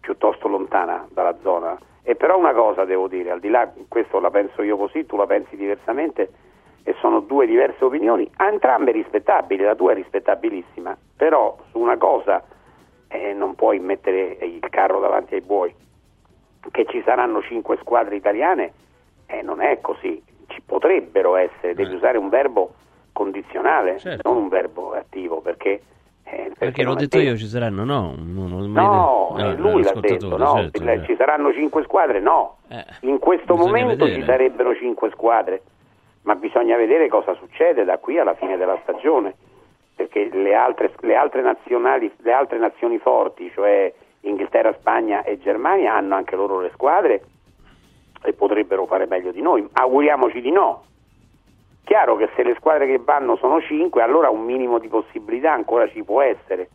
piuttosto 0.00 0.48
lontana 0.48 1.06
dalla 1.10 1.36
zona. 1.42 1.78
E 2.02 2.16
però 2.16 2.38
una 2.38 2.52
cosa 2.52 2.84
devo 2.84 3.06
dire, 3.06 3.30
al 3.30 3.40
di 3.40 3.48
là, 3.48 3.70
questo 3.88 4.18
la 4.18 4.30
penso 4.30 4.62
io 4.62 4.76
così, 4.76 5.06
tu 5.06 5.16
la 5.16 5.26
pensi 5.26 5.56
diversamente, 5.56 6.30
e 6.84 6.94
sono 7.00 7.20
due 7.20 7.46
diverse 7.46 7.84
opinioni, 7.84 8.28
entrambe 8.36 8.90
rispettabili, 8.90 9.62
la 9.62 9.76
tua 9.76 9.92
è 9.92 9.94
rispettabilissima, 9.94 10.96
però 11.16 11.56
su 11.70 11.78
una 11.78 11.96
cosa 11.96 12.42
eh, 13.12 13.32
non 13.34 13.54
puoi 13.54 13.78
mettere 13.78 14.38
il 14.40 14.60
carro 14.70 15.00
davanti 15.00 15.34
ai 15.34 15.40
buoi, 15.42 15.74
che 16.70 16.86
ci 16.86 17.02
saranno 17.04 17.42
cinque 17.42 17.76
squadre 17.78 18.16
italiane, 18.16 18.72
eh, 19.26 19.42
non 19.42 19.60
è 19.60 19.80
così, 19.80 20.22
ci 20.48 20.60
potrebbero 20.64 21.36
essere, 21.36 21.74
devi 21.74 21.94
usare 21.94 22.18
un 22.18 22.28
verbo 22.28 22.74
condizionale, 23.12 23.98
Certo. 23.98 24.28
non 24.32 24.42
un 24.44 24.48
verbo 24.48 24.92
attivo, 24.92 25.40
perché... 25.40 25.82
eh, 26.24 26.52
Perché 26.56 26.82
l'ho 26.82 26.90
non 26.90 26.98
è 26.98 27.00
detto 27.02 27.18
vero. 27.18 27.30
io, 27.30 27.36
ci 27.36 27.46
saranno? 27.46 27.84
No, 27.84 28.14
non- 28.16 28.70
No, 28.72 29.34
no, 29.36 29.38
eh, 29.38 29.54
lui 29.56 29.82
l'ha 29.82 29.92
detto, 30.00 30.36
no, 30.36 30.54
certo, 30.56 30.82
eh. 30.88 31.04
ci 31.04 31.14
saranno 31.16 31.52
cinque 31.52 31.82
squadre, 31.82 32.20
no. 32.20 32.56
In 33.00 33.18
questo 33.18 33.54
momento 33.56 34.04
vedere. 34.04 34.20
ci 34.20 34.24
sarebbero 34.26 34.74
cinque 34.76 35.10
squadre, 35.10 35.62
ma 36.22 36.34
bisogna 36.36 36.76
vedere 36.76 37.08
cosa 37.08 37.34
succede 37.34 37.84
da 37.84 37.98
qui 37.98 38.18
alla 38.18 38.34
fine 38.34 38.56
della 38.56 38.78
stagione, 38.82 39.34
perché 40.02 40.28
le 40.36 40.54
altre, 40.54 40.92
le 41.00 41.14
altre 41.14 41.42
le 41.42 42.32
altre 42.32 42.58
nazioni 42.58 42.98
forti, 42.98 43.50
cioè 43.50 43.92
Inghilterra, 44.20 44.74
Spagna 44.78 45.22
e 45.22 45.38
Germania, 45.38 45.94
hanno 45.94 46.14
anche 46.14 46.36
loro 46.36 46.60
le 46.60 46.70
squadre 46.72 47.22
e 48.24 48.32
potrebbero 48.32 48.86
fare 48.86 49.06
meglio 49.06 49.32
di 49.32 49.40
noi. 49.40 49.66
Auguriamoci 49.72 50.40
di 50.40 50.50
no. 50.50 50.84
Chiaro 51.84 52.16
che 52.16 52.30
se 52.34 52.42
le 52.42 52.54
squadre 52.54 52.86
che 52.86 52.98
vanno 52.98 53.36
sono 53.36 53.60
cinque, 53.60 54.02
allora 54.02 54.30
un 54.30 54.44
minimo 54.44 54.78
di 54.78 54.88
possibilità 54.88 55.52
ancora 55.52 55.88
ci 55.88 56.02
può 56.02 56.20
essere. 56.22 56.68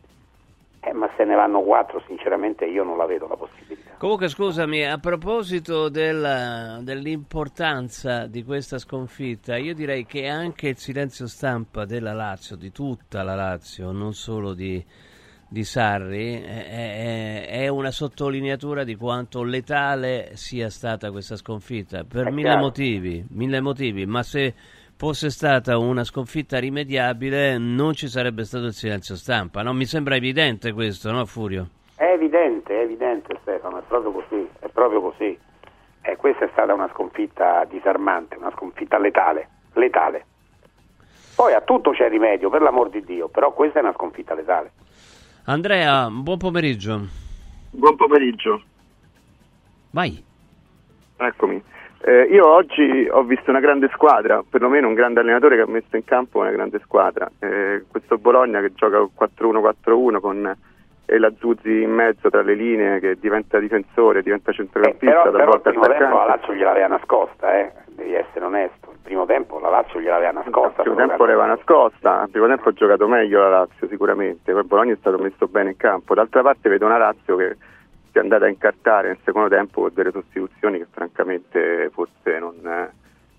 Eh, 0.88 0.92
ma 0.94 1.10
se 1.16 1.24
ne 1.24 1.34
vanno 1.34 1.60
quattro, 1.60 2.02
sinceramente 2.06 2.64
io 2.64 2.82
non 2.82 2.96
la 2.96 3.04
vedo 3.04 3.28
la 3.28 3.36
possibilità. 3.36 3.90
Comunque 3.98 4.28
scusami, 4.28 4.86
a 4.86 4.96
proposito 4.98 5.88
della- 5.90 6.78
dell'importanza 6.80 8.26
di 8.26 8.42
questa 8.42 8.78
sconfitta, 8.78 9.56
io 9.56 9.74
direi 9.74 10.06
che 10.06 10.28
anche 10.28 10.68
il 10.68 10.78
silenzio 10.78 11.26
stampa 11.26 11.84
della 11.84 12.14
Lazio, 12.14 12.56
di 12.56 12.72
tutta 12.72 13.22
la 13.22 13.34
Lazio, 13.34 13.90
non 13.92 14.14
solo 14.14 14.54
di, 14.54 14.82
di 15.46 15.64
Sarri, 15.64 16.40
è, 16.40 17.46
è- 17.48 17.68
una 17.68 17.90
sottolineatura 17.90 18.84
di 18.84 18.94
quanto 18.96 19.42
letale 19.42 20.30
sia 20.34 20.70
stata 20.70 21.10
questa 21.10 21.36
sconfitta, 21.36 22.04
per 22.04 22.30
mille 22.30 22.56
motivi, 22.56 23.24
mille 23.30 23.60
motivi, 23.60 24.06
ma 24.06 24.22
se 24.22 24.54
fosse 24.98 25.30
stata 25.30 25.78
una 25.78 26.02
sconfitta 26.02 26.58
rimediabile 26.58 27.56
non 27.56 27.92
ci 27.92 28.08
sarebbe 28.08 28.42
stato 28.42 28.64
il 28.64 28.72
silenzio 28.72 29.14
stampa, 29.14 29.62
no? 29.62 29.72
Mi 29.72 29.84
sembra 29.84 30.16
evidente 30.16 30.72
questo, 30.72 31.12
no 31.12 31.24
Furio? 31.24 31.68
È 31.94 32.02
evidente, 32.02 32.76
è 32.76 32.82
evidente 32.82 33.38
Stefano, 33.42 33.78
è 33.78 33.82
proprio 33.86 34.10
così, 34.10 34.48
è 34.58 34.66
proprio 34.66 35.00
così. 35.00 35.38
E 36.00 36.16
questa 36.16 36.46
è 36.46 36.48
stata 36.50 36.74
una 36.74 36.90
sconfitta 36.92 37.64
disarmante, 37.70 38.34
una 38.38 38.50
sconfitta 38.50 38.98
letale, 38.98 39.48
letale. 39.74 40.26
Poi 41.36 41.52
a 41.52 41.60
tutto 41.60 41.92
c'è 41.92 42.08
rimedio, 42.08 42.50
per 42.50 42.62
l'amor 42.62 42.90
di 42.90 43.04
Dio, 43.04 43.28
però 43.28 43.52
questa 43.52 43.78
è 43.78 43.82
una 43.82 43.92
sconfitta 43.92 44.34
letale. 44.34 44.72
Andrea, 45.44 46.08
buon 46.10 46.38
pomeriggio. 46.38 47.06
Buon 47.70 47.94
pomeriggio. 47.94 48.62
Vai. 49.92 50.24
Eccomi. 51.18 51.62
Eh, 52.00 52.22
io 52.30 52.46
oggi 52.46 53.08
ho 53.10 53.22
visto 53.24 53.50
una 53.50 53.60
grande 53.60 53.88
squadra, 53.92 54.42
perlomeno 54.48 54.86
un 54.86 54.94
grande 54.94 55.20
allenatore 55.20 55.56
che 55.56 55.62
ha 55.62 55.66
messo 55.66 55.96
in 55.96 56.04
campo 56.04 56.38
una 56.38 56.50
grande 56.50 56.78
squadra. 56.84 57.28
Eh, 57.40 57.84
questo 57.90 58.18
Bologna 58.18 58.60
che 58.60 58.72
gioca 58.74 58.98
4-1-4-1 58.98 60.20
con 60.20 60.56
eh, 61.06 61.18
la 61.18 61.32
Zuzzi 61.38 61.82
in 61.82 61.90
mezzo 61.90 62.30
tra 62.30 62.42
le 62.42 62.54
linee 62.54 63.00
che 63.00 63.16
diventa 63.18 63.58
difensore, 63.58 64.22
diventa 64.22 64.52
centrocampista, 64.52 65.22
Eh, 65.22 65.30
Però, 65.30 65.36
però 65.38 65.54
il 65.54 65.60
primo 65.60 65.86
tempo 65.86 66.16
la. 66.16 66.26
Lazio 66.26 66.54
gliel'aveva 66.54 66.86
nascosta, 66.86 67.58
eh? 67.58 67.72
devi 67.88 68.14
essere 68.14 68.44
onesto. 68.44 68.90
Il 68.92 68.98
primo 69.02 69.26
tempo 69.26 69.58
la 69.58 69.70
Lazio 69.70 70.00
gliel'aveva 70.00 70.32
nascosta. 70.32 70.82
Il 70.82 70.92
primo 70.92 71.06
tempo 71.08 71.24
l'aveva 71.24 71.46
nascosta, 71.46 72.22
il 72.22 72.30
primo 72.30 72.46
tempo 72.46 72.68
ha 72.68 72.72
giocato 72.72 73.08
meglio 73.08 73.40
la 73.40 73.48
Lazio 73.48 73.88
sicuramente, 73.88 74.52
poi 74.52 74.62
Bologna 74.64 74.92
è 74.92 74.96
stato 75.00 75.18
messo 75.18 75.48
bene 75.48 75.70
in 75.70 75.76
campo. 75.76 76.14
D'altra 76.14 76.42
parte 76.42 76.68
vedo 76.68 76.86
una 76.86 76.98
Lazio 76.98 77.34
che 77.36 77.56
si 78.10 78.18
è 78.18 78.20
andata 78.20 78.46
a 78.46 78.48
incartare 78.48 79.08
nel 79.08 79.18
secondo 79.24 79.48
tempo 79.48 79.82
con 79.82 79.90
delle 79.94 80.10
sostituzioni 80.10 80.78
che 80.78 80.86
francamente 80.90 81.90
forse 81.92 82.38
non, 82.38 82.90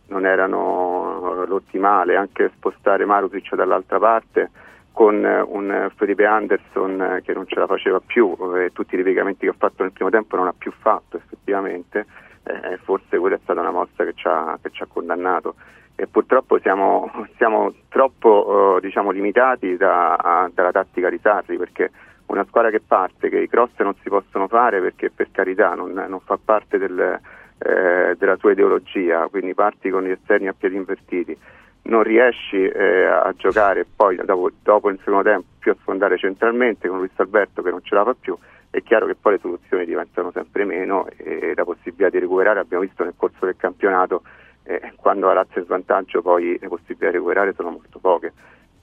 non 0.08 0.26
erano 0.26 1.46
l'ottimale, 1.46 2.16
anche 2.16 2.52
spostare 2.56 3.06
Marusic 3.06 3.56
dall'altra 3.56 4.00
parte 4.00 4.52
con 4.92 5.24
un 5.24 5.90
Felipe 5.96 6.26
Anderson 6.26 7.22
che 7.24 7.34
non 7.34 7.48
ce 7.48 7.60
la 7.60 7.68
faceva 7.68 8.02
più 8.06 8.36
e 8.58 8.72
tutti 8.74 8.96
i 8.96 8.98
ripiegamenti 8.98 9.46
che 9.46 9.52
ha 9.52 9.56
fatto 9.58 9.84
nel 9.84 9.94
primo 9.94 10.10
tempo 10.10 10.36
non 10.36 10.48
ha 10.48 10.54
più 10.58 10.74
fatto 10.78 11.18
effettivamente 11.18 12.06
eh, 12.44 12.78
forse 12.84 13.18
quella 13.18 13.36
è 13.36 13.40
stata 13.44 13.62
una 13.62 13.72
mossa 13.72 14.04
che 14.04 14.14
ci 14.16 14.28
ha, 14.28 14.58
che 14.62 14.72
ci 14.72 14.84
ha 14.84 14.88
condannato. 14.88 15.56
E 15.96 16.08
purtroppo 16.08 16.60
siamo, 16.60 17.12
siamo 17.38 17.74
troppo 17.90 18.78
eh, 18.78 18.82
diciamo, 18.82 19.12
limitati 19.12 19.78
da- 19.78 20.16
a- 20.16 20.50
dalla 20.54 20.72
tattica 20.72 21.10
di 21.10 21.20
Sarri 21.22 21.58
perché 21.58 21.92
una 22.30 22.46
squadra 22.48 22.70
che 22.70 22.80
parte, 22.80 23.30
che 23.30 23.40
i 23.40 23.50
cross 23.50 23.72
non 23.78 23.96
si 24.02 24.10
possono 24.10 24.48
fare 24.48 24.80
perché 24.80 25.10
per 25.10 25.30
carità 25.32 25.74
non, 25.74 25.92
non 25.92 26.20
fa 26.20 26.38
parte 26.44 26.78
del, 26.78 27.20
eh, 27.58 28.16
della 28.18 28.38
sua 28.38 28.52
ideologia, 28.52 29.28
quindi 29.28 29.54
parti 29.54 29.90
con 29.90 30.04
gli 30.04 30.12
esterni 30.12 30.48
a 30.48 30.56
piedi 30.58 30.76
invertiti. 30.76 31.38
non 31.84 32.04
riesci 32.04 32.62
eh, 32.62 33.06
a 33.06 33.34
giocare 33.36 33.86
poi 33.96 34.16
dopo, 34.24 34.52
dopo 34.62 34.90
il 34.90 35.00
secondo 35.00 35.24
tempo 35.24 35.48
più 35.60 35.72
a 35.72 35.76
sfondare 35.82 36.18
centralmente 36.18 36.88
con 36.88 37.00
Luis 37.00 37.12
Alberto 37.16 37.62
che 37.62 37.72
non 37.72 37.84
ce 37.84 37.96
la 37.96 38.04
fa 38.04 38.16
più, 38.20 38.38
è 38.70 38.84
chiaro 38.84 39.08
che 39.08 39.16
poi 39.16 39.34
le 39.34 39.40
soluzioni 39.40 39.86
diventano 39.86 40.32
sempre 40.32 40.64
meno 40.66 41.08
e 41.18 41.54
la 41.56 41.64
possibilità 41.64 42.10
di 42.10 42.20
recuperare 42.20 42.60
abbiamo 42.60 42.84
visto 42.84 43.04
nel 43.04 43.14
corso 43.18 43.46
del 43.46 43.56
campionato 43.58 44.22
eh, 44.64 44.94
quando 44.96 45.26
la 45.28 45.34
Lazio 45.34 45.56
è 45.56 45.60
in 45.60 45.66
svantaggio 45.66 46.22
poi 46.22 46.58
le 46.60 46.68
possibilità 46.68 47.08
di 47.08 47.14
recuperare 47.14 47.54
sono 47.54 47.72
molto 47.72 47.98
poche 47.98 48.34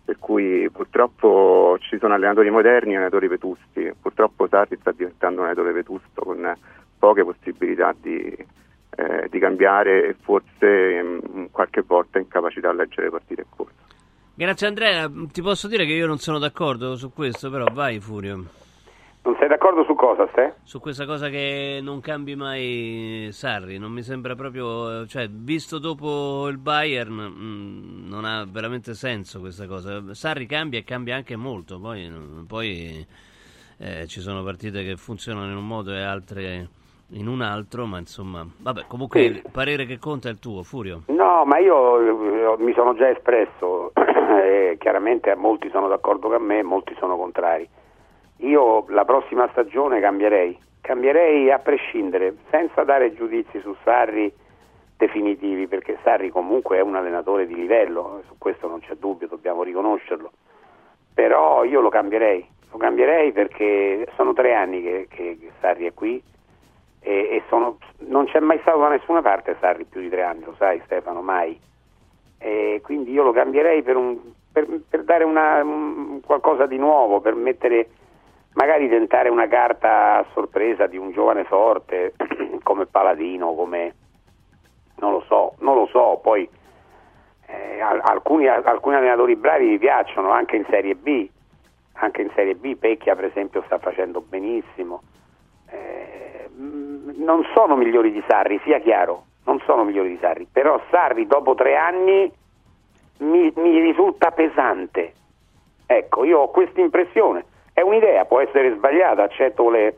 per 0.06 0.18
cui 0.20 0.70
purtroppo 0.70 1.76
ci 1.80 1.98
sono 1.98 2.14
allenatori 2.14 2.48
moderni 2.48 2.92
e 2.92 2.94
allenatori 2.94 3.26
vetusti. 3.26 3.92
Purtroppo 4.00 4.46
Sarri 4.46 4.78
sta 4.80 4.92
diventando 4.92 5.40
un 5.40 5.48
allenatore 5.48 5.72
vetusto 5.72 6.22
con 6.22 6.56
poche 6.96 7.24
possibilità 7.24 7.92
di, 8.00 8.16
eh, 8.20 9.26
di 9.28 9.38
cambiare 9.40 10.06
e 10.06 10.16
forse 10.22 11.02
mh, 11.02 11.48
qualche 11.50 11.82
volta 11.84 12.20
incapacità 12.20 12.70
a 12.70 12.74
leggere 12.74 13.06
le 13.06 13.10
partite 13.10 13.40
in 13.40 13.46
corso. 13.54 13.74
Grazie 14.34 14.68
Andrea, 14.68 15.10
ti 15.32 15.42
posso 15.42 15.66
dire 15.66 15.84
che 15.84 15.92
io 15.92 16.06
non 16.06 16.18
sono 16.18 16.38
d'accordo 16.38 16.94
su 16.94 17.12
questo, 17.12 17.50
però 17.50 17.66
vai 17.72 17.98
Furio. 17.98 18.44
Non 19.26 19.34
sei 19.40 19.48
d'accordo 19.48 19.82
su 19.82 19.96
cosa, 19.96 20.28
Ste? 20.28 20.54
Su 20.62 20.78
questa 20.78 21.04
cosa 21.04 21.28
che 21.28 21.80
non 21.82 22.00
cambi 22.00 22.36
mai 22.36 23.26
Sarri, 23.32 23.76
non 23.76 23.90
mi 23.90 24.02
sembra 24.02 24.36
proprio, 24.36 25.04
cioè, 25.08 25.26
visto 25.28 25.80
dopo 25.80 26.46
il 26.46 26.58
Bayern, 26.58 27.12
mh, 27.12 28.08
non 28.08 28.24
ha 28.24 28.46
veramente 28.48 28.94
senso 28.94 29.40
questa 29.40 29.66
cosa. 29.66 30.14
Sarri 30.14 30.46
cambia 30.46 30.78
e 30.78 30.84
cambia 30.84 31.16
anche 31.16 31.34
molto, 31.34 31.80
poi, 31.80 32.08
poi 32.46 33.04
eh, 33.78 34.06
ci 34.06 34.20
sono 34.20 34.44
partite 34.44 34.84
che 34.84 34.96
funzionano 34.96 35.50
in 35.50 35.56
un 35.56 35.66
modo 35.66 35.92
e 35.92 36.02
altre 36.02 36.68
in 37.10 37.26
un 37.26 37.40
altro, 37.40 37.84
ma 37.84 37.98
insomma, 37.98 38.46
vabbè, 38.58 38.84
comunque 38.86 39.20
sì. 39.20 39.26
il 39.26 39.42
parere 39.50 39.86
che 39.86 39.98
conta 39.98 40.28
è 40.28 40.30
il 40.30 40.38
tuo, 40.38 40.62
Furio. 40.62 41.02
No, 41.06 41.44
ma 41.44 41.58
io 41.58 42.56
mi 42.58 42.72
sono 42.74 42.94
già 42.94 43.08
espresso 43.08 43.90
e 44.40 44.76
chiaramente 44.78 45.34
molti 45.34 45.68
sono 45.70 45.88
d'accordo 45.88 46.28
con 46.28 46.42
me, 46.44 46.62
molti 46.62 46.94
sono 46.96 47.16
contrari. 47.16 47.68
Io 48.38 48.84
la 48.88 49.04
prossima 49.04 49.48
stagione 49.50 50.00
cambierei, 50.00 50.58
cambierei 50.80 51.50
a 51.50 51.58
prescindere, 51.58 52.36
senza 52.50 52.84
dare 52.84 53.14
giudizi 53.14 53.60
su 53.60 53.74
Sarri 53.82 54.32
definitivi, 54.96 55.66
perché 55.66 55.98
Sarri 56.02 56.30
comunque 56.30 56.78
è 56.78 56.80
un 56.80 56.96
allenatore 56.96 57.46
di 57.46 57.54
livello, 57.54 58.22
su 58.26 58.34
questo 58.38 58.68
non 58.68 58.80
c'è 58.80 58.94
dubbio, 58.94 59.26
dobbiamo 59.26 59.62
riconoscerlo. 59.62 60.30
Però 61.14 61.64
io 61.64 61.80
lo 61.80 61.88
cambierei, 61.88 62.46
lo 62.70 62.78
cambierei 62.78 63.32
perché 63.32 64.06
sono 64.16 64.32
tre 64.32 64.54
anni 64.54 64.82
che, 64.82 65.06
che, 65.08 65.38
Sarri 65.60 65.86
è 65.86 65.94
qui 65.94 66.22
e, 67.00 67.12
e 67.12 67.42
sono, 67.48 67.78
non 68.00 68.26
c'è 68.26 68.40
mai 68.40 68.58
stato 68.60 68.78
da 68.80 68.88
nessuna 68.88 69.22
parte 69.22 69.56
Sarri 69.60 69.84
più 69.84 70.00
di 70.00 70.10
tre 70.10 70.22
anni, 70.22 70.44
lo 70.44 70.54
sai 70.58 70.80
Stefano, 70.84 71.22
mai. 71.22 71.58
E 72.38 72.80
quindi 72.82 73.12
io 73.12 73.22
lo 73.22 73.32
cambierei 73.32 73.82
per, 73.82 73.96
un, 73.96 74.18
per, 74.52 74.66
per 74.88 75.04
dare 75.04 75.24
una, 75.24 75.62
un, 75.62 76.20
qualcosa 76.20 76.66
di 76.66 76.76
nuovo, 76.76 77.20
per 77.20 77.34
mettere 77.34 77.88
magari 78.56 78.88
tentare 78.88 79.28
una 79.28 79.46
carta 79.48 80.18
a 80.18 80.26
sorpresa 80.32 80.86
di 80.86 80.96
un 80.96 81.12
giovane 81.12 81.44
forte 81.44 82.14
come 82.62 82.86
Paladino, 82.86 83.54
come 83.54 83.94
non 84.96 85.12
lo 85.12 85.22
so, 85.26 85.54
non 85.58 85.74
lo 85.74 85.86
so, 85.86 86.18
poi 86.22 86.48
eh, 87.46 87.80
alcuni, 87.80 88.48
alcuni, 88.48 88.96
allenatori 88.96 89.36
bravi 89.36 89.66
mi 89.66 89.78
piacciono 89.78 90.30
anche 90.30 90.56
in 90.56 90.64
Serie 90.70 90.94
B, 90.94 91.28
anche 91.94 92.22
in 92.22 92.30
Serie 92.34 92.54
B 92.54 92.76
Pecchia 92.76 93.14
per 93.14 93.26
esempio 93.26 93.62
sta 93.66 93.78
facendo 93.78 94.22
benissimo, 94.22 95.02
eh, 95.70 96.48
non 96.54 97.46
sono 97.54 97.76
migliori 97.76 98.10
di 98.10 98.24
Sarri, 98.26 98.58
sia 98.64 98.78
chiaro, 98.78 99.24
non 99.44 99.60
sono 99.66 99.84
migliori 99.84 100.08
di 100.08 100.18
Sarri, 100.18 100.48
però 100.50 100.80
Sarri 100.90 101.26
dopo 101.26 101.54
tre 101.54 101.76
anni 101.76 102.32
mi, 103.18 103.52
mi 103.54 103.80
risulta 103.80 104.30
pesante, 104.30 105.12
ecco, 105.84 106.24
io 106.24 106.38
ho 106.38 106.50
questa 106.50 106.80
impressione 106.80 107.44
è 107.76 107.82
un'idea, 107.82 108.24
può 108.24 108.40
essere 108.40 108.74
sbagliata, 108.74 109.24
accetto 109.24 109.68
le, 109.68 109.96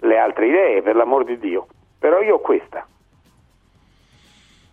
le 0.00 0.18
altre 0.18 0.48
idee, 0.48 0.82
per 0.82 0.96
l'amor 0.96 1.24
di 1.24 1.38
Dio, 1.38 1.66
però 1.98 2.20
io 2.20 2.34
ho 2.34 2.40
questa. 2.40 2.86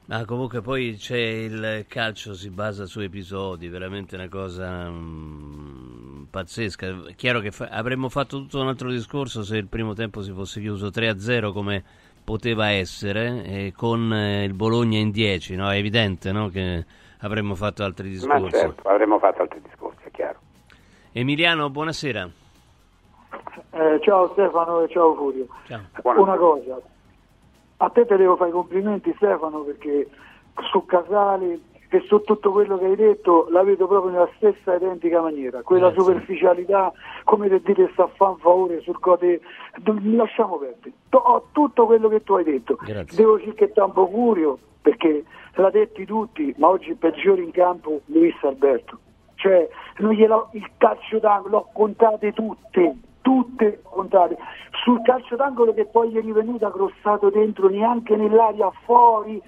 Ah, 0.09 0.25
comunque 0.25 0.59
poi 0.59 0.95
c'è 0.97 1.15
il 1.15 1.85
calcio, 1.87 2.33
si 2.33 2.49
basa 2.49 2.85
su 2.85 2.99
episodi, 2.99 3.69
veramente 3.69 4.15
una 4.15 4.27
cosa 4.27 4.89
mh, 4.89 6.27
pazzesca. 6.29 6.87
È 7.07 7.15
chiaro 7.15 7.39
che 7.39 7.51
fa- 7.51 7.69
avremmo 7.71 8.09
fatto 8.09 8.39
tutto 8.39 8.59
un 8.59 8.67
altro 8.67 8.89
discorso 8.89 9.43
se 9.43 9.55
il 9.55 9.67
primo 9.67 9.93
tempo 9.93 10.21
si 10.21 10.33
fosse 10.33 10.59
chiuso 10.59 10.87
3-0 10.87 11.53
come 11.53 11.81
poteva 12.25 12.71
essere, 12.71 13.71
con 13.73 14.11
eh, 14.11 14.43
il 14.43 14.53
Bologna 14.53 14.97
in 14.97 15.11
10, 15.11 15.55
no? 15.55 15.71
È 15.71 15.77
evidente 15.77 16.33
no? 16.33 16.49
che 16.49 16.83
avremmo 17.19 17.55
fatto 17.55 17.85
altri 17.85 18.09
discorsi. 18.09 18.43
Ma 18.43 18.49
certo, 18.49 18.89
avremmo 18.89 19.17
fatto 19.17 19.43
altri 19.43 19.61
discorsi. 19.61 19.70
Emiliano, 21.13 21.69
buonasera. 21.69 22.29
Eh, 23.71 23.99
ciao 24.01 24.29
Stefano 24.31 24.81
e 24.81 24.87
ciao 24.89 25.13
Furio. 25.13 25.45
Ciao. 25.67 25.81
Una 26.03 26.37
cosa, 26.37 26.79
a 27.77 27.89
te 27.89 28.05
te 28.05 28.15
devo 28.15 28.37
fare 28.37 28.49
i 28.49 28.53
complimenti 28.53 29.13
Stefano 29.17 29.59
perché 29.59 30.07
su 30.71 30.85
Casali 30.85 31.69
e 31.89 32.01
su 32.07 32.21
tutto 32.21 32.51
quello 32.53 32.77
che 32.77 32.85
hai 32.85 32.95
detto 32.95 33.47
la 33.49 33.61
vedo 33.63 33.87
proprio 33.87 34.11
nella 34.11 34.29
stessa 34.37 34.75
identica 34.75 35.19
maniera, 35.19 35.61
quella 35.63 35.91
Grazie. 35.91 36.01
superficialità, 36.01 36.93
come 37.25 37.49
per 37.49 37.59
dire 37.59 37.89
sta 37.91 38.03
a 38.03 38.11
fan 38.15 38.37
favore 38.37 38.79
sul 38.79 38.97
code, 38.99 39.41
lasciamo 40.13 40.57
perdere, 40.57 40.93
ho 41.09 41.47
tutto 41.51 41.85
quello 41.87 42.07
che 42.07 42.23
tu 42.23 42.35
hai 42.35 42.45
detto, 42.45 42.77
Grazie. 42.79 43.17
devo 43.17 43.37
circhettare 43.37 43.87
un 43.87 43.93
po' 43.93 44.07
Furio 44.07 44.57
perché 44.81 45.25
l'ha 45.55 45.69
detti 45.69 46.05
tutti, 46.05 46.53
ma 46.57 46.69
oggi 46.69 46.91
il 46.91 46.95
peggiore 46.95 47.41
in 47.41 47.51
campo 47.51 47.99
Luis 48.05 48.35
Alberto 48.43 48.99
cioè 49.41 49.67
il 50.51 50.69
calcio 50.77 51.19
d'angolo, 51.19 51.57
l'ho 51.57 51.69
contate 51.73 52.33
tutte, 52.33 52.97
tutte 53.21 53.81
contate. 53.83 54.37
Sul 54.83 55.01
calcio 55.03 55.35
d'angolo 55.35 55.73
che 55.73 55.85
poi 55.85 56.09
gli 56.09 56.17
è 56.17 56.21
rivenuto 56.21 56.69
grossato 56.69 57.29
dentro, 57.29 57.69
neanche 57.69 58.15
nell'aria 58.15 58.71
fuori, 58.85 59.41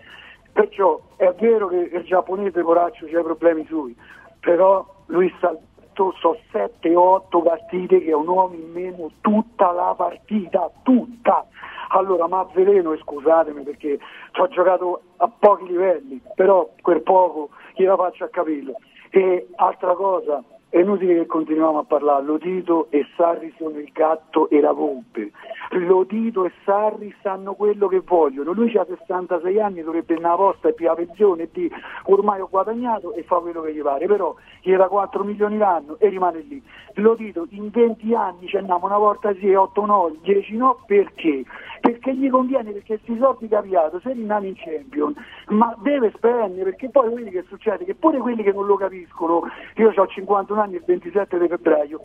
perciò 0.52 1.00
è 1.16 1.34
vero 1.40 1.68
che 1.68 1.90
il 1.92 2.04
giapponese 2.04 2.62
Coraccio 2.62 3.08
c'ha 3.08 3.22
problemi 3.22 3.66
suoi, 3.66 3.96
però 4.40 4.86
lui 5.08 5.34
sta 5.38 5.58
so 5.96 6.38
7-8 6.52 7.44
partite 7.44 8.02
che 8.02 8.10
è 8.10 8.16
un 8.16 8.28
uomo 8.28 8.56
in 8.56 8.72
meno 8.72 9.12
tutta 9.22 9.72
la 9.72 9.94
partita, 9.96 10.70
tutta. 10.84 11.46
Allora, 11.90 12.28
ma 12.28 12.48
veleno, 12.54 12.96
scusatemi 12.98 13.62
perché 13.64 14.00
ci 14.32 14.42
ho 14.42 14.48
giocato 14.48 15.02
a 15.18 15.28
pochi 15.28 15.68
livelli, 15.68 16.20
però 16.34 16.68
quel 16.82 17.02
poco 17.02 17.50
gliela 17.76 17.96
faccio 17.96 18.24
a 18.24 18.30
capirlo. 18.30 18.74
E 19.14 19.48
altra 19.58 19.96
cosa, 19.96 20.44
è 20.74 20.80
inutile 20.80 21.14
che 21.14 21.26
continuiamo 21.28 21.78
a 21.78 21.84
parlare, 21.84 22.26
Lodito 22.26 22.88
e 22.90 23.06
Sarri 23.16 23.54
sono 23.60 23.78
il 23.78 23.92
gatto 23.94 24.50
e 24.50 24.60
la 24.60 24.72
volpe. 24.72 25.30
Lodito 25.70 26.46
e 26.46 26.52
Sarri 26.66 27.14
sanno 27.22 27.54
quello 27.54 27.88
che 27.88 28.02
vogliono. 28.04 28.54
Lui 28.54 28.76
ha 28.76 28.84
66 28.84 29.62
anni, 29.62 29.84
dovrebbe 29.84 30.16
andare 30.16 30.34
a 30.34 30.38
posta 30.38 30.70
e 30.70 30.74
più 30.74 30.88
la 30.88 30.96
pensione 30.96 31.44
e 31.44 31.50
di 31.52 31.72
ormai 32.06 32.42
ho 32.42 32.48
guadagnato 32.50 33.14
e 33.14 33.22
fa 33.22 33.36
quello 33.36 33.62
che 33.62 33.72
gli 33.72 33.82
pare, 33.84 34.08
però 34.08 34.36
gli 34.62 34.76
dà 34.76 34.88
4 34.88 35.24
milioni 35.24 35.58
l'anno 35.60 35.98
e 36.00 36.10
rimane 36.10 36.40
lì. 36.40 36.60
Lodito 36.96 37.46
in 37.52 37.70
20 37.70 38.16
anni 38.16 38.48
ci 38.48 38.58
andiamo 38.58 38.88
una 38.88 38.98
volta 38.98 39.32
sì, 39.36 39.54
8 39.54 39.86
no, 39.86 40.16
10 40.24 40.58
no, 40.58 40.80
perché? 40.88 41.44
Perché 41.82 42.16
gli 42.16 42.30
conviene, 42.30 42.72
perché 42.72 42.98
questi 42.98 43.18
soldi 43.20 43.48
capiato 43.48 44.00
se 44.00 44.14
rimane 44.14 44.48
in 44.48 44.56
champion, 44.56 45.14
ma 45.50 45.76
deve 45.82 46.12
spendere, 46.16 46.72
perché 46.72 46.90
poi 46.90 47.12
quelli 47.12 47.30
che 47.30 47.44
succede, 47.48 47.86
che 47.86 47.94
pure 47.94 48.20
quelli 48.20 48.42
che 48.42 48.54
non 48.54 48.66
lo 48.66 48.76
capiscono, 48.76 49.44
io 49.76 49.92
ho 49.96 50.08
51 50.08 50.62
anni 50.62 50.63
il 50.72 50.84
27 50.86 51.38
di 51.40 51.48
febbraio, 51.48 52.02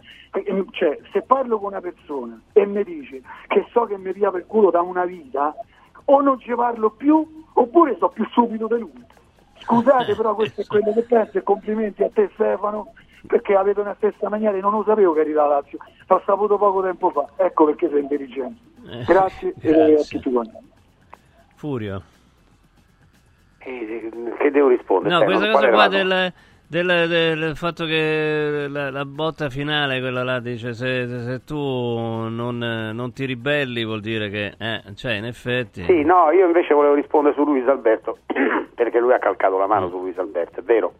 cioè, 0.73 0.99
se 1.13 1.23
parlo 1.23 1.59
con 1.59 1.69
una 1.69 1.81
persona 1.81 2.41
e 2.53 2.67
mi 2.67 2.83
dice 2.85 3.23
che 3.47 3.67
so 3.71 3.85
che 3.85 3.97
mi 3.99 4.13
pia 4.13 4.31
per 4.31 4.47
culo 4.47 4.71
da 4.71 4.81
una 4.81 5.05
vita, 5.05 5.55
o 6.07 6.21
non 6.21 6.39
ci 6.41 6.55
parlo 6.55 6.91
più, 6.91 7.45
oppure 7.53 7.95
sto 7.97 8.09
più 8.09 8.25
stupido 8.31 8.67
di 8.67 8.79
lui. 8.79 9.05
Scusate, 9.61 10.15
però 10.15 10.35
questo 10.35 10.63
è 10.63 10.67
quello 10.67 10.93
che 10.93 11.03
penso 11.03 11.39
e 11.39 11.43
complimenti 11.43 12.03
a 12.03 12.11
te 12.11 12.31
Stefano, 12.33 12.93
perché 13.27 13.55
vedo 13.63 13.83
nella 13.83 13.97
stessa 13.97 14.29
maniera 14.29 14.57
e 14.57 14.61
non 14.61 14.73
lo 14.73 14.85
sapevo 14.87 15.13
che 15.13 15.21
arriva 15.21 15.47
la 15.47 15.57
Lazio, 15.57 15.79
l'ho 16.07 16.23
saputo 16.25 16.57
poco 16.57 16.83
tempo 16.83 17.11
fa, 17.11 17.27
ecco 17.37 17.67
perché 17.67 17.89
sei 17.91 18.01
intelligente. 18.01 18.61
Eh, 18.89 19.05
grazie, 19.05 19.53
Grazie. 19.57 19.95
e 19.97 20.01
a 20.01 20.05
tutti 20.05 20.33
quanti. 20.33 20.57
Furio. 21.57 22.03
Eh, 23.59 24.11
che 24.39 24.51
devo 24.51 24.69
rispondere? 24.69 25.15
No, 25.15 25.25
questa 25.25 25.51
cosa 25.51 25.69
qua 25.69 25.89
del 25.89 26.33
del, 26.69 27.09
del, 27.09 27.57
fatto 27.57 27.87
che 27.87 28.67
la, 28.69 28.91
la, 28.91 29.05
botta 29.07 29.49
finale, 29.49 30.01
quella 30.01 30.23
là, 30.23 30.39
dice 30.39 30.75
se, 30.75 31.07
se 31.07 31.43
tu 31.43 31.57
non, 31.57 32.59
non, 32.59 33.13
ti 33.15 33.25
ribelli 33.25 33.85
vuol 33.85 34.03
dire 34.03 34.29
che, 34.29 34.55
eh, 34.59 34.83
cioè 34.95 35.13
in 35.15 35.25
effetti... 35.25 35.83
Sì, 35.85 36.03
no, 36.03 36.31
io 36.31 36.45
invece 36.45 36.75
volevo 36.75 36.93
rispondere 36.93 37.35
su 37.35 37.45
Luis 37.45 37.67
Alberto, 37.67 38.19
perché 38.75 39.01
lui 39.01 39.15
ha 39.15 39.19
calcato 39.19 39.57
la 39.57 39.67
mano 39.67 39.87
mm. 39.87 39.91
su 39.91 39.99
Luis 39.99 40.19
Alberto, 40.19 40.61
è 40.61 40.63
vero 40.63 40.93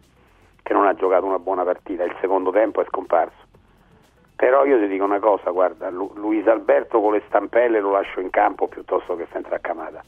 che 0.63 0.73
non 0.73 0.87
ha 0.87 0.95
giocato 0.95 1.25
una 1.25 1.39
buona 1.39 1.63
partita, 1.63 2.03
il 2.03 2.15
secondo 2.19 2.49
tempo 2.49 2.81
è 2.81 2.85
scomparso. 2.87 3.47
Però 4.35 4.65
io 4.65 4.79
ti 4.79 4.87
dico 4.87 5.03
una 5.03 5.19
cosa, 5.19 5.51
guarda, 5.51 5.89
Lu- 5.91 6.13
Luis 6.15 6.47
Alberto 6.47 6.99
con 6.99 7.13
le 7.13 7.21
stampelle 7.27 7.79
lo 7.79 7.91
lascio 7.91 8.21
in 8.21 8.31
campo 8.31 8.67
piuttosto 8.67 9.15
che 9.15 9.27
senza 9.31 9.59
Camada 9.59 10.03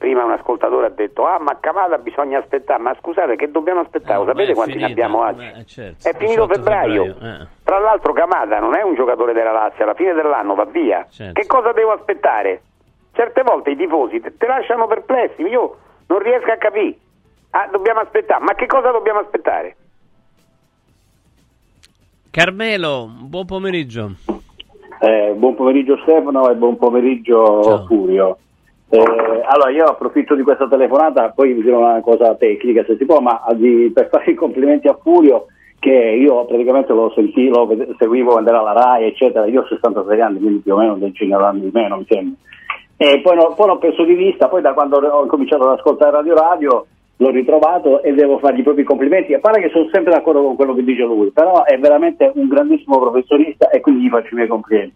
Prima 0.00 0.24
un 0.24 0.30
ascoltatore 0.30 0.86
ha 0.86 0.88
detto, 0.88 1.26
ah 1.26 1.38
ma 1.40 1.58
Camada 1.60 1.98
bisogna 1.98 2.38
aspettare, 2.38 2.80
ma 2.80 2.96
scusate 2.98 3.36
che 3.36 3.50
dobbiamo 3.50 3.80
aspettare, 3.80 4.22
Eh, 4.22 4.26
sapete 4.28 4.46
beh, 4.46 4.54
quanti 4.54 4.72
ne 4.78 4.78
finita, 4.86 5.04
abbiamo 5.04 5.26
oggi? 5.26 5.50
beh, 5.54 5.64
certo, 5.66 6.08
è 6.08 6.14
finito 6.16 6.46
18 6.46 6.54
febbraio. 6.54 7.04
febbraio, 7.04 7.42
eh. 7.42 7.46
Tra 7.62 7.78
l'altro 7.80 8.12
Camada 8.14 8.58
non 8.60 8.74
è 8.74 8.80
un 8.82 8.94
giocatore 8.94 9.34
della 9.34 9.52
Lazio, 9.52 9.84
alla 9.84 9.92
fine 9.92 10.14
dell'anno 10.14 10.54
va 10.54 10.64
via. 10.64 11.06
Certo. 11.10 11.38
Che 11.38 11.46
cosa 11.46 11.72
devo 11.72 11.92
aspettare? 11.92 12.62
Certe 13.12 13.42
volte 13.42 13.72
i 13.72 13.76
tifosi 13.76 14.20
te, 14.20 14.34
te 14.38 14.46
lasciano 14.46 14.86
perplessi, 14.86 15.42
io 15.42 15.76
non 16.06 16.18
riesco 16.20 16.50
a 16.50 16.56
capire. 16.56 16.96
Ah, 17.50 17.68
dobbiamo 17.70 18.00
aspettare, 18.00 18.42
ma 18.42 18.54
che 18.54 18.64
cosa 18.64 18.90
dobbiamo 18.92 19.18
aspettare? 19.20 19.76
Carmelo, 22.30 23.06
buon 23.20 23.44
pomeriggio. 23.44 24.12
Eh, 25.00 25.34
buon 25.36 25.54
pomeriggio 25.56 25.98
Stefano 26.02 26.48
e 26.48 26.54
buon 26.54 26.78
pomeriggio 26.78 27.84
Furio. 27.86 28.38
Eh, 28.92 28.98
allora 28.98 29.70
io 29.70 29.84
approfitto 29.84 30.34
di 30.34 30.42
questa 30.42 30.66
telefonata, 30.66 31.30
poi 31.30 31.52
vi 31.52 31.62
dirò 31.62 31.78
una 31.78 32.00
cosa 32.00 32.34
tecnica 32.34 32.82
se 32.84 32.96
si 32.96 33.04
può, 33.04 33.20
ma 33.20 33.40
di- 33.54 33.90
per 33.94 34.08
fare 34.08 34.32
i 34.32 34.34
complimenti 34.34 34.88
a 34.88 34.98
Furio 35.00 35.46
che 35.78 35.92
io 35.92 36.44
praticamente 36.44 36.92
lo 36.92 37.10
sentivo, 37.14 37.64
lo 37.64 37.94
seguivo 37.96 38.32
quando 38.32 38.50
era 38.50 38.58
alla 38.58 38.72
RAI 38.72 39.06
eccetera, 39.06 39.46
io 39.46 39.62
ho 39.62 39.66
66 39.66 40.20
anni 40.20 40.40
quindi 40.40 40.58
più 40.58 40.74
o 40.74 40.78
meno 40.78 40.94
un 40.94 40.98
decina 40.98 41.52
di 41.52 41.70
meno 41.72 41.98
mi 41.98 42.06
sembra. 42.08 42.34
E 42.96 43.20
poi, 43.22 43.36
no- 43.36 43.54
l'ho 43.56 43.78
perso 43.78 44.04
di 44.04 44.14
vista, 44.14 44.48
poi 44.48 44.60
da 44.60 44.74
quando 44.74 44.98
ho 44.98 45.24
cominciato 45.26 45.62
ad 45.68 45.78
ascoltare 45.78 46.10
Radio 46.10 46.34
Radio 46.34 46.86
l'ho 47.16 47.30
ritrovato 47.30 48.02
e 48.02 48.12
devo 48.12 48.38
fargli 48.38 48.64
i 48.66 48.82
complimenti. 48.82 49.34
A 49.34 49.38
parte 49.38 49.60
che 49.60 49.70
sono 49.70 49.88
sempre 49.92 50.12
d'accordo 50.12 50.42
con 50.42 50.56
quello 50.56 50.74
che 50.74 50.82
dice 50.82 51.02
lui, 51.04 51.30
però 51.30 51.64
è 51.64 51.78
veramente 51.78 52.30
un 52.34 52.48
grandissimo 52.48 52.98
professionista 52.98 53.70
e 53.70 53.80
quindi 53.80 54.04
gli 54.04 54.08
faccio 54.08 54.28
i 54.32 54.36
miei 54.36 54.48
complimenti. 54.48 54.94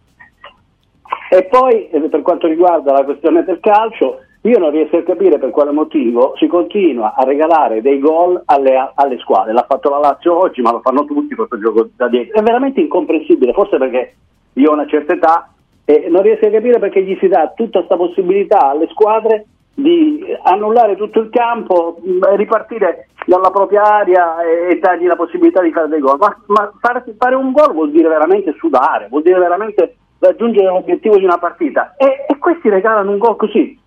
E 1.31 1.45
poi 1.45 1.89
eh, 1.91 2.01
per 2.01 2.23
quanto 2.23 2.47
riguarda 2.47 2.93
la 2.93 3.05
questione 3.05 3.45
del 3.45 3.61
calcio, 3.61 4.21
io 4.43 4.59
non 4.59 4.71
riesco 4.71 4.99
a 4.99 5.03
capire 5.03 5.39
per 5.39 5.51
quale 5.51 5.71
motivo 5.71 6.35
si 6.37 6.47
continua 6.47 7.15
a 7.17 7.25
regalare 7.25 7.81
dei 7.81 7.99
gol 7.99 8.41
alle, 8.45 8.93
alle 8.95 9.19
squadre. 9.19 9.53
L'ha 9.53 9.65
fatto 9.67 9.89
la 9.89 9.99
Lazio 9.99 10.39
oggi, 10.39 10.61
ma 10.61 10.71
lo 10.71 10.81
fanno 10.81 11.05
tutti 11.05 11.35
questo 11.35 11.59
gioco 11.59 11.89
da 11.97 12.09
dietro. 12.09 12.39
È 12.39 12.43
veramente 12.43 12.81
incomprensibile, 12.81 13.53
forse 13.55 13.79
perché 13.79 14.15
io 14.53 14.71
ho 14.71 14.75
una 14.75 14.87
certa 14.87 15.15
età 15.15 15.49
e 15.87 16.09
non 16.11 16.23
riesco 16.23 16.47
a 16.47 16.51
capire 16.51 16.79
perché 16.79 17.03
gli 17.03 17.17
si 17.21 17.29
dà 17.29 17.53
tutta 17.55 17.79
questa 17.79 17.97
possibilità 17.97 18.69
alle 18.69 18.87
squadre 18.89 19.47
di 19.75 20.23
annullare 20.45 20.95
tutto 20.97 21.21
il 21.21 21.31
campo, 21.31 21.97
mh, 22.01 22.37
ripartire 22.37 23.09
dalla 23.27 23.51
propria 23.51 23.83
area 23.83 24.43
e, 24.43 24.73
e 24.73 24.79
dargli 24.79 25.07
la 25.07 25.17
possibilità 25.17 25.63
di 25.63 25.73
fare 25.73 25.89
dei 25.89 26.01
gol. 26.01 26.19
Ma, 26.19 26.37
ma 26.47 26.73
fare, 26.81 27.03
fare 27.17 27.35
un 27.35 27.51
gol 27.51 27.73
vuol 27.73 27.91
dire 27.91 28.09
veramente 28.09 28.55
sudare, 28.59 29.09
vuol 29.09 29.23
dire 29.23 29.39
veramente 29.39 29.97
raggiungere 30.25 30.66
l'obiettivo 30.66 31.16
di 31.16 31.25
una 31.25 31.39
partita. 31.39 31.95
E, 31.97 32.25
e 32.29 32.39
questi 32.39 32.68
regalano 32.68 33.11
un 33.11 33.18
gol 33.18 33.37
così. 33.37 33.79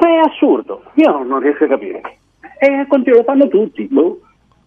Ma 0.00 0.08
è 0.08 0.28
assurdo, 0.28 0.82
io 0.94 1.10
non, 1.10 1.26
non 1.26 1.40
riesco 1.40 1.64
a 1.64 1.68
capire. 1.68 2.00
E 2.58 2.86
continuo, 2.88 3.18
lo 3.18 3.24
fanno 3.24 3.48
tutti. 3.48 3.84
Boh. 3.84 4.20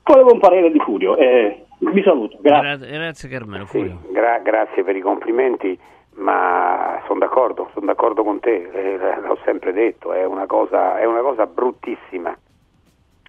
Volevo 0.04 0.34
un 0.34 0.40
parere 0.40 0.72
di 0.72 0.80
Furio. 0.80 1.18
Eh, 1.18 1.66
vi 1.80 2.02
saluto, 2.04 2.38
grazie. 2.42 2.88
Gra- 2.88 2.98
grazie 2.98 3.30
Carmelo. 3.30 3.66
Sì, 3.66 3.78
Furio. 3.78 4.00
gra- 4.12 4.40
grazie 4.40 4.84
per 4.84 4.96
i 4.96 5.02
complimenti, 5.02 5.78
ma 6.16 7.02
sono 7.08 7.20
d'accordo, 7.20 7.70
sono 7.74 7.86
d'accordo 7.88 8.24
con 8.24 8.40
te, 8.40 8.70
eh, 8.72 8.98
l'ho 8.98 9.38
sempre 9.44 9.74
detto, 9.74 10.14
è 10.14 10.26
una, 10.26 10.46
cosa, 10.46 10.98
è 10.98 11.06
una 11.06 11.22
cosa 11.22 11.46
bruttissima 11.46 12.36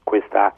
questa 0.04 0.54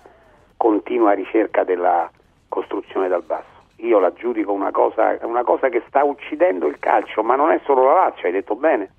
continua 0.56 1.12
ricerca 1.12 1.64
della 1.64 2.08
costruzione 2.48 3.08
dal 3.08 3.22
basso. 3.22 3.49
Io 3.82 3.98
la 3.98 4.12
giudico 4.12 4.52
una 4.52 4.70
cosa, 4.70 5.16
una 5.22 5.42
cosa 5.42 5.68
che 5.68 5.82
sta 5.88 6.04
uccidendo 6.04 6.66
il 6.66 6.78
calcio, 6.78 7.22
ma 7.22 7.34
non 7.36 7.50
è 7.50 7.60
solo 7.64 7.84
la 7.84 7.94
Lazio, 7.94 8.26
hai 8.26 8.32
detto 8.32 8.54
bene. 8.54 8.90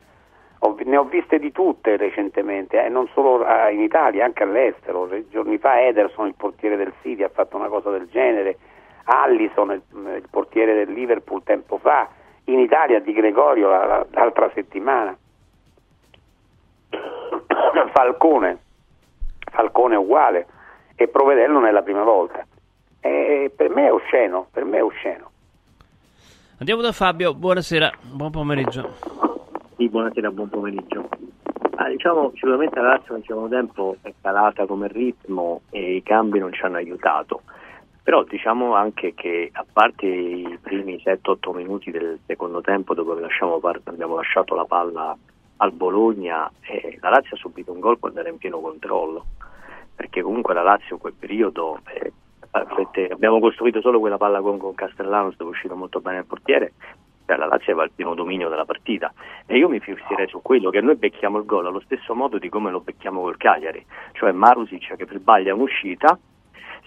Ho- 0.60 0.76
ne 0.84 0.98
ho 0.98 1.04
viste 1.06 1.40
di 1.40 1.52
tutte 1.52 1.98
recentemente, 1.98 2.84
eh, 2.84 2.90
non 2.90 3.08
solo 3.14 3.46
eh, 3.46 3.74
in 3.74 3.82
Italia, 3.82 4.26
anche 4.26 4.44
all'estero. 4.44 5.10
Giorni 5.30 5.58
fa 5.58 5.82
Ederson, 5.82 6.28
il 6.28 6.36
portiere 6.36 6.76
del 6.78 6.94
City, 7.02 7.24
ha 7.24 7.30
fatto 7.30 7.58
una 7.58 7.68
cosa 7.68 7.90
del 7.92 8.08
genere. 8.10 8.58
Allison, 9.06 9.72
il, 9.72 9.82
il 10.18 10.28
portiere 10.30 10.74
del 10.74 10.94
Liverpool, 10.94 11.44
tempo 11.44 11.78
fa. 11.78 12.08
In 12.46 12.60
Italia 12.60 13.00
Di 13.00 13.14
Gregorio 13.14 13.70
la- 13.70 13.86
la- 13.86 14.06
l'altra 14.12 14.50
settimana. 14.54 15.16
Falcone, 17.94 18.58
Falcone 19.52 19.96
uguale 19.96 20.48
e 20.96 21.08
Provedello 21.08 21.54
non 21.54 21.66
è 21.68 21.72
la 21.72 21.82
prima 21.84 22.04
volta. 22.04 22.46
E 23.02 23.52
per 23.56 23.70
me 23.70 23.88
è 23.88 23.92
osceno, 23.92 24.48
per 24.52 24.64
me 24.64 24.78
è 24.78 24.84
osceno. 24.84 25.30
Andiamo 26.60 26.82
da 26.82 26.92
Fabio, 26.92 27.34
buonasera, 27.34 27.92
buon 28.14 28.30
pomeriggio. 28.30 28.94
Sì, 29.76 29.90
buonasera, 29.90 30.30
buon 30.30 30.50
pomeriggio. 30.50 31.10
Ah, 31.78 31.90
diciamo, 31.90 32.32
sicuramente 32.36 32.80
la 32.80 32.90
Lazio 32.90 33.16
nel 33.16 33.24
secondo 33.26 33.50
tempo 33.50 33.96
è 34.04 34.14
calata 34.22 34.68
come 34.68 34.88
ritmo 34.88 35.62
e 35.72 35.96
i 35.96 36.04
cambi 36.04 36.38
non 36.38 36.54
ci 36.54 36.62
hanno 36.62 36.78
aiutato. 36.78 37.42
Però 38.04 38.24
diciamo 38.24 38.76
anche 38.76 39.16
che 39.16 39.50
a 39.52 39.66
parte 39.72 40.06
i 40.06 40.60
primi 40.62 41.02
7-8 41.04 41.56
minuti 41.56 41.90
del 41.90 42.20
secondo 42.28 42.62
tempo 42.62 42.94
dove 42.94 43.20
lasciamo 43.20 43.58
par- 43.60 43.82
abbiamo 43.86 44.16
lasciato 44.16 44.54
la 44.54 44.66
palla 44.66 45.18
al 45.58 45.72
Bologna, 45.72 46.52
eh, 46.62 46.98
la 47.02 47.10
Lazio 47.10 47.36
ha 47.36 47.40
subito 47.40 47.72
un 47.72 47.80
gol 47.80 48.00
quando 48.00 48.20
era 48.20 48.30
in 48.30 48.38
pieno 48.38 48.60
controllo, 48.60 49.26
perché 49.96 50.22
comunque 50.22 50.54
la 50.54 50.64
Lazio 50.64 50.96
in 50.96 51.02
quel 51.02 51.14
periodo 51.18 51.80
eh, 51.94 52.12
abbiamo 52.52 53.40
costruito 53.40 53.82
solo 53.82 54.00
quella 54.00 54.18
palla 54.18 54.42
con, 54.42 54.58
con 54.58 54.74
dove 54.76 55.36
è 55.38 55.44
uscito 55.44 55.76
molto 55.76 56.00
bene 56.02 56.20
il 56.20 56.26
portiere, 56.26 56.74
cioè 57.26 57.38
la 57.38 57.46
Lazio 57.46 57.72
aveva 57.72 57.86
il 57.86 57.92
pieno 57.96 58.14
dominio 58.14 58.50
della 58.50 58.66
partita. 58.66 59.14
E 59.46 59.58
io 59.58 59.70
mi 59.70 59.80
fisserei 59.80 60.28
su 60.28 60.42
quello 60.42 60.70
che 60.70 60.82
noi 60.82 60.96
becchiamo 60.96 61.38
il 61.38 61.46
gol 61.46 61.66
allo 61.66 61.82
stesso 61.82 62.14
modo 62.14 62.38
di 62.38 62.50
come 62.50 62.72
lo 62.72 62.82
becchiamo 62.82 63.22
col 63.22 63.38
Cagliari, 63.38 63.86
cioè 64.14 64.32
Marusic 64.32 64.96
che 64.96 65.08
sbaglia 65.10 65.54
un'uscita, 65.54 66.18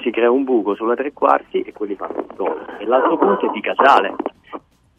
si 0.01 0.11
crea 0.11 0.31
un 0.31 0.45
buco 0.45 0.75
sulla 0.75 0.95
tre 0.95 1.13
quarti 1.13 1.63
e 1.63 1.73
quelli 1.73 1.95
fanno 1.95 2.19
il 2.19 2.35
gol. 2.37 2.77
E 2.79 2.85
l'altro 2.85 3.17
punto 3.17 3.47
è 3.47 3.51
di 3.53 3.61
Casale, 3.61 4.15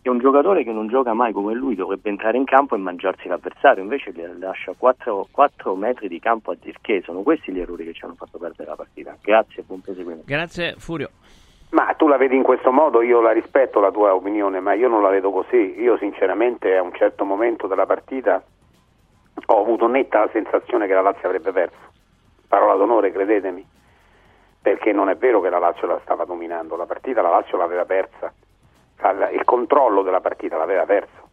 che 0.06 0.12
è 0.12 0.14
un 0.14 0.20
giocatore 0.20 0.64
che 0.64 0.72
non 0.72 0.88
gioca 0.88 1.16
mai 1.16 1.34
come 1.34 1.56
lui, 1.56 1.74
dovrebbe 1.74 2.10
entrare 2.10 2.38
in 2.38 2.46
campo 2.46 2.76
e 2.76 2.78
mangiarsi 2.78 3.28
l'avversario, 3.28 3.82
invece 3.82 4.12
le 4.12 4.38
lascia 4.38 4.72
4, 4.78 5.28
metri 5.74 6.08
di 6.08 6.20
campo 6.20 6.52
a 6.52 6.56
Dirché, 6.62 7.02
sono 7.02 7.24
questi 7.24 7.52
gli 7.52 7.60
errori 7.60 7.86
che 7.86 7.94
ci 7.94 8.06
hanno 8.06 8.14
fatto 8.14 8.38
perdere 8.38 8.70
la 8.70 8.76
partita. 8.76 9.18
Grazie, 9.20 9.64
buon 9.64 9.82
proseguimento. 9.82 10.26
Grazie 10.28 10.76
Furio. 10.78 11.10
Ma 11.72 11.92
tu 11.98 12.08
la 12.08 12.18
vedi 12.18 12.36
in 12.36 12.44
questo 12.44 12.72
modo, 12.72 13.02
io 13.02 13.20
la 13.20 13.32
rispetto 13.32 13.80
la 13.80 13.90
tua 13.90 14.14
opinione, 14.14 14.60
ma 14.60 14.74
io 14.74 14.90
non 14.90 15.02
la 15.02 15.10
vedo 15.10 15.32
così. 15.32 15.82
Io 15.82 15.98
sinceramente 15.98 16.78
a 16.78 16.84
un 16.84 16.94
certo 16.94 17.26
momento 17.26 17.66
della 17.66 17.88
partita 17.88 18.44
ho 19.48 19.60
avuto 19.60 19.88
netta 19.88 20.20
la 20.20 20.30
sensazione 20.32 20.86
che 20.86 20.94
la 20.94 21.02
Lazio 21.02 21.28
avrebbe 21.28 21.52
perso. 21.52 21.80
Parola 22.48 22.76
d'onore, 22.76 23.12
credetemi. 23.12 23.66
Perché 24.62 24.92
non 24.92 25.10
è 25.10 25.16
vero 25.16 25.42
che 25.42 25.50
la 25.50 25.58
Lazio 25.58 25.88
la 25.88 26.00
stava 26.04 26.26
dominando, 26.26 26.76
la 26.76 26.86
partita 26.86 27.24
la 27.24 27.30
Lazio 27.30 27.58
l'aveva 27.58 27.86
persa. 27.86 28.32
Il 29.32 29.44
controllo 29.44 30.02
della 30.02 30.22
partita 30.22 30.58
l'aveva 30.58 30.86
perso. 30.86 31.30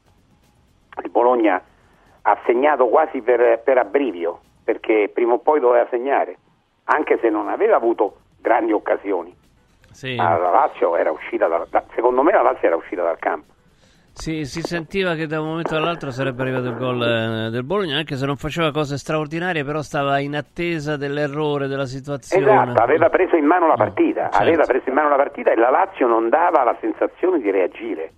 Il 1.02 1.10
Bologna 1.10 1.62
ha 2.22 2.38
segnato 2.44 2.86
quasi 2.88 3.20
per, 3.22 3.60
per 3.60 3.78
abbrivio, 3.78 4.40
perché 4.64 5.10
prima 5.12 5.34
o 5.34 5.38
poi 5.38 5.60
doveva 5.60 5.86
segnare, 5.88 6.36
anche 6.84 7.18
se 7.20 7.30
non 7.30 7.48
aveva 7.48 7.76
avuto 7.76 8.18
grandi 8.38 8.72
occasioni. 8.72 9.34
Sì. 9.90 10.16
Ma 10.16 10.36
la 10.36 10.50
Lazio 10.50 10.96
era 10.96 11.10
uscita 11.10 11.46
dal, 11.48 11.66
da- 11.68 11.84
secondo 11.94 12.22
me 12.22 12.32
la 12.32 12.42
Lazio 12.42 12.66
era 12.66 12.76
uscita 12.76 13.02
dal 13.02 13.18
campo. 13.18 13.52
Sì, 14.14 14.44
si 14.44 14.60
sentiva 14.60 15.14
che 15.14 15.26
da 15.26 15.40
un 15.40 15.48
momento 15.48 15.74
all'altro 15.74 16.10
sarebbe 16.10 16.42
arrivato 16.42 16.68
il 16.68 16.76
gol 16.76 17.02
eh, 17.02 17.50
del 17.50 17.64
Bologna, 17.64 17.96
anche 17.96 18.16
se 18.16 18.26
non 18.26 18.36
faceva 18.36 18.70
cose 18.70 18.98
straordinarie, 18.98 19.64
però 19.64 19.80
stava 19.80 20.18
in 20.18 20.36
attesa 20.36 20.96
dell'errore 20.96 21.66
della 21.66 21.86
situazione. 21.86 22.44
Esatto, 22.44 22.82
aveva 22.82 23.08
preso 23.08 23.36
in 23.36 23.46
mano 23.46 23.66
la 23.66 23.74
partita, 23.74 24.28
certo. 24.30 24.36
aveva 24.36 24.64
preso 24.64 24.88
in 24.88 24.94
mano 24.94 25.08
la 25.08 25.16
partita 25.16 25.50
e 25.50 25.56
la 25.56 25.70
Lazio 25.70 26.06
non 26.06 26.28
dava 26.28 26.62
la 26.62 26.76
sensazione 26.80 27.40
di 27.40 27.50
reagire. 27.50 28.12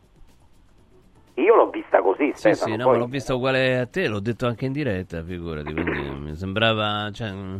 Io 1.34 1.54
l'ho 1.54 1.70
vista 1.70 2.00
così, 2.00 2.30
Sì, 2.34 2.52
Stefano, 2.52 2.72
sì, 2.72 2.76
no, 2.76 2.84
poi- 2.84 2.92
ma 2.92 2.98
l'ho 2.98 3.06
vista 3.08 3.34
uguale 3.34 3.78
a 3.78 3.86
te, 3.86 4.06
l'ho 4.08 4.20
detto 4.20 4.46
anche 4.46 4.66
in 4.66 4.72
diretta, 4.72 5.22
figurati, 5.22 5.72
quindi 5.72 6.10
mi 6.20 6.34
sembrava, 6.34 7.10
cioè, 7.12 7.30
mm, 7.32 7.56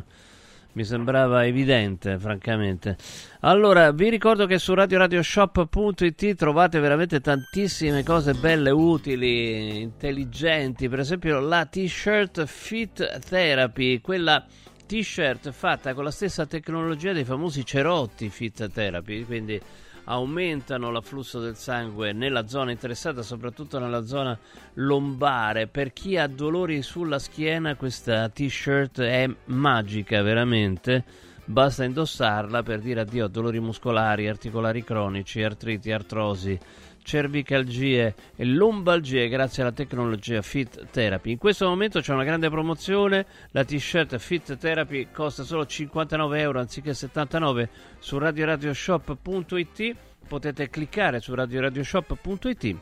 mi 0.75 0.85
sembrava 0.85 1.47
evidente, 1.47 2.19
francamente. 2.19 2.97
Allora, 3.41 3.93
vi 3.93 4.09
ricordo 4.09 4.47
che 4.47 4.59
su 4.59 4.75
radioradioshop.it 4.75 6.35
trovate 6.35 6.79
veramente 6.81 7.21
tantissime 7.21 8.03
cose 8.03 8.35
belle, 8.35 8.71
utili, 8.71 9.81
intelligenti, 9.81 10.89
per 10.89 11.01
esempio 11.01 11.41
la 11.41 11.65
t-shirt 11.67 12.45
Fit 12.45 13.19
Therapy, 13.21 14.01
quella 14.01 14.45
t-shirt 14.87 15.51
fatta 15.51 15.95
con 15.95 16.05
la 16.05 16.11
stessa 16.11 16.47
tecnologia 16.47 17.13
dei 17.13 17.25
famosi 17.25 17.65
cerotti 17.65 18.29
Fit 18.29 18.71
Therapy, 18.71 19.25
quindi 19.25 19.61
aumentano 20.05 20.91
l'afflusso 20.91 21.41
del 21.41 21.57
sangue 21.57 22.13
nella 22.13 22.47
zona 22.47 22.71
interessata, 22.71 23.23
soprattutto 23.23 23.79
nella 23.79 24.05
zona 24.05 24.39
lombare. 24.75 25.67
Per 25.67 25.93
chi 25.93 26.17
ha 26.17 26.27
dolori 26.27 26.83
sulla 26.83 27.19
schiena, 27.19 27.75
questa 27.77 28.29
t-shirt 28.29 29.01
è 29.01 29.29
magica, 29.47 30.23
veramente. 30.23 31.05
Basta 31.47 31.85
indossarla 31.85 32.63
per 32.63 32.81
dire 32.81 33.01
addio 33.01 33.27
a 33.27 33.29
dolori 33.29 33.61
muscolari, 33.61 34.29
articolari 34.29 34.83
cronici, 34.83 35.43
artriti, 35.43 35.93
artrosi, 35.93 36.59
cervicalgie 37.05 38.15
e 38.35 38.45
lombalgie 38.45 39.29
grazie 39.29 39.63
alla 39.63 39.73
tecnologia 39.73 40.43
Fit 40.43 40.87
Therapy. 40.91 41.31
In 41.31 41.39
questo 41.39 41.69
momento 41.69 42.01
c'è 42.01 42.13
una 42.13 42.25
grande 42.25 42.49
promozione, 42.49 43.27
la 43.51 43.65
t-shirt 43.65 44.17
Fit 44.19 44.57
Therapy 44.57 45.09
costa 45.13 45.45
solo 45.45 45.67
59 45.67 46.41
euro 46.41 46.59
anziché 46.59 46.95
79 46.95 47.69
su 47.99 48.19
radioradioshop.it, 48.19 49.97
potete 50.27 50.71
cliccare 50.71 51.21
su 51.21 51.35
radioradioshop.it 51.35 52.77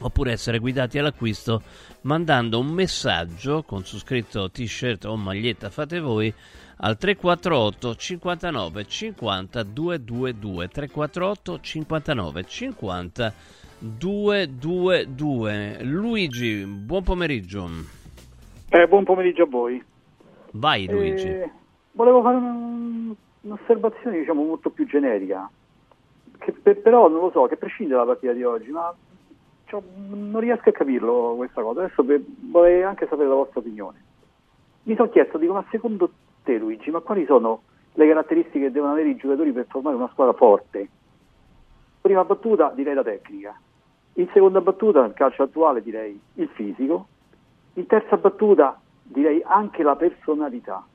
oppure 0.00 0.32
essere 0.32 0.58
guidati 0.58 0.98
all'acquisto 0.98 1.62
mandando 2.02 2.58
un 2.58 2.66
messaggio 2.66 3.62
con 3.62 3.84
su 3.84 3.98
scritto 3.98 4.50
t-shirt 4.50 5.04
o 5.04 5.16
maglietta 5.16 5.70
fate 5.70 6.00
voi 6.00 6.34
al 6.78 6.96
348 6.96 7.94
59 7.94 8.84
50 8.84 9.62
222 9.62 10.68
348 10.68 11.60
59 11.60 12.44
50 12.44 13.32
222 13.78 15.78
Luigi 15.82 16.64
buon 16.64 17.02
pomeriggio. 17.02 17.68
Eh, 18.70 18.86
buon 18.88 19.04
pomeriggio 19.04 19.44
a 19.44 19.46
voi. 19.46 19.82
Vai 20.52 20.86
Luigi. 20.86 21.28
eh, 21.28 21.50
volevo 21.92 22.22
fare 22.22 22.36
un, 22.36 23.14
un'osservazione 23.42 24.18
diciamo 24.18 24.44
molto 24.44 24.70
più 24.70 24.86
generica 24.86 25.48
che 26.38 26.52
per, 26.52 26.80
però 26.80 27.08
non 27.08 27.20
lo 27.20 27.30
so 27.30 27.46
che 27.46 27.56
prescinde 27.56 27.92
dalla 27.92 28.06
partita 28.06 28.32
di 28.32 28.42
oggi 28.42 28.70
ma 28.70 28.92
cioè, 29.66 29.82
non 30.08 30.40
riesco 30.40 30.68
a 30.68 30.72
capirlo 30.72 31.34
questa 31.36 31.62
cosa. 31.62 31.84
Adesso 31.84 32.04
vorrei 32.50 32.82
anche 32.82 33.06
sapere 33.08 33.28
la 33.28 33.34
vostra 33.34 33.60
opinione. 33.60 34.02
Mi 34.84 34.94
sono 34.96 35.08
chiesto 35.08 35.38
dico 35.38 35.54
ma 35.54 35.64
secondo 35.70 36.10
te 36.44 36.58
Luigi, 36.58 36.90
ma 36.90 37.00
quali 37.00 37.24
sono 37.24 37.62
le 37.94 38.06
caratteristiche 38.06 38.66
che 38.66 38.70
devono 38.70 38.92
avere 38.92 39.08
i 39.08 39.16
giocatori 39.16 39.50
per 39.52 39.66
formare 39.68 39.96
una 39.96 40.08
squadra 40.12 40.34
forte? 40.34 40.88
Prima 42.00 42.24
battuta 42.24 42.70
direi 42.74 42.94
la 42.94 43.02
tecnica, 43.02 43.58
in 44.14 44.28
seconda 44.32 44.60
battuta 44.60 45.00
nel 45.00 45.14
calcio 45.14 45.42
attuale 45.42 45.82
direi 45.82 46.20
il 46.34 46.48
fisico, 46.48 47.06
in 47.74 47.86
terza 47.86 48.16
battuta 48.16 48.78
direi 49.02 49.42
anche 49.44 49.82
la 49.82 49.96
personalità. 49.96 50.86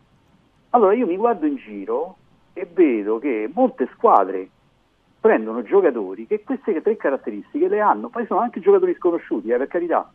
Allora 0.69 0.93
io 0.93 1.07
mi 1.07 1.17
guardo 1.17 1.45
in 1.45 1.55
giro 1.55 2.15
e 2.53 2.67
vedo 2.71 3.19
che 3.19 3.49
molte 3.53 3.89
squadre 3.93 4.49
prendono 5.19 5.63
giocatori 5.63 6.27
che 6.27 6.43
queste 6.43 6.81
tre 6.81 6.95
caratteristiche 6.95 7.67
le 7.67 7.81
hanno, 7.81 8.09
poi 8.09 8.25
sono 8.25 8.39
anche 8.39 8.61
giocatori 8.61 8.95
sconosciuti, 8.95 9.49
eh, 9.49 9.57
per 9.57 9.67
carità, 9.67 10.09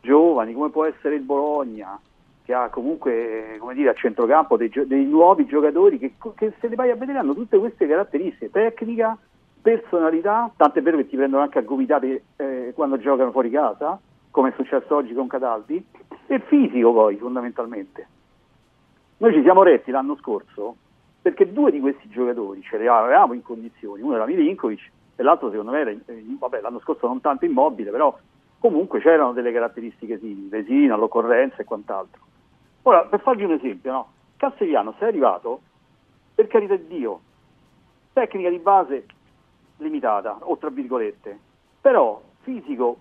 giovani 0.00 0.52
come 0.52 0.70
può 0.70 0.84
essere 0.84 1.14
il 1.14 1.22
Bologna, 1.22 1.98
che 2.44 2.54
ha 2.54 2.68
comunque 2.68 3.58
dire, 3.74 3.90
a 3.90 3.94
centrocampo 3.94 4.56
dei, 4.56 4.70
dei 4.86 5.04
nuovi 5.04 5.46
giocatori 5.46 5.98
che, 5.98 6.14
che, 6.34 6.52
se 6.58 6.68
li 6.68 6.74
vai 6.74 6.90
a 6.90 6.96
vedere 6.96 7.18
hanno 7.18 7.34
tutte 7.34 7.58
queste 7.58 7.86
caratteristiche, 7.86 8.50
tecnica, 8.50 9.16
personalità, 9.60 10.50
tant'è 10.56 10.82
vero 10.82 10.96
che 10.96 11.08
ti 11.08 11.16
prendono 11.16 11.42
anche 11.42 11.58
a 11.58 11.62
gomitate 11.62 12.24
eh, 12.36 12.72
quando 12.74 12.98
giocano 12.98 13.30
fuori 13.30 13.50
casa, 13.50 13.98
come 14.30 14.50
è 14.50 14.52
successo 14.56 14.96
oggi 14.96 15.14
con 15.14 15.28
Cataldi, 15.28 15.84
e 16.26 16.40
fisico 16.40 16.92
poi 16.92 17.16
fondamentalmente. 17.16 18.08
Noi 19.18 19.32
ci 19.34 19.42
siamo 19.42 19.62
retti 19.62 19.92
l'anno 19.92 20.16
scorso 20.16 20.76
perché 21.22 21.52
due 21.52 21.70
di 21.70 21.78
questi 21.78 22.08
giocatori 22.08 22.60
ce 22.62 22.78
li 22.78 22.88
avevamo 22.88 23.34
in 23.34 23.42
condizioni, 23.42 24.02
uno 24.02 24.16
era 24.16 24.26
Milinkovic 24.26 24.90
e 25.14 25.22
l'altro 25.22 25.50
secondo 25.50 25.70
me 25.70 25.80
era, 25.80 25.94
vabbè, 26.38 26.60
l'anno 26.60 26.80
scorso 26.80 27.06
non 27.06 27.20
tanto 27.20 27.44
immobile, 27.44 27.92
però 27.92 28.18
comunque 28.58 29.00
c'erano 29.00 29.32
delle 29.32 29.52
caratteristiche 29.52 30.18
simili, 30.18 30.48
resina, 30.50 30.96
l'occorrenza 30.96 31.58
e 31.58 31.64
quant'altro. 31.64 32.20
Ora, 32.82 33.04
per 33.04 33.20
farvi 33.20 33.44
un 33.44 33.52
esempio, 33.52 33.92
no? 33.92 34.12
Castigliano 34.36 34.94
sei 34.98 35.08
arrivato, 35.08 35.60
per 36.34 36.48
carità 36.48 36.74
di 36.74 36.86
Dio, 36.88 37.20
tecnica 38.12 38.48
di 38.48 38.58
base 38.58 39.06
limitata, 39.76 40.38
o 40.40 40.56
tra 40.56 40.70
virgolette, 40.70 41.38
però 41.80 42.20
fisico 42.40 42.96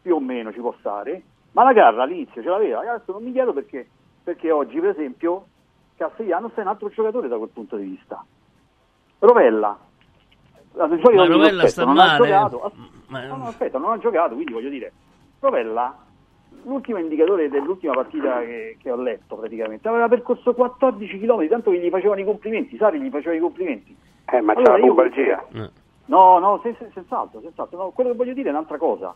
più 0.00 0.14
o 0.14 0.20
meno 0.20 0.52
ci 0.52 0.60
può 0.60 0.74
stare, 0.78 1.22
ma 1.52 1.64
la 1.64 1.72
garra 1.72 2.02
all'inizio 2.02 2.42
ce 2.42 2.48
l'aveva, 2.48 2.80
adesso 2.80 3.12
non 3.12 3.22
mi 3.22 3.32
chiedo 3.32 3.52
perché, 3.52 3.86
perché 4.22 4.50
oggi 4.50 4.80
per 4.80 4.90
esempio 4.90 5.46
Castigliano 5.96 6.50
sei 6.54 6.64
un 6.64 6.70
altro 6.70 6.88
giocatore 6.88 7.28
da 7.28 7.36
quel 7.36 7.50
punto 7.50 7.76
di 7.76 7.84
vista. 7.84 8.24
Rovella, 9.18 9.78
ma 10.74 10.86
Rovella 11.26 11.66
sta 11.66 11.84
non 11.84 11.94
male. 11.94 12.34
Ha 12.34 12.48
giocato, 12.48 12.72
ma... 13.08 13.26
no, 13.26 13.36
no, 13.36 13.46
aspetta, 13.46 13.78
non 13.78 13.92
ha 13.92 13.98
giocato, 13.98 14.34
quindi 14.34 14.52
voglio 14.52 14.70
dire, 14.70 14.92
Rovella 15.40 15.94
l'ultimo 16.64 16.98
indicatore 16.98 17.48
dell'ultima 17.48 17.92
partita 17.94 18.40
che, 18.40 18.76
che, 18.80 18.90
ho 18.90 18.96
letto 18.96 19.36
praticamente 19.36 19.88
aveva 19.88 20.08
percorso 20.08 20.54
14 20.54 21.18
km, 21.18 21.48
tanto 21.48 21.70
che 21.70 21.78
gli 21.78 21.90
facevano 21.90 22.20
i 22.20 22.24
complimenti, 22.24 22.76
Sari 22.76 23.00
gli 23.00 23.10
faceva 23.10 23.34
i 23.34 23.40
complimenti. 23.40 23.96
Eh, 24.30 24.40
ma 24.40 24.52
allora, 24.52 24.74
c'è 24.74 24.80
la 24.80 24.86
pubalgia. 24.86 25.44
Io... 25.52 25.70
No, 26.06 26.38
no, 26.38 26.60
sen- 26.62 26.76
sen- 26.76 26.90
senz'altro, 26.92 27.40
senz'altro. 27.40 27.78
No, 27.78 27.90
quello 27.90 28.10
che 28.10 28.16
voglio 28.16 28.34
dire 28.34 28.48
è 28.48 28.52
un'altra 28.52 28.78
cosa. 28.78 29.14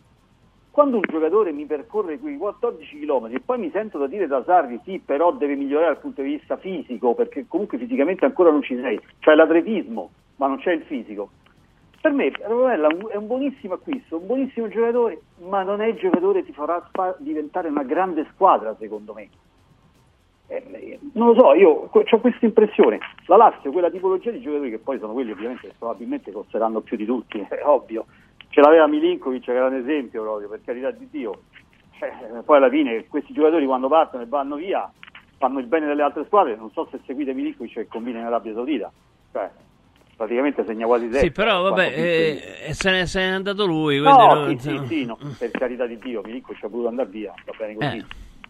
Quando 0.70 0.97
un 0.97 1.03
giocatore 1.09 1.53
mi 1.53 1.64
percorre 1.64 2.18
quei 2.18 2.37
14 2.37 2.99
km 2.99 3.28
e 3.30 3.41
poi 3.41 3.59
mi 3.59 3.70
sento 3.70 3.99
da 3.99 4.07
dire 4.07 4.26
da 4.26 4.43
Sarri, 4.45 4.78
sì, 4.84 5.01
però 5.03 5.32
deve 5.32 5.55
migliorare 5.55 5.93
dal 5.93 6.03
punto 6.03 6.20
di 6.22 6.37
vista 6.37 6.59
fisico, 6.59 7.14
perché 7.14 7.47
comunque 7.49 7.78
fisicamente 7.78 8.26
ancora 8.26 8.51
non 8.51 8.62
ci 8.62 8.78
sei, 8.80 9.01
c'è 9.20 9.34
l'atletismo, 9.34 10.11
ma 10.37 10.49
non 10.49 10.59
c'è 10.59 10.72
il 10.72 10.82
fisico 10.82 11.30
per 12.07 12.13
me 12.13 12.31
Rovella 12.41 12.89
è 13.09 13.17
un 13.17 13.27
buonissimo 13.27 13.75
acquisto, 13.75 14.19
un 14.19 14.27
buonissimo 14.27 14.69
giocatore, 14.69 15.23
ma 15.39 15.65
non 15.65 15.81
è 15.81 15.87
il 15.87 15.97
giocatore 15.97 16.41
che 16.41 16.47
ti 16.47 16.53
farà 16.53 16.89
diventare 17.19 17.69
una 17.69 17.83
grande 17.83 18.29
squadra, 18.33 18.77
secondo 18.79 19.13
me. 19.13 19.29
Eh, 20.47 21.01
non 21.15 21.29
lo 21.29 21.35
so, 21.35 21.55
io 21.55 21.91
ho 21.91 22.21
questa 22.21 22.47
impressione. 22.47 23.01
La 23.27 23.37
Lazio, 23.37 23.73
quella 23.73 23.91
tipologia 23.91 24.31
di 24.31 24.41
giocatori 24.41 24.71
che 24.71 24.79
poi 24.79 25.01
sono 25.01 25.15
quelli 25.15 25.33
ovviamente 25.33 25.67
che 25.67 25.75
probabilmente 25.77 26.31
costeranno 26.31 26.81
più 26.81 26.97
di 26.97 27.05
tutti, 27.05 27.41
è 27.49 27.63
ovvio. 27.65 28.07
Ce 28.51 28.61
l'aveva 28.61 28.87
Milinkovic, 28.87 29.43
che 29.43 29.53
era 29.53 29.67
un 29.67 29.75
esempio 29.75 30.23
proprio, 30.23 30.49
per 30.49 30.61
carità 30.65 30.93
di 30.93 31.09
Dio. 31.11 31.41
Eh, 31.99 32.43
poi 32.45 32.57
alla 32.59 32.71
fine 32.71 33.07
questi 33.09 33.33
giocatori 33.33 33.67
quando 33.67 33.89
partono 33.89 34.23
e 34.23 34.27
vanno 34.27 34.57
via 34.57 34.89
fanno 35.39 35.59
il 35.59 35.67
bene 35.67 35.87
delle 35.87 36.03
altre 36.03 36.25
squadre, 36.27 36.55
non 36.55 36.71
so 36.71 36.87
se 36.91 37.01
seguite 37.05 37.35
Milinkovic 37.35 37.77
e 37.79 37.89
combina 37.89 38.21
in 38.21 38.27
Arabia 38.27 38.55
Saudita. 38.55 38.93
Cioè, 39.33 39.51
praticamente 40.17 40.64
segna 40.64 40.87
quasi 40.87 41.11
6. 41.11 41.21
Sì, 41.21 41.31
però 41.31 41.62
vabbè, 41.62 41.93
eh, 41.95 42.73
se, 42.73 42.91
ne, 42.91 43.07
se, 43.07 43.21
n'è 43.21 43.33
andato 43.33 43.67
lui. 43.67 43.99
No, 43.99 44.17
non... 44.17 44.59
sì, 44.59 44.71
sì, 44.71 44.87
sì, 44.87 45.05
no, 45.05 45.19
per 45.39 45.51
carità 45.51 45.87
di 45.87 45.99
Dio, 45.99 46.23
Milinkovic 46.25 46.64
ha 46.64 46.69
voluto 46.69 46.89
andare 46.89 47.09
via, 47.11 47.35
va 47.45 47.53
bene 47.57 47.75
così. 47.75 47.97
Eh. 47.99 48.05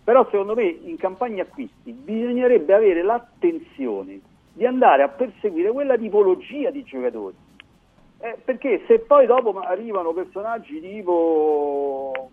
Però 0.05 0.25
secondo 0.31 0.55
me 0.55 0.64
in 0.64 0.97
campagna 0.97 1.43
acquisti 1.43 1.91
bisognerebbe 1.91 2.73
avere 2.73 3.03
l'attenzione 3.03 4.21
di 4.53 4.64
andare 4.64 5.03
a 5.03 5.09
perseguire 5.09 5.73
quella 5.73 5.99
tipologia 5.99 6.71
di 6.71 6.85
giocatori. 6.85 7.35
Eh, 8.19 8.39
perché 8.43 8.85
se 8.87 9.01
poi 9.01 9.27
dopo 9.27 9.59
arrivano 9.61 10.12
personaggi 10.12 10.81
tipo 10.81 12.31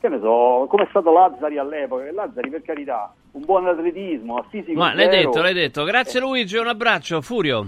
che 0.00 0.08
ne 0.08 0.20
so, 0.20 0.66
come 0.68 0.84
è 0.84 0.86
stato 0.90 1.12
Lazzari 1.12 1.58
all'epoca, 1.58 2.10
Lazzari 2.12 2.50
per 2.50 2.62
carità, 2.62 3.12
un 3.32 3.44
buon 3.44 3.66
atletismo, 3.66 4.36
a 4.36 4.44
fisico 4.48 4.78
Ma 4.78 4.94
l'hai 4.94 5.08
detto, 5.08 5.42
l'hai 5.42 5.54
detto. 5.54 5.82
Grazie 5.82 6.20
eh. 6.20 6.22
Luigi, 6.22 6.56
un 6.56 6.68
abbraccio, 6.68 7.20
Furio. 7.20 7.66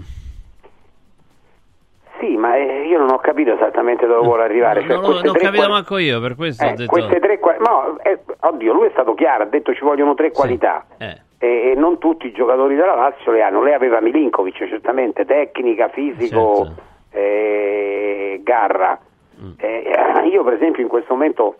Sì, 2.19 2.35
ma 2.35 2.55
eh, 2.55 2.87
io 2.87 2.97
non 2.97 3.11
ho 3.11 3.17
capito 3.17 3.53
esattamente 3.53 4.05
dove 4.07 4.25
vuole 4.25 4.43
arrivare. 4.43 4.81
Cioè, 4.81 4.95
non 4.95 5.05
ho 5.05 5.21
capito 5.21 5.51
quali... 5.51 5.67
manco 5.71 5.97
io, 5.97 6.19
per 6.19 6.35
questo 6.35 6.63
eh, 6.63 6.71
ho 6.71 6.75
detto... 6.75 6.91
Queste 6.91 7.19
tre 7.19 7.39
quali... 7.39 7.59
no, 7.59 7.97
eh, 8.01 8.19
oddio, 8.39 8.73
lui 8.73 8.87
è 8.87 8.91
stato 8.91 9.13
chiaro, 9.13 9.43
ha 9.43 9.47
detto 9.47 9.73
ci 9.73 9.83
vogliono 9.83 10.13
tre 10.15 10.27
sì. 10.27 10.33
qualità. 10.33 10.85
Eh. 10.97 11.21
E, 11.39 11.71
e, 11.71 11.75
non 11.75 11.99
tutti 11.99 12.27
i 12.27 12.31
giocatori 12.31 12.75
della 12.75 12.95
Lazio 12.95 13.31
le 13.31 13.43
hanno. 13.43 13.61
Lei 13.61 13.73
aveva 13.73 14.01
Milinkovic, 14.01 14.67
certamente, 14.67 15.25
tecnica, 15.25 15.89
fisico, 15.89 16.65
certo. 16.65 16.81
eh, 17.11 18.41
garra. 18.43 18.99
Mm. 19.39 19.51
Eh, 19.57 20.27
io 20.31 20.43
per 20.43 20.53
esempio 20.53 20.81
in 20.81 20.89
questo 20.89 21.13
momento, 21.13 21.57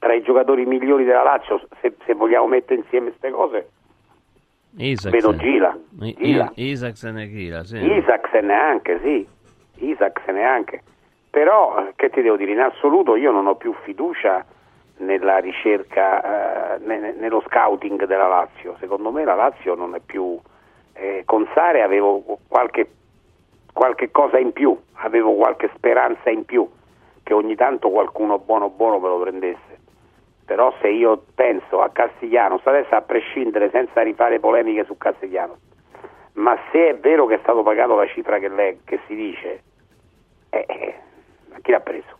tra 0.00 0.12
i 0.12 0.22
giocatori 0.22 0.66
migliori 0.66 1.04
della 1.04 1.22
Lazio, 1.22 1.60
se, 1.80 1.94
se 2.04 2.14
vogliamo 2.14 2.48
mettere 2.48 2.80
insieme 2.80 3.10
queste 3.10 3.30
cose, 3.30 3.68
Isaacsen. 4.76 5.10
vedo 5.10 5.36
Gila. 5.36 5.78
Gila. 5.90 6.52
Isaacsen 6.54 7.18
e 7.18 7.28
Gila, 7.28 7.62
sì. 7.62 7.76
Isaacsen 7.76 8.50
anche, 8.50 8.98
sì. 9.02 9.38
Isaac 9.80 10.20
se 10.24 10.32
neanche. 10.32 10.82
Però, 11.30 11.78
eh, 11.78 11.92
che 11.96 12.10
ti 12.10 12.22
devo 12.22 12.36
dire, 12.36 12.52
in 12.52 12.60
assoluto 12.60 13.16
io 13.16 13.30
non 13.30 13.46
ho 13.46 13.54
più 13.54 13.72
fiducia 13.84 14.44
nella 14.98 15.38
ricerca, 15.38 16.74
eh, 16.74 16.78
ne, 16.80 17.12
nello 17.12 17.42
scouting 17.46 18.04
della 18.06 18.28
Lazio. 18.28 18.76
Secondo 18.78 19.10
me 19.10 19.24
la 19.24 19.34
Lazio 19.34 19.74
non 19.74 19.94
è 19.94 20.00
più... 20.04 20.38
Eh, 20.92 21.22
con 21.24 21.48
Sare 21.54 21.82
avevo 21.82 22.22
qualche, 22.48 22.90
qualche 23.72 24.10
cosa 24.10 24.38
in 24.38 24.52
più, 24.52 24.76
avevo 24.94 25.34
qualche 25.34 25.70
speranza 25.74 26.30
in 26.30 26.44
più, 26.44 26.68
che 27.22 27.32
ogni 27.32 27.54
tanto 27.54 27.90
qualcuno 27.90 28.38
buono 28.38 28.68
buono 28.68 28.98
me 28.98 29.08
lo 29.08 29.20
prendesse. 29.20 29.78
Però 30.44 30.74
se 30.80 30.88
io 30.88 31.22
penso 31.34 31.80
a 31.80 31.90
Castigliano, 31.90 32.60
adesso 32.64 32.94
a 32.94 33.02
prescindere 33.02 33.70
senza 33.70 34.02
rifare 34.02 34.40
polemiche 34.40 34.84
su 34.84 34.96
Castigliano, 34.98 35.56
ma 36.34 36.58
se 36.72 36.88
è 36.88 36.96
vero 36.96 37.26
che 37.26 37.36
è 37.36 37.38
stato 37.40 37.62
pagato 37.62 37.94
la 37.94 38.06
cifra 38.08 38.38
che, 38.38 38.48
lei, 38.48 38.80
che 38.84 38.98
si 39.06 39.14
dice, 39.14 39.62
eh, 40.50 40.64
eh, 40.68 40.94
chi 41.62 41.70
l'ha 41.70 41.80
preso? 41.80 42.18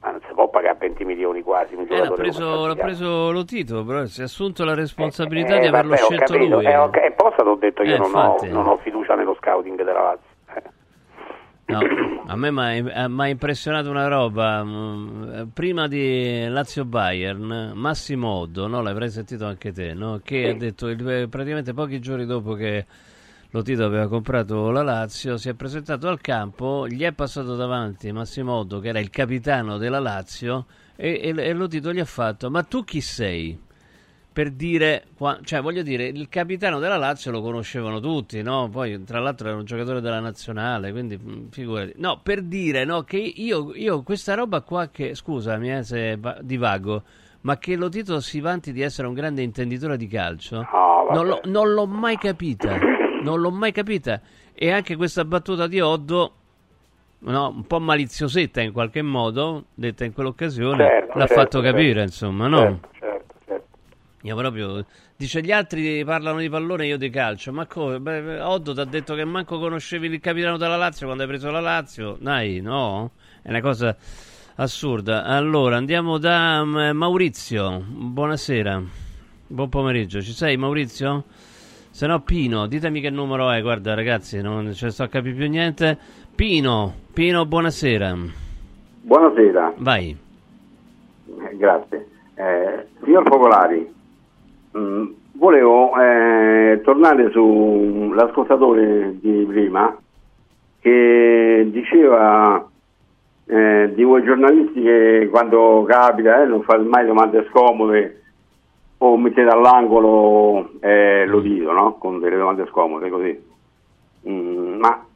Ma 0.00 0.12
non 0.12 0.20
si 0.26 0.32
può 0.32 0.48
pagare 0.48 0.78
20 0.78 1.04
milioni 1.04 1.42
quasi 1.42 1.74
un 1.74 1.86
eh, 1.88 1.98
l'ha 1.98 2.10
preso, 2.12 2.66
l'ha 2.66 2.74
preso 2.74 3.30
lo 3.30 3.44
Tito, 3.44 3.84
però 3.84 4.06
si 4.06 4.20
è 4.20 4.24
assunto 4.24 4.64
la 4.64 4.74
responsabilità 4.74 5.56
eh, 5.56 5.60
di 5.60 5.66
averlo 5.66 5.90
vabbè, 5.90 6.02
scelto 6.02 6.36
lui. 6.38 6.64
Eh, 6.64 6.76
okay. 6.76 7.06
E 7.06 7.12
poi 7.12 7.32
ho 7.36 7.54
detto 7.56 7.82
io 7.82 7.98
non 7.98 8.14
ho, 8.14 8.36
non, 8.44 8.66
ho, 8.66 8.76
fiducia 8.78 9.14
nello 9.14 9.34
scouting 9.34 9.76
della 9.76 9.92
Lazio. 9.92 10.28
No, 11.70 11.78
a 12.26 12.36
me 12.36 12.50
mi 12.50 12.90
ha 12.90 13.28
impressionato 13.28 13.90
una 13.90 14.08
roba. 14.08 14.64
mm, 14.64 15.48
Prima 15.54 15.86
di 15.86 16.46
Lazio 16.48 16.84
Bayern, 16.84 17.72
Massimo 17.74 18.28
Oddo, 18.28 18.66
no? 18.66 18.82
l'avrai 18.82 19.10
sentito 19.10 19.46
anche 19.46 19.70
te, 19.70 19.94
no? 19.94 20.20
che 20.24 20.48
ha 20.48 20.54
detto 20.54 20.88
il- 20.88 21.28
praticamente 21.28 21.72
pochi 21.72 22.00
giorni 22.00 22.26
dopo 22.26 22.54
che 22.54 22.86
lo 23.50 23.62
Tito 23.62 23.84
aveva 23.84 24.08
comprato 24.08 24.70
la 24.70 24.82
Lazio, 24.82 25.36
si 25.36 25.48
è 25.48 25.54
presentato 25.54 26.08
al 26.08 26.20
campo, 26.20 26.86
gli 26.86 27.02
è 27.02 27.12
passato 27.12 27.56
davanti 27.56 28.12
Massimo 28.12 28.54
Oddo, 28.54 28.80
che 28.80 28.88
era 28.88 29.00
il 29.00 29.10
capitano 29.10 29.76
della 29.76 29.98
Lazio, 29.98 30.66
e, 30.96 31.20
e, 31.22 31.34
e 31.36 31.52
lo 31.52 31.66
Tito 31.66 31.92
gli 31.92 32.00
ha 32.00 32.04
fatto: 32.04 32.50
Ma 32.50 32.62
tu 32.62 32.84
chi 32.84 33.00
sei? 33.00 33.68
per 34.32 34.52
dire, 34.52 35.04
cioè 35.42 35.60
voglio 35.60 35.82
dire, 35.82 36.06
il 36.06 36.28
capitano 36.28 36.78
della 36.78 36.96
Lazio 36.96 37.30
lo 37.32 37.42
conoscevano 37.42 37.98
tutti, 38.00 38.42
no? 38.42 38.68
Poi 38.70 39.02
tra 39.04 39.18
l'altro 39.18 39.48
era 39.48 39.56
un 39.56 39.64
giocatore 39.64 40.00
della 40.00 40.20
nazionale, 40.20 40.92
quindi 40.92 41.48
figurati. 41.50 41.94
No, 41.96 42.20
per 42.22 42.42
dire, 42.42 42.84
no, 42.84 43.02
che 43.02 43.18
io, 43.18 43.74
io 43.74 44.02
questa 44.02 44.34
roba 44.34 44.60
qua 44.60 44.88
che, 44.88 45.14
scusami 45.14 45.76
eh, 45.76 45.82
se 45.82 46.16
va- 46.16 46.38
divago, 46.40 47.02
ma 47.42 47.58
che 47.58 47.74
lo 47.74 47.88
Tito 47.88 48.20
si 48.20 48.40
vanti 48.40 48.72
di 48.72 48.82
essere 48.82 49.08
un 49.08 49.14
grande 49.14 49.42
intenditore 49.42 49.96
di 49.96 50.06
calcio, 50.06 50.64
non, 51.12 51.26
l'ho, 51.26 51.40
non 51.44 51.72
l'ho 51.72 51.86
mai 51.86 52.16
capita, 52.16 52.78
non 53.24 53.40
l'ho 53.40 53.50
mai 53.50 53.72
capita. 53.72 54.20
E 54.54 54.70
anche 54.70 54.96
questa 54.96 55.24
battuta 55.24 55.66
di 55.66 55.80
Oddo, 55.80 56.34
no, 57.20 57.48
un 57.48 57.66
po' 57.66 57.80
maliziosetta 57.80 58.60
in 58.60 58.72
qualche 58.72 59.02
modo, 59.02 59.66
detta 59.74 60.04
in 60.04 60.12
quell'occasione, 60.12 60.76
Certo, 60.84 61.18
l'ha 61.18 61.26
certo, 61.26 61.34
fatto 61.34 61.62
certo. 61.62 61.76
capire, 61.76 62.02
insomma, 62.02 62.46
no? 62.46 62.58
Certo, 62.58 62.88
certo, 62.98 63.34
certo. 63.46 63.66
Io 64.22 64.36
proprio 64.36 64.84
dice 65.16 65.42
gli 65.42 65.52
altri 65.52 66.02
parlano 66.04 66.38
di 66.38 66.48
pallone 66.48 66.86
io 66.86 66.96
di 66.96 67.10
calcio 67.10 67.52
ma 67.52 67.66
come 67.66 68.00
Beh, 68.00 68.22
beh, 68.22 68.40
Oddo 68.40 68.72
ti 68.72 68.80
ha 68.80 68.84
detto 68.84 69.14
che 69.14 69.24
manco 69.26 69.58
conoscevi 69.58 70.06
il 70.06 70.18
capitano 70.18 70.56
della 70.56 70.76
Lazio 70.76 71.04
quando 71.04 71.24
hai 71.24 71.28
preso 71.28 71.50
la 71.50 71.60
Lazio 71.60 72.16
dai 72.18 72.62
no 72.62 73.10
è 73.42 73.50
una 73.50 73.60
cosa 73.60 73.94
assurda 74.54 75.24
allora 75.24 75.76
andiamo 75.76 76.16
da 76.16 76.64
mm, 76.64 76.96
Maurizio 76.96 77.84
buonasera 77.86 78.82
buon 79.46 79.68
pomeriggio 79.68 80.22
ci 80.22 80.32
sei 80.32 80.56
Maurizio? 80.56 81.24
Se 81.90 82.06
no 82.06 82.20
Pino 82.20 82.66
ditemi 82.66 83.00
che 83.00 83.10
numero 83.10 83.50
è 83.50 83.60
guarda 83.60 83.94
ragazzi 83.94 84.40
non 84.40 84.72
ci 84.72 84.90
sto 84.90 85.02
a 85.02 85.08
capire 85.08 85.34
più 85.34 85.48
niente. 85.48 85.98
Pino 86.34 86.94
Pino 87.12 87.44
buonasera. 87.44 88.16
Buonasera, 89.02 89.74
vai. 89.78 90.16
Eh, 91.26 91.56
grazie. 91.56 92.06
Eh, 92.34 92.86
signor 93.02 93.24
Focolari, 93.26 93.92
mh, 94.72 95.04
volevo 95.32 95.98
eh, 96.00 96.80
tornare 96.84 97.30
sull'ascoltatore 97.30 99.16
di 99.20 99.44
prima 99.48 99.96
che 100.80 101.68
diceva 101.70 102.66
eh, 103.46 103.90
di 103.94 104.02
voi 104.02 104.22
giornalisti 104.22 104.80
che 104.80 105.28
quando 105.30 105.84
capita 105.86 106.42
eh, 106.42 106.46
non 106.46 106.62
fate 106.62 106.82
mai 106.82 107.04
domande 107.06 107.46
scomode 107.50 108.19
o 109.02 109.16
mettete 109.16 109.48
all'angolo 109.48 110.72
eh, 110.80 111.24
lo 111.26 111.40
dito, 111.40 111.72
no? 111.72 111.94
Con 111.94 112.20
delle 112.20 112.36
domande 112.36 112.66
scomode 112.66 113.08
così. 113.08 113.48
Mm, 114.28 114.78
ma 114.78 115.06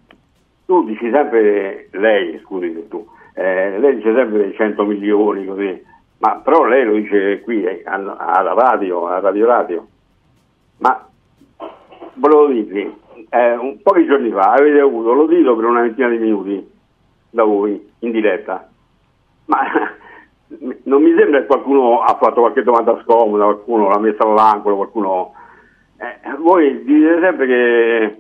tu 0.65 0.85
dici 0.85 1.11
sempre, 1.11 1.89
lei, 1.93 2.41
scusi 2.43 2.89
tu, 2.89 3.07
eh, 3.35 3.79
lei 3.79 3.97
dice 3.97 4.15
sempre 4.15 4.55
100 4.55 4.85
milioni 4.85 5.45
così, 5.45 5.85
ma 6.19 6.37
però 6.37 6.65
lei 6.65 6.85
lo 6.85 6.95
dice 6.95 7.43
qui 7.43 7.63
eh, 7.65 7.83
alla, 7.85 8.17
alla 8.17 8.55
radio, 8.55 9.07
a 9.07 9.21
Radio 9.21 9.47
Radio. 9.47 9.87
Ma 10.79 11.07
volevo 12.15 12.47
dirvi, 12.47 12.91
eh, 13.29 13.55
un 13.55 13.83
pochi 13.83 14.07
giorni 14.07 14.31
fa 14.31 14.53
avete 14.53 14.81
avuto 14.81 15.13
lo 15.13 15.27
dito 15.27 15.55
per 15.55 15.65
una 15.67 15.83
ventina 15.83 16.09
di 16.09 16.17
minuti 16.17 16.71
da 17.29 17.43
voi 17.43 17.93
in 17.99 18.11
diretta, 18.11 18.67
ma 19.45 19.59
non 20.85 21.03
mi 21.03 21.15
sembra 21.17 21.41
che 21.41 21.47
qualcuno 21.47 22.01
ha 22.01 22.17
fatto 22.21 22.41
qualche 22.41 22.63
domanda 22.63 23.01
scomoda, 23.03 23.45
qualcuno 23.45 23.89
l'ha 23.89 23.99
messa 23.99 24.25
all'angolo, 24.25 24.77
qualcuno... 24.77 25.33
eh, 25.99 26.37
voi 26.39 26.85
dite 26.85 27.19
sempre 27.21 27.47
che, 27.47 28.19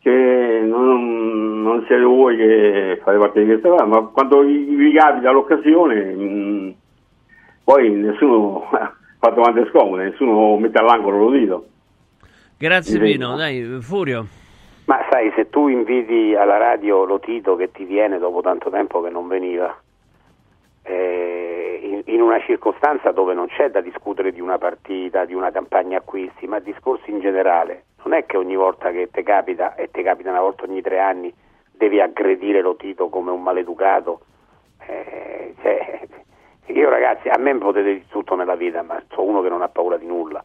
che 0.00 0.60
non, 0.64 1.62
non 1.62 1.84
siete 1.86 2.02
voi 2.02 2.36
che 2.36 3.00
fate 3.02 3.18
parte 3.18 3.40
di 3.40 3.46
questa 3.46 3.68
cosa, 3.68 3.84
ma 3.84 4.00
quando 4.02 4.40
vi, 4.40 4.92
capita 4.92 5.30
l'occasione, 5.30 6.14
mh, 6.14 6.74
poi 7.64 7.90
nessuno 7.90 8.64
fa 9.18 9.28
domande 9.30 9.66
scomode, 9.70 10.04
nessuno 10.04 10.56
mette 10.56 10.78
all'angolo 10.78 11.18
lo 11.18 11.30
dito. 11.30 11.66
grazie 12.58 12.98
Pino 12.98 13.36
dai 13.36 13.78
Furio. 13.80 14.26
Ma 14.86 15.04
sai, 15.10 15.32
se 15.34 15.50
tu 15.50 15.66
inviti 15.66 16.36
alla 16.36 16.58
radio 16.58 17.04
lo 17.04 17.18
Tito 17.18 17.56
che 17.56 17.72
ti 17.72 17.84
viene 17.84 18.18
dopo 18.18 18.40
tanto 18.40 18.70
tempo 18.70 19.02
che 19.02 19.10
non 19.10 19.26
veniva, 19.26 19.76
eh, 20.84 21.55
in, 22.06 22.20
una 22.20 22.40
circostanza 22.40 23.10
dove 23.12 23.34
non 23.34 23.46
c'è 23.46 23.70
da 23.70 23.80
discutere 23.80 24.32
di 24.32 24.40
una 24.40 24.58
partita, 24.58 25.24
di 25.24 25.34
una 25.34 25.50
campagna 25.50 25.98
acquisti, 25.98 26.46
ma 26.46 26.58
discorsi 26.58 27.10
in 27.10 27.20
generale, 27.20 27.84
non 28.04 28.14
è 28.14 28.26
che 28.26 28.36
ogni 28.36 28.56
volta 28.56 28.90
che 28.90 29.08
ti 29.10 29.22
capita, 29.22 29.74
e 29.74 29.90
ti 29.90 30.02
capita 30.02 30.30
una 30.30 30.40
volta 30.40 30.64
ogni 30.64 30.80
tre 30.80 31.00
anni, 31.00 31.32
devi 31.72 32.00
aggredire 32.00 32.60
lo 32.60 32.76
Tito 32.76 33.08
come 33.08 33.30
un 33.30 33.42
maleducato. 33.42 34.20
Eh, 34.86 35.54
cioè, 35.60 36.00
io 36.72 36.88
ragazzi, 36.88 37.28
a 37.28 37.38
me 37.38 37.56
potete 37.58 37.92
dire 37.92 38.06
tutto 38.08 38.34
nella 38.34 38.56
vita, 38.56 38.82
ma 38.82 39.02
sono 39.10 39.28
uno 39.28 39.42
che 39.42 39.48
non 39.48 39.62
ha 39.62 39.68
paura 39.68 39.96
di 39.96 40.06
nulla. 40.06 40.42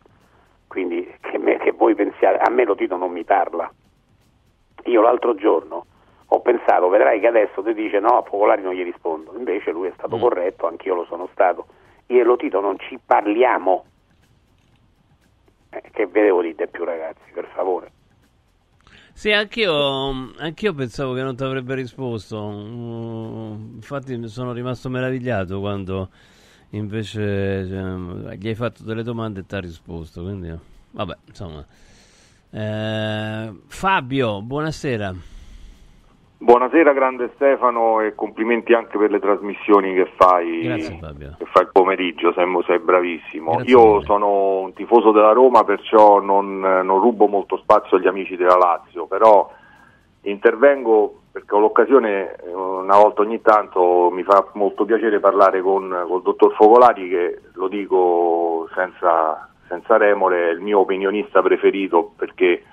Quindi 0.68 1.14
che, 1.20 1.38
me- 1.38 1.58
che 1.58 1.72
voi 1.72 1.96
pensiate, 1.96 2.38
a 2.38 2.50
me 2.50 2.66
lo 2.66 2.76
Tito 2.76 2.96
non 2.96 3.12
mi 3.12 3.24
parla. 3.24 3.72
Io 4.86 5.02
l'altro 5.02 5.36
giorno 5.36 5.86
ho 6.34 6.40
pensato, 6.40 6.88
vedrai 6.88 7.20
che 7.20 7.28
adesso 7.28 7.62
ti 7.62 7.74
dice 7.74 8.00
no, 8.00 8.18
a 8.18 8.22
Popolari 8.22 8.62
non 8.62 8.74
gli 8.74 8.84
rispondo. 8.84 9.34
Invece 9.38 9.72
lui 9.72 9.90
è 9.90 9.94
stato 9.96 10.18
corretto, 10.18 10.66
anch'io 10.66 10.96
lo 10.96 11.06
sono 11.06 11.28
stato. 11.34 11.66
Io 12.08 12.22
e 12.22 12.24
lo 12.24 12.38
Tito 12.38 12.62
non 12.62 12.78
ci 12.80 12.98
parliamo. 13.06 13.86
Eh, 15.72 15.82
che 15.92 16.08
vedevo 16.08 16.42
di 16.42 16.56
te 16.56 16.68
più 16.68 16.86
ragazzi, 16.86 17.32
per 17.34 17.48
favore. 17.54 17.92
Sì, 19.14 19.32
anch'io, 19.32 20.32
anch'io 20.38 20.74
pensavo 20.74 21.14
che 21.14 21.22
non 21.22 21.36
ti 21.36 21.44
avrebbe 21.44 21.76
risposto. 21.76 22.50
Mm, 22.50 23.76
Infatti 23.76 24.16
mi 24.16 24.28
sono 24.30 24.54
rimasto 24.54 24.88
meravigliato 24.90 25.60
quando 25.60 26.10
invece 26.70 27.68
cioè, 27.68 28.36
gli 28.38 28.48
hai 28.48 28.56
fatto 28.56 28.84
delle 28.84 29.04
domande 29.04 29.42
e 29.42 29.46
ti 29.46 29.56
ha 29.56 29.60
risposto. 29.60 30.24
Quindi, 30.24 30.54
vabbè, 30.92 31.18
insomma. 31.26 31.66
Eh, 32.52 33.54
Fabio, 33.68 34.42
buonasera. 34.42 35.40
Buonasera 36.42 36.92
grande 36.94 37.30
Stefano 37.36 38.02
e 38.02 38.16
complimenti 38.16 38.74
anche 38.74 38.98
per 38.98 39.12
le 39.12 39.20
trasmissioni 39.20 39.94
che 39.94 40.12
fai, 40.16 40.62
Grazie 40.64 40.98
che 41.38 41.46
fai 41.46 41.62
il 41.62 41.70
pomeriggio, 41.72 42.34
sei, 42.34 42.48
sei 42.66 42.80
bravissimo. 42.80 43.58
Grazie 43.58 43.72
Io 43.72 44.02
sono 44.02 44.62
un 44.62 44.74
tifoso 44.74 45.12
della 45.12 45.34
Roma, 45.34 45.64
perciò 45.64 46.20
non, 46.20 46.58
non 46.60 47.00
rubo 47.00 47.28
molto 47.28 47.58
spazio 47.58 47.98
agli 47.98 48.08
amici 48.08 48.36
della 48.38 48.58
Lazio, 48.58 49.06
però 49.06 49.52
intervengo 50.22 51.20
perché 51.32 51.54
ho 51.54 51.60
l'occasione 51.60 52.34
eh, 52.34 52.52
una 52.52 52.98
volta 52.98 53.22
ogni 53.22 53.40
tanto, 53.42 54.10
mi 54.12 54.24
fa 54.24 54.50
molto 54.54 54.84
piacere 54.84 55.20
parlare 55.20 55.62
con 55.62 55.84
il 55.84 56.22
dottor 56.24 56.56
Focolari 56.56 57.08
che 57.08 57.42
lo 57.54 57.68
dico 57.68 58.68
senza, 58.74 59.48
senza 59.68 59.96
remore, 59.98 60.50
è 60.50 60.52
il 60.54 60.60
mio 60.62 60.80
opinionista 60.80 61.44
preferito 61.44 62.14
perché 62.18 62.64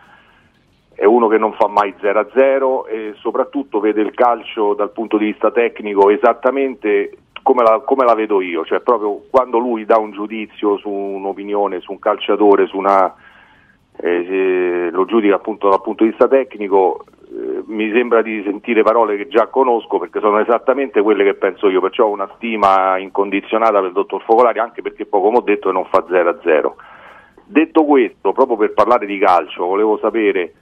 è 0.99 1.05
uno 1.05 1.29
che 1.29 1.39
non 1.39 1.53
fa 1.53 1.69
mai 1.69 1.95
0-0 1.97 2.89
e 2.89 3.13
soprattutto 3.19 3.79
vede 3.79 4.01
il 4.01 4.13
calcio 4.15 4.75
dal 4.75 4.91
punto 4.91 5.17
di 5.17 5.27
vista 5.27 5.53
tecnico 5.53 6.11
esattamente 6.11 7.19
come 7.41 7.63
la, 7.63 7.79
come 7.85 8.05
la 8.05 8.15
vedo 8.15 8.41
io, 8.41 8.65
cioè 8.65 8.81
proprio 8.81 9.23
quando 9.31 9.59
lui 9.59 9.85
dà 9.85 9.97
un 9.97 10.11
giudizio 10.11 10.77
su 10.77 10.91
un'opinione, 10.91 11.79
su 11.79 11.93
un 11.93 12.01
calciatore, 12.01 12.67
su 12.67 12.79
una, 12.79 13.15
eh, 13.97 14.25
se 14.29 14.91
lo 14.91 15.05
giudica 15.05 15.37
appunto 15.37 15.69
dal 15.69 15.81
punto 15.83 16.03
di 16.03 16.11
vista 16.11 16.27
tecnico, 16.27 17.05
eh, 17.31 17.63
mi 17.67 17.93
sembra 17.93 18.21
di 18.21 18.43
sentire 18.43 18.83
parole 18.83 19.17
che 19.17 19.29
già 19.29 19.47
conosco 19.47 20.01
perché 20.01 20.19
sono 20.19 20.41
esattamente 20.41 21.01
quelle 21.01 21.23
che 21.23 21.35
penso 21.35 21.69
io, 21.69 21.81
perciò 21.81 22.07
ho 22.07 22.11
una 22.11 22.29
stima 22.35 22.99
incondizionata 22.99 23.79
per 23.79 23.85
il 23.85 23.93
dottor 23.93 24.25
Focolari 24.25 24.59
anche 24.59 24.83
perché 24.83 25.07
poi 25.07 25.21
come 25.21 25.37
ho 25.37 25.43
detto 25.43 25.71
non 25.71 25.85
fa 25.85 26.05
0-0. 26.09 26.73
Detto 27.45 27.85
questo, 27.85 28.33
proprio 28.33 28.57
per 28.57 28.73
parlare 28.73 29.07
di 29.07 29.17
calcio, 29.17 29.65
volevo 29.65 29.97
sapere 29.99 30.55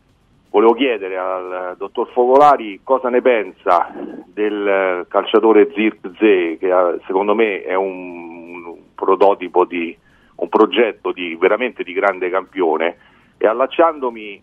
Volevo 0.57 0.73
chiedere 0.73 1.19
al 1.19 1.75
dottor 1.77 2.09
Focolari 2.13 2.81
cosa 2.83 3.11
ne 3.11 3.21
pensa 3.21 3.93
del 4.25 4.67
eh, 4.67 5.07
calciatore 5.07 5.71
Zirkzee, 5.75 6.57
che 6.57 6.69
eh, 6.69 6.99
secondo 7.05 7.35
me 7.35 7.61
è 7.63 7.75
un, 7.75 8.65
un 8.65 8.79
prototipo 8.95 9.67
di 9.67 9.95
un 10.37 10.49
progetto 10.49 11.13
di, 11.13 11.37
veramente 11.37 11.83
di 11.83 11.93
grande 11.93 12.31
campione. 12.31 12.97
E 13.37 13.47
allacciandomi 13.47 14.43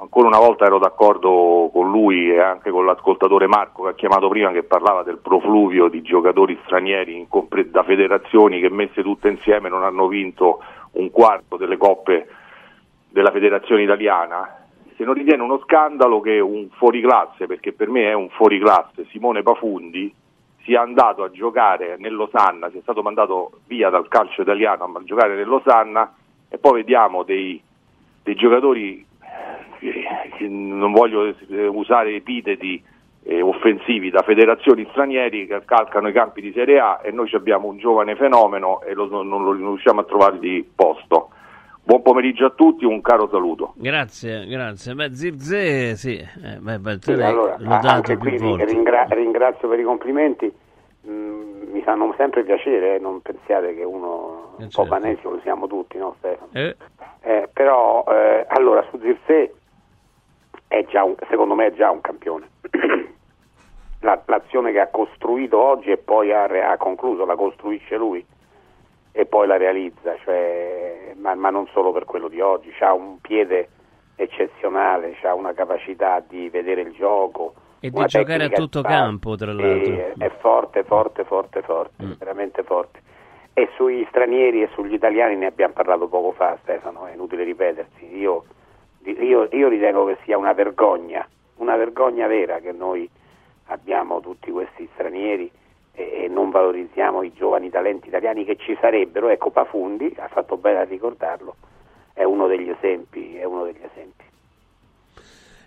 ancora 0.00 0.28
una 0.28 0.38
volta 0.38 0.64
ero 0.64 0.78
d'accordo 0.78 1.68
con 1.70 1.90
lui 1.90 2.30
e 2.30 2.40
anche 2.40 2.70
con 2.70 2.86
l'ascoltatore 2.86 3.46
Marco 3.46 3.82
che 3.82 3.90
ha 3.90 3.94
chiamato 3.94 4.28
prima 4.28 4.50
che 4.50 4.62
parlava 4.62 5.02
del 5.02 5.18
profluvio 5.18 5.88
di 5.88 6.00
giocatori 6.00 6.58
stranieri 6.64 7.26
compre- 7.28 7.70
da 7.70 7.82
federazioni 7.82 8.60
che 8.60 8.70
messe 8.70 9.02
tutte 9.02 9.28
insieme 9.28 9.68
non 9.68 9.84
hanno 9.84 10.08
vinto 10.08 10.62
un 10.92 11.10
quarto 11.10 11.58
delle 11.58 11.76
coppe 11.76 12.28
della 13.10 13.30
federazione 13.30 13.82
italiana 13.82 14.62
se 14.96 15.04
non 15.04 15.14
ritiene 15.14 15.42
uno 15.42 15.60
scandalo 15.64 16.20
che 16.20 16.38
un 16.40 16.68
fuoriclasse, 16.70 17.46
perché 17.46 17.72
per 17.72 17.88
me 17.88 18.10
è 18.10 18.12
un 18.12 18.28
fuoriclasse, 18.28 19.06
Simone 19.10 19.42
Pafundi, 19.42 20.12
sia 20.62 20.80
andato 20.80 21.22
a 21.22 21.30
giocare 21.30 21.96
nell'Osanna, 21.98 22.70
sia 22.70 22.80
stato 22.80 23.02
mandato 23.02 23.60
via 23.66 23.90
dal 23.90 24.08
calcio 24.08 24.42
italiano 24.42 24.84
a 24.84 25.04
giocare 25.04 25.34
nell'Osanna 25.34 26.14
e 26.48 26.58
poi 26.58 26.76
vediamo 26.76 27.22
dei, 27.22 27.60
dei 28.22 28.34
giocatori, 28.34 29.04
eh, 29.80 30.48
non 30.48 30.92
voglio 30.92 31.34
usare 31.48 32.14
epiteti 32.14 32.82
eh, 33.24 33.40
offensivi 33.40 34.10
da 34.10 34.22
federazioni 34.22 34.86
stranieri 34.90 35.46
che 35.46 35.62
calcano 35.64 36.08
i 36.08 36.12
campi 36.12 36.40
di 36.40 36.52
Serie 36.52 36.78
A 36.78 37.00
e 37.02 37.10
noi 37.10 37.30
abbiamo 37.32 37.68
un 37.68 37.78
giovane 37.78 38.16
fenomeno 38.16 38.82
e 38.82 38.94
lo, 38.94 39.06
non, 39.06 39.28
non 39.28 39.56
riusciamo 39.56 40.00
a 40.00 40.04
trovargli 40.04 40.64
posto. 40.74 41.30
Buon 41.86 42.00
pomeriggio 42.00 42.46
a 42.46 42.50
tutti, 42.50 42.86
un 42.86 43.02
caro 43.02 43.28
saluto. 43.28 43.74
Grazie, 43.76 44.46
grazie. 44.46 44.94
Beh, 44.94 45.14
Zirze, 45.14 45.96
sì, 45.96 46.16
eh, 46.16 46.56
beh, 46.58 46.78
beh, 46.78 46.98
sì 46.98 47.12
allora, 47.12 47.58
anche 47.58 48.16
qui 48.16 48.38
ringra- 48.38 49.04
ringrazio 49.10 49.68
per 49.68 49.78
i 49.78 49.82
complimenti, 49.82 50.50
mm, 51.06 51.70
mi 51.70 51.82
fanno 51.82 52.14
sempre 52.16 52.42
piacere, 52.42 52.94
eh, 52.94 52.98
non 52.98 53.20
pensiate 53.20 53.74
che 53.74 53.84
uno 53.84 54.54
un 54.56 54.68
po' 54.72 54.86
banesio 54.86 55.28
lo 55.28 55.40
siamo 55.42 55.66
tutti, 55.66 55.98
no 55.98 56.14
Stefano? 56.20 56.48
Eh. 56.52 56.74
Eh, 57.20 57.48
però, 57.52 58.02
eh, 58.08 58.46
allora, 58.48 58.82
su 58.88 58.98
Zirze, 59.00 59.54
secondo 61.28 61.54
me 61.54 61.66
è 61.66 61.72
già 61.74 61.90
un 61.90 62.00
campione. 62.00 62.48
La, 64.00 64.20
l'azione 64.26 64.72
che 64.72 64.80
ha 64.80 64.88
costruito 64.88 65.58
oggi 65.58 65.90
e 65.90 65.96
poi 65.96 66.30
ha, 66.30 66.44
ha 66.44 66.76
concluso, 66.78 67.24
la 67.24 67.36
costruisce 67.36 67.96
lui 67.96 68.24
e 69.16 69.26
poi 69.26 69.46
la 69.46 69.56
realizza, 69.56 70.16
cioè, 70.24 71.12
ma, 71.18 71.36
ma, 71.36 71.48
non 71.48 71.68
solo 71.68 71.92
per 71.92 72.04
quello 72.04 72.26
di 72.26 72.40
oggi, 72.40 72.74
ha 72.80 72.92
un 72.92 73.20
piede 73.20 73.68
eccezionale, 74.16 75.16
ha 75.22 75.34
una 75.34 75.52
capacità 75.52 76.20
di 76.26 76.48
vedere 76.48 76.80
il 76.80 76.92
gioco. 76.94 77.54
E 77.78 77.90
di 77.90 78.04
giocare 78.06 78.46
a 78.46 78.48
tutto 78.48 78.82
campo, 78.82 79.36
tra 79.36 79.52
l'altro. 79.52 80.14
È 80.18 80.28
forte, 80.40 80.82
forte, 80.82 81.22
forte, 81.22 81.62
forte, 81.62 82.04
mm. 82.04 82.12
veramente 82.18 82.64
forte. 82.64 83.02
E 83.52 83.68
sui 83.76 84.04
stranieri 84.08 84.62
e 84.62 84.70
sugli 84.74 84.94
italiani 84.94 85.36
ne 85.36 85.46
abbiamo 85.46 85.74
parlato 85.74 86.08
poco 86.08 86.32
fa, 86.32 86.58
Stefano, 86.62 87.06
è 87.06 87.12
inutile 87.12 87.44
ripetersi. 87.44 88.16
Io, 88.16 88.42
io, 89.04 89.48
io 89.48 89.68
ritengo 89.68 90.06
che 90.06 90.16
sia 90.24 90.36
una 90.36 90.52
vergogna, 90.54 91.24
una 91.58 91.76
vergogna 91.76 92.26
vera 92.26 92.58
che 92.58 92.72
noi 92.72 93.08
abbiamo 93.66 94.18
tutti 94.18 94.50
questi 94.50 94.88
stranieri 94.94 95.48
e 95.94 96.28
non 96.28 96.50
valorizziamo 96.50 97.22
i 97.22 97.32
giovani 97.32 97.70
talenti 97.70 98.08
italiani 98.08 98.44
che 98.44 98.56
ci 98.56 98.76
sarebbero, 98.80 99.28
ecco 99.28 99.50
Pafundi, 99.50 100.12
ha 100.18 100.28
fatto 100.28 100.56
bene 100.56 100.80
a 100.80 100.84
ricordarlo, 100.84 101.54
è 102.12 102.24
uno 102.24 102.46
degli 102.46 102.68
esempi, 102.68 103.36
è 103.36 103.44
uno 103.44 103.64
degli 103.64 103.82
esempi. 103.82 104.24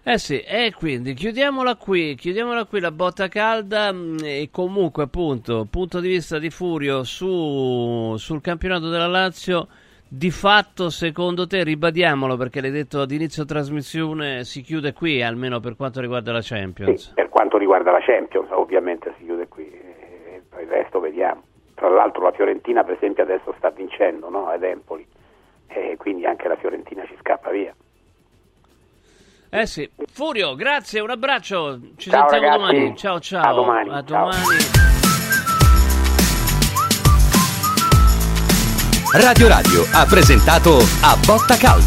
Eh 0.10 0.18
sì, 0.20 0.40
e 0.40 0.74
quindi 0.74 1.14
chiudiamola 1.14 1.76
qui, 1.76 2.16
chiudiamola 2.16 2.64
qui 2.64 2.80
la 2.80 2.92
botta 2.92 3.28
calda 3.28 3.92
mm, 3.92 4.20
e 4.24 4.48
comunque 4.50 5.04
appunto, 5.04 5.68
punto 5.70 6.00
di 6.00 6.08
vista 6.08 6.40
di 6.40 6.50
Furio 6.50 7.04
su, 7.04 8.16
sul 8.16 8.40
campionato 8.40 8.88
della 8.88 9.08
Lazio, 9.08 9.68
di 10.08 10.32
fatto 10.32 10.90
secondo 10.90 11.46
te, 11.46 11.64
ribadiamolo 11.64 12.38
perché 12.38 12.62
l'hai 12.62 12.72
detto 12.72 13.02
ad 13.02 13.12
inizio 13.12 13.44
trasmissione, 13.44 14.46
si 14.46 14.62
chiude 14.62 14.94
qui 14.94 15.22
almeno 15.22 15.60
per 15.60 15.76
quanto 15.76 16.00
riguarda 16.00 16.32
la 16.32 16.40
Champions? 16.42 17.08
Sì, 17.08 17.14
per 17.14 17.28
quanto 17.28 17.58
riguarda 17.58 17.92
la 17.92 18.00
Champions 18.00 18.48
ovviamente 18.52 19.14
qui 19.20 19.27
il 20.68 20.74
resto 20.74 21.00
vediamo. 21.00 21.42
Tra 21.74 21.90
l'altro 21.90 22.24
la 22.24 22.32
Fiorentina 22.32 22.84
per 22.84 22.96
esempio 22.96 23.24
adesso 23.24 23.54
sta 23.58 23.70
vincendo 23.70 24.30
no? 24.30 24.48
ad 24.48 24.64
Empoli 24.64 25.08
e 25.68 25.96
quindi 25.98 26.26
anche 26.26 26.48
la 26.48 26.56
Fiorentina 26.58 27.06
ci 27.06 27.16
scappa 27.20 27.50
via. 27.50 27.74
Eh 29.50 29.66
sì, 29.66 29.90
Furio, 30.12 30.56
grazie, 30.56 31.00
un 31.00 31.10
abbraccio, 31.10 31.80
ci 31.96 32.10
ciao, 32.10 32.28
sentiamo 32.28 32.58
ragazzi. 32.58 32.74
domani. 32.74 32.98
Ciao 32.98 33.20
ciao. 33.20 33.50
A 33.50 33.54
domani. 33.54 33.90
A 33.90 34.04
ciao. 34.04 34.24
domani. 34.26 34.86
Radio 39.14 39.48
Radio 39.48 39.82
ha 39.94 40.06
presentato 40.06 40.80
A 41.02 41.16
Botta 41.26 41.56
Calda. 41.56 41.86